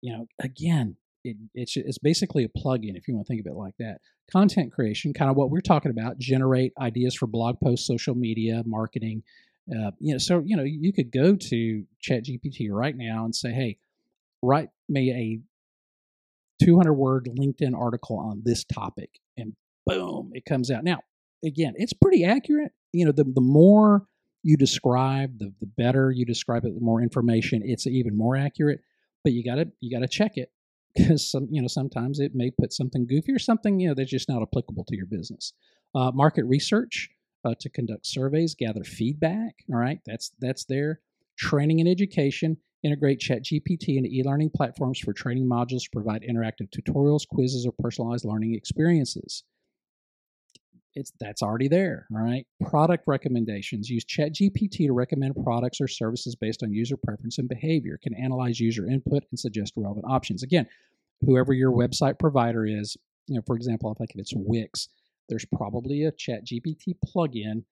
you 0.00 0.12
know 0.12 0.26
again 0.40 0.96
it, 1.24 1.36
it's, 1.54 1.76
it's 1.76 1.98
basically 1.98 2.42
a 2.42 2.48
plugin 2.48 2.96
if 2.96 3.06
you 3.06 3.14
want 3.14 3.24
to 3.26 3.32
think 3.32 3.40
of 3.40 3.46
it 3.46 3.56
like 3.56 3.74
that 3.78 3.98
content 4.30 4.72
creation 4.72 5.12
kind 5.12 5.30
of 5.30 5.36
what 5.36 5.50
we're 5.50 5.60
talking 5.60 5.90
about 5.90 6.18
generate 6.18 6.72
ideas 6.80 7.14
for 7.14 7.26
blog 7.26 7.56
posts 7.60 7.86
social 7.86 8.14
media 8.14 8.62
marketing 8.66 9.22
uh, 9.70 9.92
you 10.00 10.12
know, 10.12 10.18
so 10.18 10.42
you 10.44 10.56
know, 10.56 10.64
you 10.64 10.92
could 10.92 11.12
go 11.12 11.36
to 11.36 11.84
ChatGPT 12.02 12.68
right 12.70 12.96
now 12.96 13.24
and 13.24 13.34
say, 13.34 13.52
"Hey, 13.52 13.78
write 14.42 14.70
me 14.88 15.12
a 16.60 16.64
200 16.64 16.92
word 16.92 17.28
LinkedIn 17.38 17.76
article 17.76 18.18
on 18.18 18.42
this 18.44 18.64
topic," 18.64 19.10
and 19.36 19.54
boom, 19.86 20.30
it 20.34 20.44
comes 20.44 20.70
out. 20.70 20.82
Now, 20.82 21.00
again, 21.44 21.74
it's 21.76 21.92
pretty 21.92 22.24
accurate. 22.24 22.72
You 22.92 23.06
know, 23.06 23.12
the 23.12 23.24
the 23.24 23.40
more 23.40 24.02
you 24.42 24.56
describe, 24.56 25.38
the 25.38 25.52
the 25.60 25.66
better 25.66 26.10
you 26.10 26.24
describe 26.24 26.64
it, 26.64 26.74
the 26.74 26.80
more 26.80 27.00
information, 27.02 27.62
it's 27.64 27.86
even 27.86 28.16
more 28.16 28.36
accurate. 28.36 28.80
But 29.24 29.32
you 29.32 29.44
gotta 29.44 29.70
you 29.80 29.90
gotta 29.90 30.08
check 30.08 30.36
it 30.36 30.50
because 30.94 31.30
some 31.30 31.48
you 31.50 31.62
know 31.62 31.68
sometimes 31.68 32.20
it 32.20 32.34
may 32.34 32.50
put 32.50 32.72
something 32.72 33.06
goofy 33.06 33.32
or 33.32 33.38
something 33.38 33.80
you 33.80 33.88
know 33.88 33.94
that's 33.94 34.10
just 34.10 34.28
not 34.28 34.42
applicable 34.42 34.84
to 34.84 34.96
your 34.96 35.06
business. 35.06 35.52
Uh, 35.94 36.10
market 36.12 36.44
research 36.44 37.10
uh, 37.44 37.54
to 37.60 37.68
conduct 37.68 38.06
surveys, 38.06 38.54
gather 38.54 38.84
feedback. 38.84 39.56
All 39.72 39.78
right, 39.78 40.00
that's 40.06 40.32
that's 40.40 40.64
there. 40.64 41.00
Training 41.38 41.80
and 41.80 41.88
education. 41.88 42.56
Integrate 42.84 43.20
ChatGPT 43.20 43.96
into 43.96 44.10
e-learning 44.10 44.50
platforms 44.50 44.98
for 44.98 45.12
training 45.12 45.48
modules 45.48 45.84
to 45.84 45.90
provide 45.92 46.22
interactive 46.22 46.68
tutorials, 46.70 47.28
quizzes, 47.28 47.64
or 47.64 47.72
personalized 47.78 48.24
learning 48.24 48.54
experiences. 48.56 49.44
It's 50.94 51.12
that's 51.20 51.42
already 51.42 51.68
there. 51.68 52.06
All 52.14 52.22
right. 52.22 52.46
Product 52.68 53.04
recommendations. 53.06 53.88
Use 53.88 54.04
ChatGPT 54.04 54.86
to 54.86 54.92
recommend 54.92 55.36
products 55.42 55.80
or 55.80 55.88
services 55.88 56.36
based 56.36 56.62
on 56.62 56.72
user 56.72 56.96
preference 56.96 57.38
and 57.38 57.48
behavior. 57.48 57.98
Can 58.02 58.14
analyze 58.14 58.60
user 58.60 58.86
input 58.86 59.24
and 59.30 59.38
suggest 59.38 59.72
relevant 59.76 60.04
options. 60.08 60.42
Again, 60.42 60.66
whoever 61.22 61.52
your 61.52 61.72
website 61.72 62.18
provider 62.18 62.66
is, 62.66 62.96
you 63.26 63.36
know, 63.36 63.42
for 63.46 63.56
example, 63.56 63.90
if 63.92 64.00
like 64.00 64.10
if 64.14 64.20
it's 64.20 64.34
Wix, 64.36 64.88
there's 65.28 65.46
probably 65.46 66.04
a 66.04 66.12
chat 66.12 66.44
gpt 66.44 66.94
plugin 67.06 67.64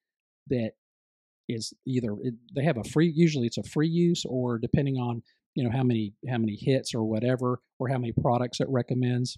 that 0.49 0.73
is 1.49 1.75
either 1.87 2.17
they 2.55 2.65
have 2.65 2.77
a 2.77 2.85
free 2.85 3.13
usually 3.15 3.47
it's 3.47 3.59
a 3.59 3.63
free 3.63 3.89
use 3.89 4.25
or 4.25 4.59
depending 4.59 4.97
on 4.97 5.23
you 5.55 5.65
know 5.65 5.71
how 5.71 5.83
many 5.83 6.15
how 6.29 6.39
many 6.39 6.57
hits 6.57 6.95
or 6.95 7.05
whatever 7.05 7.61
or 7.79 7.89
how 7.89 7.99
many 7.99 8.13
products 8.13 8.61
it 8.61 8.69
recommends 8.71 9.37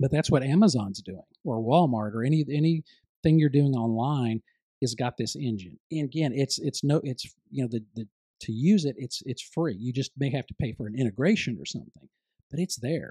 but 0.00 0.10
that's 0.10 0.30
what 0.30 0.42
amazon's 0.42 1.02
doing 1.02 1.22
or 1.44 1.58
walmart 1.58 2.12
or 2.12 2.24
any 2.24 2.44
anything 2.52 3.38
you're 3.38 3.48
doing 3.48 3.74
online 3.74 4.40
has 4.80 4.94
got 4.94 5.16
this 5.16 5.36
engine 5.36 5.78
and 5.90 6.04
again 6.04 6.32
it's 6.34 6.58
it's 6.58 6.84
no 6.84 7.00
it's 7.04 7.24
you 7.50 7.62
know 7.62 7.68
the, 7.70 7.82
the 7.94 8.06
to 8.40 8.52
use 8.52 8.84
it 8.84 8.94
it's 8.98 9.22
it's 9.26 9.42
free 9.42 9.74
you 9.78 9.92
just 9.92 10.12
may 10.16 10.30
have 10.30 10.46
to 10.46 10.54
pay 10.54 10.72
for 10.72 10.86
an 10.86 10.94
integration 10.98 11.56
or 11.60 11.66
something 11.66 12.08
but 12.50 12.60
it's 12.60 12.76
there 12.76 13.10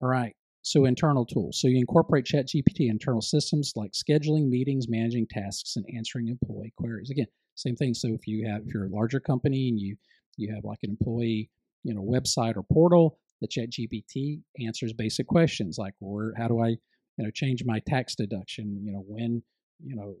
all 0.00 0.08
right 0.08 0.34
so 0.66 0.84
internal 0.84 1.24
tools. 1.24 1.60
So 1.60 1.68
you 1.68 1.78
incorporate 1.78 2.24
ChatGPT 2.24 2.90
internal 2.90 3.22
systems 3.22 3.74
like 3.76 3.92
scheduling 3.92 4.48
meetings, 4.48 4.88
managing 4.88 5.28
tasks, 5.28 5.76
and 5.76 5.86
answering 5.96 6.26
employee 6.26 6.72
queries. 6.76 7.08
Again, 7.08 7.28
same 7.54 7.76
thing. 7.76 7.94
So 7.94 8.08
if 8.08 8.26
you 8.26 8.48
have 8.48 8.62
if 8.66 8.74
you're 8.74 8.86
a 8.86 8.90
larger 8.90 9.20
company 9.20 9.68
and 9.68 9.78
you 9.78 9.96
you 10.36 10.52
have 10.52 10.64
like 10.64 10.80
an 10.82 10.90
employee 10.90 11.50
you 11.84 11.94
know 11.94 12.02
website 12.02 12.56
or 12.56 12.64
portal, 12.64 13.16
the 13.40 13.48
ChatGPT 13.48 14.40
answers 14.64 14.92
basic 14.92 15.26
questions 15.26 15.78
like 15.78 15.94
where 15.98 16.32
how 16.36 16.48
do 16.48 16.60
I 16.60 16.68
you 16.68 17.24
know 17.24 17.30
change 17.30 17.62
my 17.64 17.80
tax 17.86 18.14
deduction? 18.14 18.80
You 18.82 18.92
know 18.92 19.04
when 19.06 19.42
you 19.84 19.96
know 19.96 20.14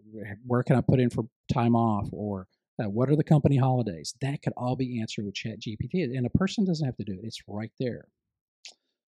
where 0.46 0.62
can 0.62 0.76
I 0.76 0.80
put 0.80 1.00
in 1.00 1.10
for 1.10 1.24
time 1.52 1.74
off 1.74 2.08
or 2.12 2.46
uh, 2.78 2.88
what 2.88 3.08
are 3.08 3.16
the 3.16 3.24
company 3.24 3.56
holidays? 3.56 4.14
That 4.20 4.42
could 4.42 4.52
all 4.56 4.76
be 4.76 5.00
answered 5.00 5.24
with 5.24 5.34
ChatGPT, 5.34 6.16
and 6.16 6.26
a 6.26 6.38
person 6.38 6.64
doesn't 6.64 6.84
have 6.84 6.96
to 6.96 7.04
do 7.04 7.14
it. 7.14 7.20
It's 7.22 7.40
right 7.48 7.72
there. 7.80 8.06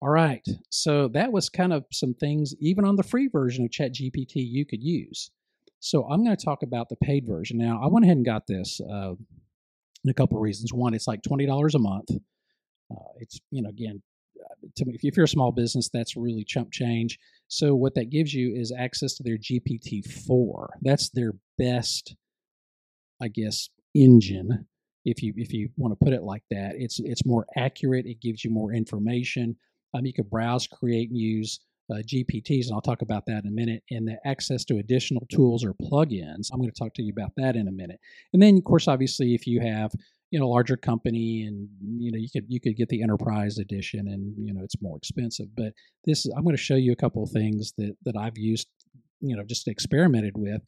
All 0.01 0.11
right. 0.11 0.47
So 0.71 1.09
that 1.09 1.33
was 1.33 1.49
kind 1.49 1.73
of 1.73 1.85
some 1.93 2.15
things, 2.15 2.55
even 2.61 2.85
on 2.85 2.95
the 2.95 3.03
free 3.03 3.27
version 3.27 3.65
of 3.65 3.71
ChatGPT, 3.71 4.37
you 4.37 4.65
could 4.65 4.83
use. 4.83 5.31
So 5.81 6.09
I'm 6.09 6.25
going 6.25 6.37
to 6.37 6.45
talk 6.45 6.63
about 6.63 6.89
the 6.89 6.97
paid 6.97 7.27
version. 7.27 7.59
Now, 7.59 7.81
I 7.83 7.89
went 7.89 8.05
ahead 8.05 8.17
and 8.17 8.27
got 8.27 8.47
this 8.47 8.81
uh, 8.81 9.15
a 10.09 10.15
couple 10.15 10.37
of 10.37 10.43
reasons. 10.43 10.73
One, 10.73 10.95
it's 10.95 11.09
like 11.09 11.23
$20 11.23 11.75
a 11.75 11.79
month. 11.79 12.11
Uh, 12.91 13.13
it's, 13.19 13.41
you 13.51 13.63
know, 13.63 13.69
again, 13.69 14.03
uh, 14.45 14.67
to 14.77 14.85
me, 14.85 14.99
if 15.03 15.17
you're 15.17 15.25
a 15.25 15.29
small 15.29 15.53
business, 15.53 15.89
that's 15.93 16.17
really 16.17 16.45
chump 16.45 16.71
change. 16.73 17.19
So 17.49 17.75
what 17.75 17.95
that 17.95 18.11
gives 18.11 18.33
you 18.33 18.55
is 18.55 18.73
access 18.77 19.15
to 19.15 19.23
their 19.23 19.37
GPT-4. 19.39 20.69
That's 20.83 21.11
their 21.11 21.35
best, 21.57 22.15
I 23.21 23.29
guess, 23.29 23.69
engine. 23.95 24.67
If 25.05 25.23
you 25.23 25.33
if 25.37 25.53
you 25.53 25.71
want 25.77 25.99
to 25.99 26.05
put 26.05 26.13
it 26.13 26.23
like 26.23 26.43
that, 26.51 26.75
it's 26.77 27.01
it's 27.01 27.25
more 27.25 27.47
accurate. 27.57 28.05
It 28.05 28.21
gives 28.21 28.45
you 28.45 28.51
more 28.51 28.73
information. 28.73 29.57
Um, 29.95 30.05
you 30.05 30.13
could 30.13 30.29
browse, 30.29 30.67
create, 30.67 31.09
and 31.09 31.19
use 31.19 31.61
uh, 31.91 31.97
GPTs, 31.97 32.67
and 32.67 32.75
I'll 32.75 32.83
talk 32.83 33.01
about 33.01 33.25
that 33.27 33.45
in 33.45 33.49
a 33.49 33.53
minute, 33.53 33.83
and 33.91 34.07
the 34.07 34.19
access 34.27 34.65
to 34.67 34.79
additional 34.79 35.27
tools 35.33 35.65
or 35.65 35.73
plugins. 35.75 36.51
I'm 36.53 36.59
going 36.59 36.71
to 36.71 36.79
talk 36.79 36.93
to 36.95 37.03
you 37.03 37.13
about 37.13 37.33
that 37.37 37.57
in 37.57 37.69
a 37.69 37.73
minute. 37.73 38.01
And 38.33 38.43
then, 38.43 38.59
of 38.59 38.65
course, 38.65 38.89
obviously, 38.89 39.35
if 39.35 39.47
you 39.47 39.61
have 39.61 39.93
you 40.31 40.39
know 40.39 40.49
larger 40.49 40.77
company 40.77 41.45
and 41.47 41.69
you 42.01 42.13
know 42.13 42.19
you 42.19 42.29
could 42.33 42.45
you 42.49 42.61
could 42.61 42.77
get 42.77 42.89
the 42.89 43.03
enterprise 43.03 43.59
edition 43.59 44.07
and 44.09 44.35
you 44.39 44.53
know 44.53 44.63
it's 44.63 44.81
more 44.83 44.97
expensive 44.97 45.47
but 45.57 45.73
this 46.05 46.27
i'm 46.37 46.45
going 46.45 46.57
to 46.57 46.63
show 46.63 46.77
you 46.77 46.93
a 46.93 46.97
couple 46.97 47.23
of 47.23 47.31
things 47.31 47.73
that 47.79 47.95
that 48.05 48.17
i've 48.17 48.37
used 48.37 48.69
you 49.21 49.37
know 49.37 49.43
just 49.45 49.69
experimented 49.69 50.35
with 50.37 50.61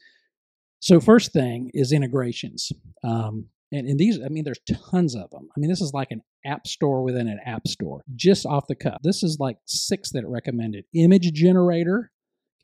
so 0.81 0.99
first 0.99 1.33
thing 1.33 1.71
is 1.75 1.93
integrations 1.93 2.73
um, 3.05 3.47
and, 3.73 3.89
and 3.89 3.99
these, 3.99 4.19
I 4.25 4.29
mean, 4.29 4.45
there's 4.45 4.61
tons 4.91 5.15
of 5.15 5.31
them. 5.31 5.49
I 5.57 5.61
mean, 5.61 5.71
this 5.71 5.81
is 5.81 5.93
like 5.95 6.11
an 6.11 6.23
app 6.45 6.67
store 6.67 7.03
within 7.03 7.29
an 7.29 7.39
app 7.47 7.69
store, 7.69 8.03
just 8.17 8.45
off 8.45 8.67
the 8.67 8.75
cuff. 8.75 8.99
This 9.03 9.23
is 9.23 9.39
like 9.39 9.59
six 9.67 10.11
that 10.13 10.25
it 10.25 10.29
recommended. 10.29 10.85
Image 10.95 11.33
generator, 11.33 12.11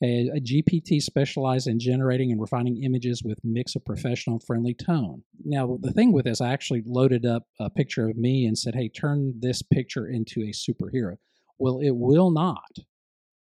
okay, 0.03 0.29
a 0.35 0.41
GPT 0.41 1.01
specialized 1.01 1.67
in 1.67 1.79
generating 1.79 2.31
and 2.31 2.41
refining 2.41 2.83
images 2.83 3.23
with 3.23 3.39
mix 3.45 3.77
of 3.77 3.85
professional 3.85 4.35
and 4.35 4.43
friendly 4.45 4.75
tone. 4.75 5.23
Now, 5.45 5.79
the 5.81 5.93
thing 5.93 6.13
with 6.13 6.25
this, 6.25 6.41
I 6.41 6.53
actually 6.53 6.83
loaded 6.87 7.25
up 7.25 7.45
a 7.61 7.71
picture 7.71 8.09
of 8.09 8.17
me 8.17 8.47
and 8.47 8.59
said, 8.59 8.75
hey, 8.75 8.89
turn 8.89 9.35
this 9.39 9.63
picture 9.63 10.07
into 10.07 10.43
a 10.43 10.53
superhero. 10.53 11.17
Well, 11.59 11.81
it 11.81 11.97
will 11.97 12.31
not. 12.31 12.71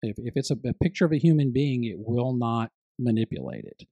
If, 0.01 0.17
if 0.19 0.33
it's 0.35 0.51
a, 0.51 0.57
a 0.65 0.73
picture 0.73 1.05
of 1.05 1.11
a 1.11 1.17
human 1.17 1.51
being, 1.51 1.83
it 1.83 1.97
will 1.97 2.33
not 2.33 2.71
manipulate 2.99 3.65
it. 3.65 3.83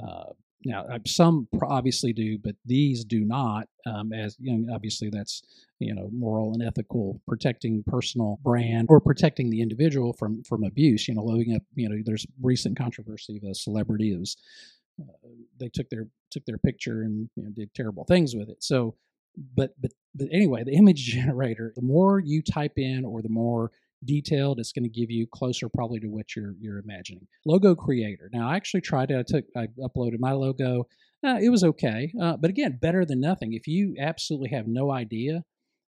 Uh, 0.00 0.32
now, 0.64 0.84
uh, 0.90 0.98
some 1.06 1.48
obviously 1.62 2.12
do, 2.12 2.38
but 2.38 2.56
these 2.64 3.04
do 3.04 3.20
not. 3.24 3.68
Um, 3.84 4.12
as 4.12 4.36
you 4.40 4.56
know, 4.56 4.74
obviously, 4.74 5.10
that's 5.10 5.42
you 5.78 5.94
know 5.94 6.08
moral 6.12 6.54
and 6.54 6.62
ethical, 6.62 7.20
protecting 7.28 7.84
personal 7.86 8.38
brand 8.42 8.86
or 8.88 9.00
protecting 9.00 9.50
the 9.50 9.60
individual 9.60 10.12
from 10.12 10.42
from 10.44 10.64
abuse. 10.64 11.06
You 11.06 11.14
know, 11.14 11.22
loading 11.22 11.54
up. 11.54 11.62
You 11.74 11.88
know, 11.88 11.96
there's 12.04 12.26
recent 12.42 12.76
controversy 12.76 13.36
of 13.36 13.44
a 13.48 13.54
celebrity 13.54 14.10
who 14.10 14.24
uh, 15.02 15.28
they 15.58 15.68
took 15.68 15.88
their 15.90 16.08
took 16.30 16.44
their 16.46 16.58
picture 16.58 17.02
and 17.02 17.28
you 17.36 17.44
know, 17.44 17.50
did 17.50 17.72
terrible 17.74 18.04
things 18.04 18.34
with 18.34 18.48
it. 18.48 18.62
So, 18.62 18.96
but 19.54 19.74
but 19.80 19.92
but 20.14 20.28
anyway, 20.32 20.64
the 20.64 20.72
image 20.76 21.04
generator. 21.04 21.72
The 21.76 21.82
more 21.82 22.18
you 22.18 22.42
type 22.42 22.78
in, 22.78 23.04
or 23.04 23.22
the 23.22 23.28
more 23.28 23.70
detailed. 24.04 24.58
It's 24.60 24.72
going 24.72 24.84
to 24.84 24.88
give 25.00 25.10
you 25.10 25.26
closer 25.32 25.68
probably 25.68 26.00
to 26.00 26.08
what 26.08 26.36
you're 26.36 26.54
you're 26.60 26.78
imagining. 26.78 27.26
Logo 27.44 27.74
creator. 27.74 28.28
Now 28.32 28.48
I 28.48 28.56
actually 28.56 28.82
tried 28.82 29.10
it. 29.10 29.18
I 29.18 29.22
took 29.26 29.44
I 29.56 29.66
uploaded 29.80 30.18
my 30.18 30.32
logo. 30.32 30.86
Uh, 31.26 31.38
it 31.42 31.48
was 31.48 31.64
okay, 31.64 32.12
uh, 32.20 32.36
but 32.36 32.50
again, 32.50 32.78
better 32.80 33.04
than 33.04 33.20
nothing. 33.20 33.52
If 33.54 33.66
you 33.66 33.94
absolutely 33.98 34.50
have 34.50 34.66
no 34.68 34.92
idea, 34.92 35.42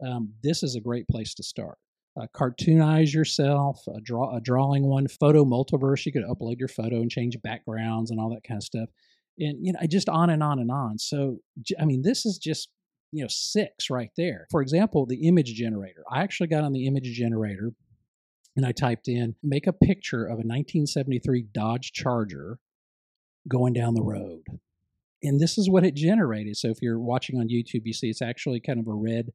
um, 0.06 0.32
this 0.42 0.62
is 0.62 0.74
a 0.74 0.80
great 0.80 1.06
place 1.08 1.32
to 1.34 1.42
start. 1.42 1.78
Uh, 2.20 2.26
cartoonize 2.36 3.14
yourself, 3.14 3.80
a 3.88 4.00
draw 4.00 4.36
a 4.36 4.40
drawing 4.40 4.84
one, 4.84 5.08
photo 5.08 5.44
multiverse. 5.44 6.04
You 6.04 6.12
could 6.12 6.24
upload 6.24 6.58
your 6.58 6.68
photo 6.68 6.96
and 6.96 7.10
change 7.10 7.36
backgrounds 7.42 8.10
and 8.10 8.20
all 8.20 8.30
that 8.30 8.44
kind 8.46 8.58
of 8.58 8.64
stuff. 8.64 8.88
and 9.38 9.64
you 9.64 9.72
know 9.72 9.78
just 9.88 10.08
on 10.08 10.28
and 10.30 10.42
on 10.42 10.58
and 10.58 10.70
on 10.70 10.98
so 10.98 11.38
i 11.80 11.84
mean 11.84 12.02
this 12.02 12.26
is 12.26 12.36
just 12.38 12.68
you 13.12 13.22
know 13.22 13.28
six 13.30 13.88
right 13.90 14.10
there 14.16 14.46
for 14.50 14.60
example 14.60 15.06
the 15.06 15.26
image 15.26 15.54
generator 15.54 16.02
i 16.10 16.22
actually 16.22 16.46
got 16.46 16.64
on 16.64 16.72
the 16.72 16.86
image 16.86 17.10
generator 17.14 17.72
and 18.56 18.66
i 18.66 18.72
typed 18.72 19.08
in 19.08 19.34
make 19.42 19.66
a 19.66 19.72
picture 19.72 20.24
of 20.24 20.32
a 20.32 20.46
1973 20.46 21.46
dodge 21.52 21.92
charger 21.92 22.58
going 23.48 23.72
down 23.72 23.94
the 23.94 24.02
road 24.02 24.42
and 25.22 25.40
this 25.40 25.58
is 25.58 25.68
what 25.68 25.84
it 25.84 25.94
generated 25.94 26.56
so 26.56 26.68
if 26.68 26.78
you're 26.80 27.00
watching 27.00 27.38
on 27.38 27.48
youtube 27.48 27.82
you 27.84 27.92
see 27.92 28.08
it's 28.08 28.22
actually 28.22 28.60
kind 28.60 28.78
of 28.78 28.86
a 28.86 28.94
red 28.94 29.30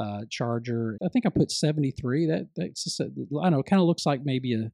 uh, 0.00 0.20
charger 0.30 0.96
i 1.04 1.08
think 1.08 1.26
i 1.26 1.28
put 1.28 1.50
73 1.50 2.26
that 2.26 2.48
that's 2.54 2.84
just, 2.84 3.00
i 3.00 3.04
don't 3.04 3.52
know 3.52 3.58
it 3.58 3.66
kind 3.66 3.80
of 3.80 3.88
looks 3.88 4.06
like 4.06 4.20
maybe 4.24 4.54
a 4.54 4.70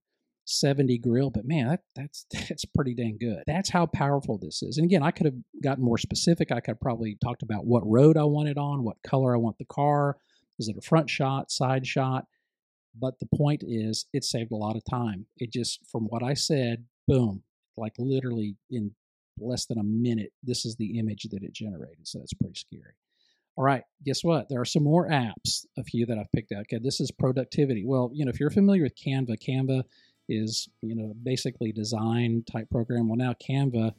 70 0.46 0.98
grill, 0.98 1.30
but 1.30 1.46
man, 1.46 1.68
that, 1.68 1.80
that's 1.94 2.26
that's 2.48 2.64
pretty 2.64 2.94
dang 2.94 3.18
good. 3.18 3.42
That's 3.46 3.70
how 3.70 3.87
powerful 3.87 4.38
this 4.38 4.62
is. 4.62 4.78
And 4.78 4.85
again, 4.85 5.02
I 5.02 5.11
could 5.11 5.26
have 5.26 5.37
gotten 5.62 5.85
more 5.85 5.98
specific. 5.98 6.50
I 6.50 6.61
could 6.61 6.72
have 6.72 6.80
probably 6.80 7.16
talked 7.22 7.42
about 7.42 7.66
what 7.66 7.83
road 7.87 8.16
I 8.16 8.24
want 8.24 8.48
it 8.48 8.59
on, 8.59 8.85
what 8.85 8.96
color 9.02 9.35
I 9.35 9.38
want 9.38 9.59
the 9.59 9.64
car. 9.64 10.16
Is 10.59 10.68
it 10.68 10.76
a 10.78 10.83
front 10.83 11.11
shot, 11.11 11.50
side 11.50 11.87
shot? 11.87 12.26
But 12.98 13.18
the 13.18 13.28
point 13.37 13.62
is, 13.66 14.07
it 14.12 14.24
saved 14.24 14.52
a 14.52 14.57
lot 14.57 14.76
of 14.76 14.85
time. 14.85 15.26
It 15.37 15.52
just, 15.52 15.80
from 15.90 16.04
what 16.04 16.22
I 16.22 16.35
said, 16.35 16.85
boom, 17.09 17.42
like 17.76 17.94
literally 17.98 18.57
in 18.70 18.92
less 19.38 19.66
than 19.66 19.78
a 19.78 19.85
minute, 19.85 20.33
this 20.42 20.64
is 20.64 20.76
the 20.76 20.98
image 20.98 21.24
that 21.30 21.42
it 21.42 21.52
generated. 21.52 22.07
So 22.07 22.18
that's 22.18 22.35
pretty 22.35 22.54
scary. 22.54 22.94
All 23.57 23.64
right, 23.64 23.83
guess 24.04 24.24
what? 24.24 24.48
There 24.48 24.61
are 24.61 24.64
some 24.64 24.83
more 24.83 25.09
apps, 25.09 25.64
a 25.78 25.85
few 25.85 26.07
that 26.07 26.18
I've 26.18 26.30
picked 26.33 26.52
out. 26.52 26.62
Okay, 26.62 26.80
this 26.83 27.00
is 27.00 27.12
productivity. 27.12 27.85
Well, 27.87 28.11
you 28.12 28.24
know, 28.24 28.30
if 28.30 28.40
you're 28.40 28.50
familiar 28.50 28.83
with 28.83 28.96
Canva, 28.96 29.37
Canva 29.46 29.85
is 30.28 30.68
you 30.83 30.96
know 30.96 31.14
basically 31.22 31.70
design 31.70 32.42
type 32.50 32.68
program. 32.70 33.09
Well, 33.09 33.16
now 33.16 33.35
Canva 33.35 33.92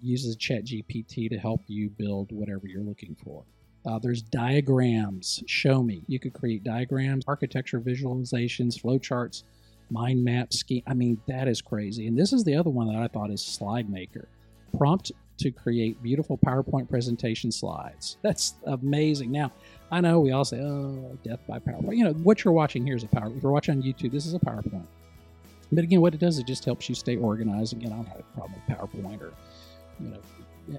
uses 0.00 0.36
ChatGPT 0.36 1.28
to 1.30 1.38
help 1.38 1.62
you 1.66 1.90
build 1.90 2.30
whatever 2.30 2.62
you're 2.66 2.84
looking 2.84 3.16
for. 3.24 3.44
Uh, 3.88 3.98
there's 3.98 4.20
diagrams. 4.20 5.42
Show 5.46 5.82
me. 5.82 6.02
You 6.08 6.18
could 6.20 6.34
create 6.34 6.62
diagrams, 6.62 7.24
architecture 7.26 7.80
visualizations, 7.80 8.78
flowcharts, 8.78 9.44
mind 9.90 10.22
map 10.22 10.52
scheme. 10.52 10.82
I 10.86 10.92
mean, 10.92 11.18
that 11.26 11.48
is 11.48 11.62
crazy. 11.62 12.06
And 12.06 12.18
this 12.18 12.34
is 12.34 12.44
the 12.44 12.54
other 12.54 12.68
one 12.68 12.88
that 12.88 13.02
I 13.02 13.08
thought 13.08 13.30
is 13.30 13.40
Slide 13.42 13.88
Maker. 13.88 14.28
Prompt 14.76 15.12
to 15.38 15.50
create 15.50 16.02
beautiful 16.02 16.36
PowerPoint 16.36 16.90
presentation 16.90 17.50
slides. 17.50 18.18
That's 18.20 18.56
amazing. 18.66 19.32
Now, 19.32 19.52
I 19.90 20.02
know 20.02 20.20
we 20.20 20.32
all 20.32 20.44
say, 20.44 20.60
"Oh, 20.60 21.16
death 21.24 21.40
by 21.48 21.58
PowerPoint." 21.58 21.96
You 21.96 22.04
know 22.04 22.12
what 22.12 22.44
you're 22.44 22.52
watching 22.52 22.84
here 22.84 22.96
is 22.96 23.04
a 23.04 23.08
PowerPoint. 23.08 23.38
If 23.38 23.42
you're 23.42 23.52
watching 23.52 23.76
on 23.76 23.82
YouTube, 23.82 24.12
this 24.12 24.26
is 24.26 24.34
a 24.34 24.38
PowerPoint. 24.38 24.84
But 25.72 25.84
again, 25.84 26.02
what 26.02 26.12
it 26.12 26.20
does, 26.20 26.38
it 26.38 26.46
just 26.46 26.66
helps 26.66 26.90
you 26.90 26.94
stay 26.94 27.16
organized. 27.16 27.72
Again, 27.72 27.92
I 27.92 27.96
don't 27.96 28.06
have 28.08 28.20
a 28.20 28.34
problem 28.34 28.60
with 28.66 28.76
PowerPoint 28.76 29.22
or, 29.22 29.32
you 30.00 30.10
know, 30.10 30.18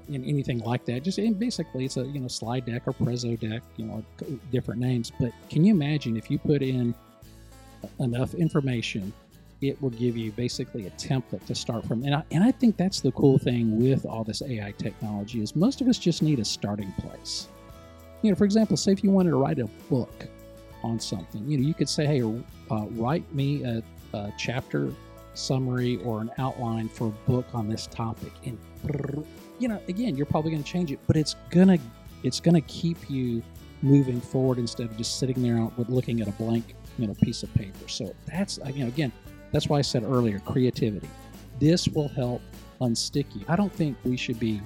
in 0.08 0.23
anything 0.23 0.60
like 0.60 0.86
that. 0.86 1.04
Just 1.04 1.19
basically, 1.39 1.86
it's 1.86 1.97
a 1.97 2.06
you 2.06 2.19
know 2.19 2.28
slide 2.28 2.65
deck 2.65 2.84
or 2.86 2.93
Prezo 2.93 3.39
deck, 3.39 3.62
you 3.78 3.86
know, 3.86 4.04
different 4.52 4.80
names. 4.80 5.12
But 5.19 5.32
can 5.49 5.63
you 5.63 5.73
imagine 5.73 6.17
if 6.17 6.30
you 6.30 6.39
put 6.39 6.62
in 6.62 6.93
enough 7.99 8.34
information, 8.34 9.13
it 9.62 9.82
will 9.82 9.89
give 9.91 10.15
you 10.15 10.32
basically 10.32 10.88
a 10.88 10.91
template 10.91 11.45
to 11.45 11.56
start 11.56 11.86
from. 11.86 12.04
And 12.04 12.15
I, 12.15 12.23
and 12.32 12.43
I 12.43 12.52
think 12.52 12.78
that's 12.78 13.02
the 13.02 13.12
cool 13.12 13.38
thing 13.38 13.78
with 13.78 14.06
all 14.06 14.23
this 14.23 14.41
AI 14.41 14.73
technology 14.78 15.41
is 15.41 15.56
most 15.56 15.82
of 15.82 15.88
us 15.88 15.97
just 15.97 16.21
need 16.21 16.39
a 16.39 16.45
starting 16.45 16.91
place. 16.93 17.49
You 18.21 18.32
know, 18.32 18.36
for 18.36 18.45
example, 18.45 18.78
say 18.78 18.91
if 18.91 19.04
you 19.04 19.12
wanted 19.12 19.32
to 19.32 19.38
write 19.38 19.60
a 19.60 19.65
book 19.89 20.28
on 20.84 20.99
something, 20.99 21.45
you 21.49 21.58
know, 21.58 21.67
you 21.67 21.73
could 21.73 21.89
say, 21.89 22.06
hey, 22.06 22.21
uh, 22.21 22.86
write 22.91 23.34
me 23.34 23.63
a 23.63 23.84
a 24.13 24.32
chapter 24.38 24.93
summary 25.34 25.98
or 26.04 26.22
an 26.22 26.32
outline 26.38 26.89
for 26.89 27.08
a 27.08 27.30
book 27.30 27.46
on 27.54 27.68
this 27.68 27.88
topic. 27.88 28.32
And 28.46 28.58
you 29.60 29.68
know 29.68 29.80
again 29.89 30.15
you're 30.15 30.26
probably 30.26 30.52
going 30.52 30.63
to 30.63 30.70
change 30.70 30.89
it 30.92 31.00
but 31.06 31.18
it's 31.18 31.36
gonna 31.50 31.78
it's 32.24 32.39
gonna 32.39 32.62
keep 32.62 33.10
you 33.10 33.44
moving 33.82 34.20
forward 34.20 34.58
instead 34.58 34.86
of 34.89 34.98
just 34.98 35.20
sitting 35.20 35.42
there 35.42 35.63
with 35.78 35.89
looking 35.89 36.22
at 36.22 36.28
a 36.28 36.32
blank 36.32 36.76
you 36.98 37.08
know 37.08 37.13
piece 37.15 37.44
of 37.44 37.54
paper. 37.54 37.88
So 37.88 38.13
that's 38.28 38.60
you 38.74 38.84
know 38.84 38.88
again 38.88 39.12
that's 39.52 39.68
why 39.68 39.80
i 39.80 39.82
said 39.82 40.04
earlier 40.04 40.39
creativity. 40.39 41.10
This 41.60 41.88
will 41.88 42.10
help 42.10 42.42
unstick 42.82 43.26
you. 43.36 43.44
I 43.48 43.56
don't 43.56 43.74
think 43.74 43.98
we 44.04 44.18
should 44.18 44.39
be 44.39 44.62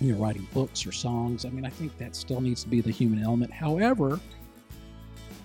you 0.00 0.12
know 0.12 0.18
writing 0.18 0.46
books 0.52 0.86
or 0.86 0.92
songs. 0.92 1.44
I 1.44 1.50
mean 1.50 1.64
i 1.64 1.70
think 1.70 1.96
that 1.98 2.16
still 2.16 2.40
needs 2.40 2.62
to 2.64 2.68
be 2.68 2.80
the 2.80 2.90
human 2.90 3.22
element. 3.22 3.52
However 3.52 4.18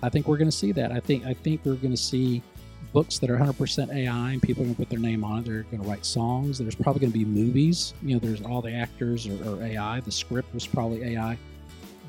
i 0.02 0.10
think 0.10 0.28
we're 0.28 0.38
going 0.38 0.50
to 0.50 0.58
see 0.58 0.72
that. 0.74 0.92
I 0.92 1.00
think 1.00 1.26
i 1.26 1.34
think 1.34 1.62
we're 1.64 1.76
going 1.76 1.92
to 1.92 1.98
see 1.98 2.42
books 2.92 3.20
that 3.20 3.30
are 3.30 3.38
100% 3.38 3.94
AI 3.94 4.32
and 4.32 4.42
people 4.42 4.64
are 4.64 4.66
going 4.66 4.76
to 4.76 4.80
put 4.82 4.90
their 4.90 5.00
name 5.00 5.24
on 5.24 5.40
it. 5.40 5.46
They're 5.46 5.64
going 5.64 5.82
to 5.82 5.90
write 5.90 6.06
songs. 6.06 6.58
There's 6.58 6.76
probably 6.76 7.02
going 7.02 7.12
to 7.12 7.18
be 7.18 7.26
movies. 7.26 7.94
You 8.02 8.16
know, 8.16 8.20
there's 8.20 8.42
all 8.42 8.62
the 8.62 8.74
actors 8.74 9.28
are, 9.28 9.64
AI. 9.64 10.00
The 10.02 10.12
script 10.12 10.54
was 10.54 10.68
probably 10.68 11.16
AI. 11.16 11.38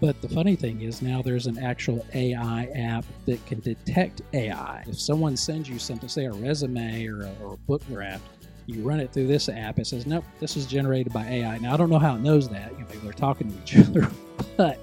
But 0.01 0.21
the 0.21 0.29
funny 0.29 0.57
thing 0.57 0.81
is 0.81 1.03
now 1.03 1.23
there's 1.23 1.47
an 1.47 1.59
actual 1.59 2.05
AI 2.15 2.65
app 2.75 3.05
that 3.27 3.45
can 3.47 3.61
detect 3.61 4.23
AI. 4.33 4.85
If 4.87 5.01
someone 5.01 5.37
sends 5.37 5.69
you 5.69 5.79
something, 5.79 6.09
say 6.09 6.25
a 6.25 6.33
resume 6.33 7.07
or 7.07 7.23
a, 7.23 7.33
or 7.43 7.55
a 7.55 7.57
book 7.57 7.87
draft, 7.87 8.23
you 8.67 8.83
run 8.83 9.01
it 9.01 9.13
through 9.13 9.27
this 9.27 9.49
app. 9.49 9.79
It 9.79 9.87
says, 9.87 10.07
nope, 10.07 10.25
this 10.41 10.57
is 10.57 10.67
generated 10.67 11.13
by 11.13 11.25
AI. 11.27 11.59
Now, 11.59 11.75
I 11.75 11.77
don't 11.77 11.91
know 11.91 11.99
how 11.99 12.17
it 12.17 12.21
knows 12.21 12.49
that. 12.49 12.73
You 12.73 12.79
know, 12.81 12.87
maybe 12.89 13.01
they're 13.01 13.13
talking 13.13 13.51
to 13.51 13.59
each 13.63 13.77
other, 13.89 14.11
but 14.57 14.79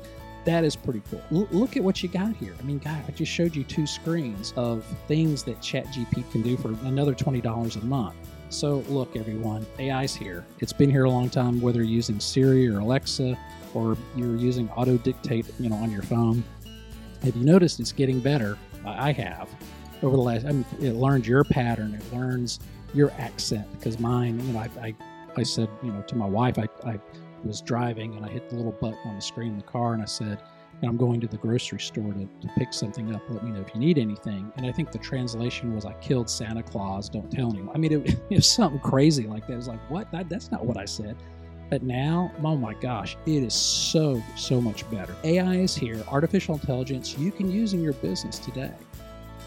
that 0.45 0.63
is 0.63 0.75
pretty 0.75 1.01
cool. 1.10 1.21
L- 1.32 1.47
look 1.51 1.77
at 1.77 1.84
what 1.84 2.01
you 2.01 2.10
got 2.10 2.36
here. 2.36 2.54
I 2.60 2.63
mean, 2.63 2.80
God, 2.80 3.04
I 3.08 3.12
just 3.12 3.32
showed 3.32 3.56
you 3.56 3.63
two 3.63 3.86
screens 3.86 4.54
of 4.56 4.86
things 5.08 5.43
that 5.43 5.60
ChatGPT 5.60 6.30
can 6.32 6.41
do 6.41 6.58
for 6.58 6.69
another 6.86 7.13
$20 7.13 7.82
a 7.82 7.86
month. 7.86 8.15
So, 8.49 8.80
look, 8.89 9.15
everyone, 9.15 9.65
AI's 9.80 10.13
here. 10.13 10.45
It's 10.60 10.73
been 10.73 10.89
here 10.89 11.06
a 11.06 11.10
long 11.10 11.30
time, 11.30 11.62
whether 11.62 11.80
you're 11.80 11.89
using 11.89 12.19
Siri 12.19 12.67
or 12.67 12.80
Alexa 12.80 13.38
or 13.73 13.97
you're 14.15 14.36
using 14.36 14.69
auto 14.71 14.97
dictate, 14.97 15.45
you 15.60 15.69
know, 15.69 15.77
on 15.77 15.89
your 15.89 16.01
phone. 16.01 16.43
Have 17.23 17.36
you 17.36 17.45
noticed 17.45 17.80
it's 17.80 17.93
getting 17.93 18.19
better? 18.19 18.58
I 18.86 19.12
have. 19.13 19.49
Over 20.04 20.17
the 20.17 20.21
last, 20.21 20.45
I 20.45 20.51
mean, 20.51 20.65
it 20.82 20.93
learns 20.93 21.27
your 21.27 21.43
pattern. 21.43 21.93
It 21.93 22.13
learns 22.13 22.60
your 22.93 23.12
accent 23.12 23.67
because 23.77 23.99
mine, 23.99 24.39
you 24.45 24.54
know, 24.54 24.60
I, 24.60 24.69
I, 24.82 24.95
I 25.38 25.43
said, 25.43 25.69
you 25.84 25.91
know, 25.91 26.01
to 26.01 26.15
my 26.15 26.25
wife, 26.25 26.58
I, 26.58 26.67
I 26.86 26.99
was 27.45 27.62
driving 27.62 28.15
and 28.15 28.25
I 28.25 28.30
hit 28.30 28.49
the 28.49 28.56
little 28.56 28.71
button 28.73 28.99
on 29.06 29.15
the 29.15 29.21
screen 29.21 29.49
in 29.49 29.58
the 29.58 29.63
car 29.63 29.93
and 29.93 30.01
I 30.01 30.06
said, 30.06 30.41
I'm 30.84 30.97
going 30.97 31.21
to 31.21 31.27
the 31.27 31.38
grocery 31.38 31.80
store 31.80 32.12
to, 32.13 32.25
to 32.25 32.47
pick 32.58 32.73
something 32.73 33.13
up. 33.13 33.21
Let 33.30 33.43
me 33.43 33.51
know 33.51 33.62
if 33.62 33.73
you 33.73 33.80
need 33.80 33.97
anything. 33.99 34.51
And 34.58 34.65
I 34.65 34.71
think 34.71 34.91
the 34.91 34.97
translation 34.97 35.75
was, 35.75 35.86
I 35.86 35.93
killed 35.93 36.30
Santa 36.30 36.63
Claus. 36.63 37.08
Don't 37.08 37.32
tell 37.32 37.51
anyone. 37.51 37.75
I 37.75 37.77
mean, 37.77 37.91
it, 37.91 38.19
it 38.30 38.36
was 38.36 38.49
something 38.49 38.80
crazy 38.80 39.27
like 39.27 39.47
that. 39.47 39.56
Was 39.56 39.67
like, 39.67 39.89
what? 39.91 40.12
That, 40.12 40.27
that's 40.30 40.51
not 40.51 40.65
what 40.65 40.77
I 40.77 40.86
said. 40.86 41.17
But 41.69 41.84
now, 41.84 42.32
oh 42.43 42.58
my 42.58 42.73
gosh, 42.73 43.15
it 43.25 43.43
is 43.43 43.54
so, 43.54 44.21
so 44.36 44.60
much 44.60 44.89
better. 44.91 45.15
AI 45.23 45.56
is 45.56 45.73
here, 45.73 46.04
artificial 46.10 46.56
intelligence, 46.56 47.17
you 47.17 47.32
can 47.32 47.49
use 47.49 47.73
in 47.73 47.82
your 47.82 47.93
business 47.93 48.39
today. 48.39 48.73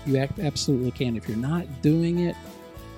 You 0.06 0.16
absolutely 0.40 0.90
can. 0.90 1.16
If 1.16 1.28
you're 1.28 1.36
not 1.36 1.66
doing 1.82 2.20
it, 2.20 2.36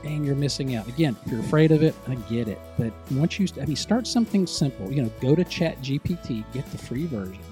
and 0.06 0.24
you're 0.24 0.36
missing 0.36 0.76
out. 0.76 0.86
Again, 0.88 1.16
if 1.24 1.32
you're 1.32 1.40
afraid 1.40 1.72
of 1.72 1.82
it, 1.82 1.94
I 2.06 2.14
get 2.14 2.48
it. 2.48 2.58
But 2.78 2.92
once 3.10 3.38
you, 3.38 3.46
I 3.60 3.66
mean, 3.66 3.76
start 3.76 4.06
something 4.06 4.46
simple. 4.46 4.90
You 4.90 5.02
know, 5.02 5.10
go 5.20 5.34
to 5.34 5.44
Chat 5.44 5.80
GPT, 5.82 6.44
get 6.52 6.64
the 6.70 6.78
free 6.78 7.06
version, 7.06 7.42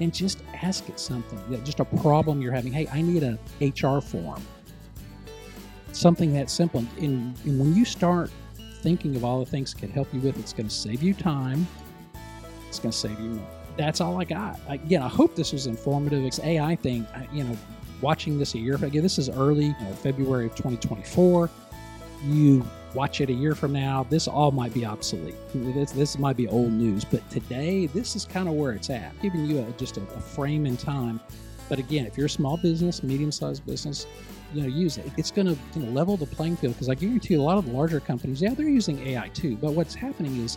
and 0.00 0.12
just 0.12 0.42
ask 0.62 0.88
it 0.88 0.98
something. 0.98 1.38
Just 1.64 1.80
a 1.80 1.84
problem 1.84 2.42
you're 2.42 2.52
having. 2.52 2.72
Hey, 2.72 2.88
I 2.92 3.00
need 3.00 3.22
a 3.22 3.38
HR 3.60 4.00
form. 4.00 4.42
Something 5.92 6.34
that 6.34 6.50
simple. 6.50 6.84
And, 6.98 7.36
and 7.44 7.58
when 7.58 7.74
you 7.74 7.84
start 7.84 8.30
thinking 8.82 9.16
of 9.16 9.24
all 9.24 9.40
the 9.40 9.50
things 9.50 9.72
it 9.72 9.78
can 9.78 9.90
help 9.90 10.12
you 10.12 10.20
with, 10.20 10.38
it's 10.38 10.52
going 10.52 10.68
to 10.68 10.74
save 10.74 11.02
you 11.02 11.14
time. 11.14 11.66
It's 12.68 12.78
going 12.78 12.92
to 12.92 12.98
save 12.98 13.18
you 13.18 13.30
money. 13.30 13.46
That's 13.76 14.00
all 14.00 14.20
I 14.20 14.24
got. 14.24 14.58
Again, 14.68 15.02
I 15.02 15.08
hope 15.08 15.36
this 15.36 15.52
was 15.52 15.66
informative. 15.66 16.24
It's 16.24 16.40
AI 16.40 16.74
thing. 16.76 17.06
You 17.32 17.44
know, 17.44 17.56
watching 18.00 18.38
this 18.38 18.54
a 18.54 18.58
year 18.58 18.74
again, 18.74 19.02
this 19.02 19.18
is 19.18 19.28
early 19.28 19.66
you 19.66 19.76
know, 19.80 19.92
February 19.92 20.46
of 20.46 20.54
2024 20.54 21.48
you 22.24 22.64
watch 22.94 23.20
it 23.20 23.30
a 23.30 23.32
year 23.32 23.54
from 23.54 23.72
now, 23.72 24.04
this 24.08 24.26
all 24.26 24.50
might 24.50 24.72
be 24.72 24.84
obsolete. 24.84 25.36
This, 25.54 25.92
this 25.92 26.18
might 26.18 26.36
be 26.36 26.48
old 26.48 26.72
news, 26.72 27.04
but 27.04 27.28
today, 27.30 27.86
this 27.86 28.16
is 28.16 28.24
kind 28.24 28.48
of 28.48 28.54
where 28.54 28.72
it's 28.72 28.90
at, 28.90 29.20
giving 29.20 29.44
you 29.44 29.58
a, 29.58 29.70
just 29.72 29.96
a, 29.98 30.02
a, 30.02 30.20
frame 30.20 30.66
in 30.66 30.76
time. 30.76 31.20
But 31.68 31.78
again, 31.78 32.06
if 32.06 32.16
you're 32.16 32.26
a 32.26 32.30
small 32.30 32.56
business, 32.56 33.02
medium 33.02 33.30
sized 33.30 33.66
business, 33.66 34.06
you 34.54 34.62
know, 34.62 34.68
use 34.68 34.96
it. 34.96 35.10
It's 35.18 35.30
going 35.30 35.46
to 35.46 35.56
you 35.74 35.84
know, 35.84 35.92
level 35.92 36.16
the 36.16 36.26
playing 36.26 36.56
field 36.56 36.74
because 36.74 36.88
I 36.88 36.94
guarantee 36.94 37.34
you 37.34 37.40
a 37.40 37.42
lot 37.42 37.58
of 37.58 37.66
the 37.66 37.72
larger 37.72 38.00
companies, 38.00 38.40
yeah, 38.40 38.54
they're 38.54 38.68
using 38.68 39.06
AI 39.06 39.28
too. 39.28 39.56
But 39.56 39.72
what's 39.72 39.94
happening 39.94 40.42
is, 40.42 40.56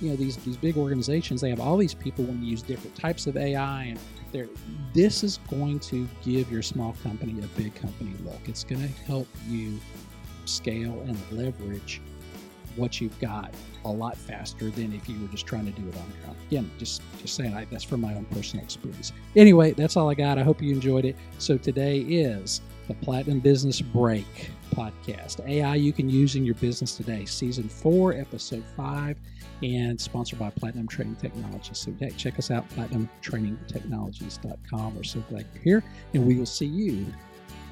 you 0.00 0.10
know, 0.10 0.16
these, 0.16 0.36
these 0.38 0.56
big 0.56 0.76
organizations, 0.76 1.40
they 1.40 1.50
have 1.50 1.60
all 1.60 1.76
these 1.76 1.94
people 1.94 2.24
when 2.24 2.42
you 2.42 2.50
use 2.50 2.62
different 2.62 2.96
types 2.96 3.28
of 3.28 3.36
AI 3.36 3.84
and 3.84 3.98
they're, 4.32 4.48
this 4.92 5.22
is 5.22 5.38
going 5.48 5.78
to 5.80 6.08
give 6.24 6.50
your 6.50 6.62
small 6.62 6.96
company 7.02 7.40
a 7.42 7.46
big 7.58 7.74
company 7.76 8.12
look. 8.24 8.40
It's 8.46 8.64
going 8.64 8.82
to 8.82 8.88
help 9.04 9.28
you 9.48 9.78
scale 10.48 11.00
and 11.06 11.16
leverage 11.30 12.00
what 12.76 13.00
you've 13.00 13.18
got 13.20 13.52
a 13.84 13.90
lot 13.90 14.16
faster 14.16 14.70
than 14.70 14.92
if 14.92 15.08
you 15.08 15.20
were 15.20 15.28
just 15.28 15.46
trying 15.46 15.66
to 15.66 15.72
do 15.72 15.88
it 15.88 15.96
on 15.96 16.12
your 16.20 16.30
own. 16.30 16.36
Again, 16.46 16.70
just 16.78 17.02
just 17.20 17.34
saying 17.34 17.54
I, 17.54 17.64
that's 17.66 17.84
from 17.84 18.00
my 18.00 18.14
own 18.14 18.24
personal 18.26 18.64
experience. 18.64 19.12
Anyway, 19.36 19.72
that's 19.72 19.96
all 19.96 20.08
I 20.08 20.14
got. 20.14 20.38
I 20.38 20.42
hope 20.42 20.62
you 20.62 20.72
enjoyed 20.72 21.04
it. 21.04 21.16
So 21.38 21.58
today 21.58 22.00
is 22.00 22.60
the 22.86 22.94
Platinum 22.94 23.40
Business 23.40 23.80
Break 23.80 24.50
podcast. 24.74 25.46
AI 25.46 25.74
you 25.74 25.92
can 25.92 26.08
use 26.08 26.36
in 26.36 26.44
your 26.44 26.54
business 26.56 26.96
today, 26.96 27.24
season 27.24 27.68
four, 27.68 28.14
episode 28.14 28.64
five, 28.76 29.18
and 29.62 30.00
sponsored 30.00 30.38
by 30.38 30.50
Platinum 30.50 30.86
Training 30.88 31.16
Technologies. 31.16 31.78
So 31.78 31.92
check 32.16 32.38
us 32.38 32.50
out, 32.50 32.68
platinumtrainingtechnologies.com. 32.70 34.96
We're 34.96 35.02
so 35.02 35.20
glad 35.28 35.44
you're 35.54 35.62
here, 35.62 35.84
and 36.14 36.26
we 36.26 36.36
will 36.36 36.46
see 36.46 36.66
you 36.66 37.06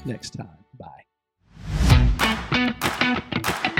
next 0.04 0.30
time. 0.30 0.48
Bye. 0.78 1.05
Thank 2.80 3.66
you. 3.66 3.75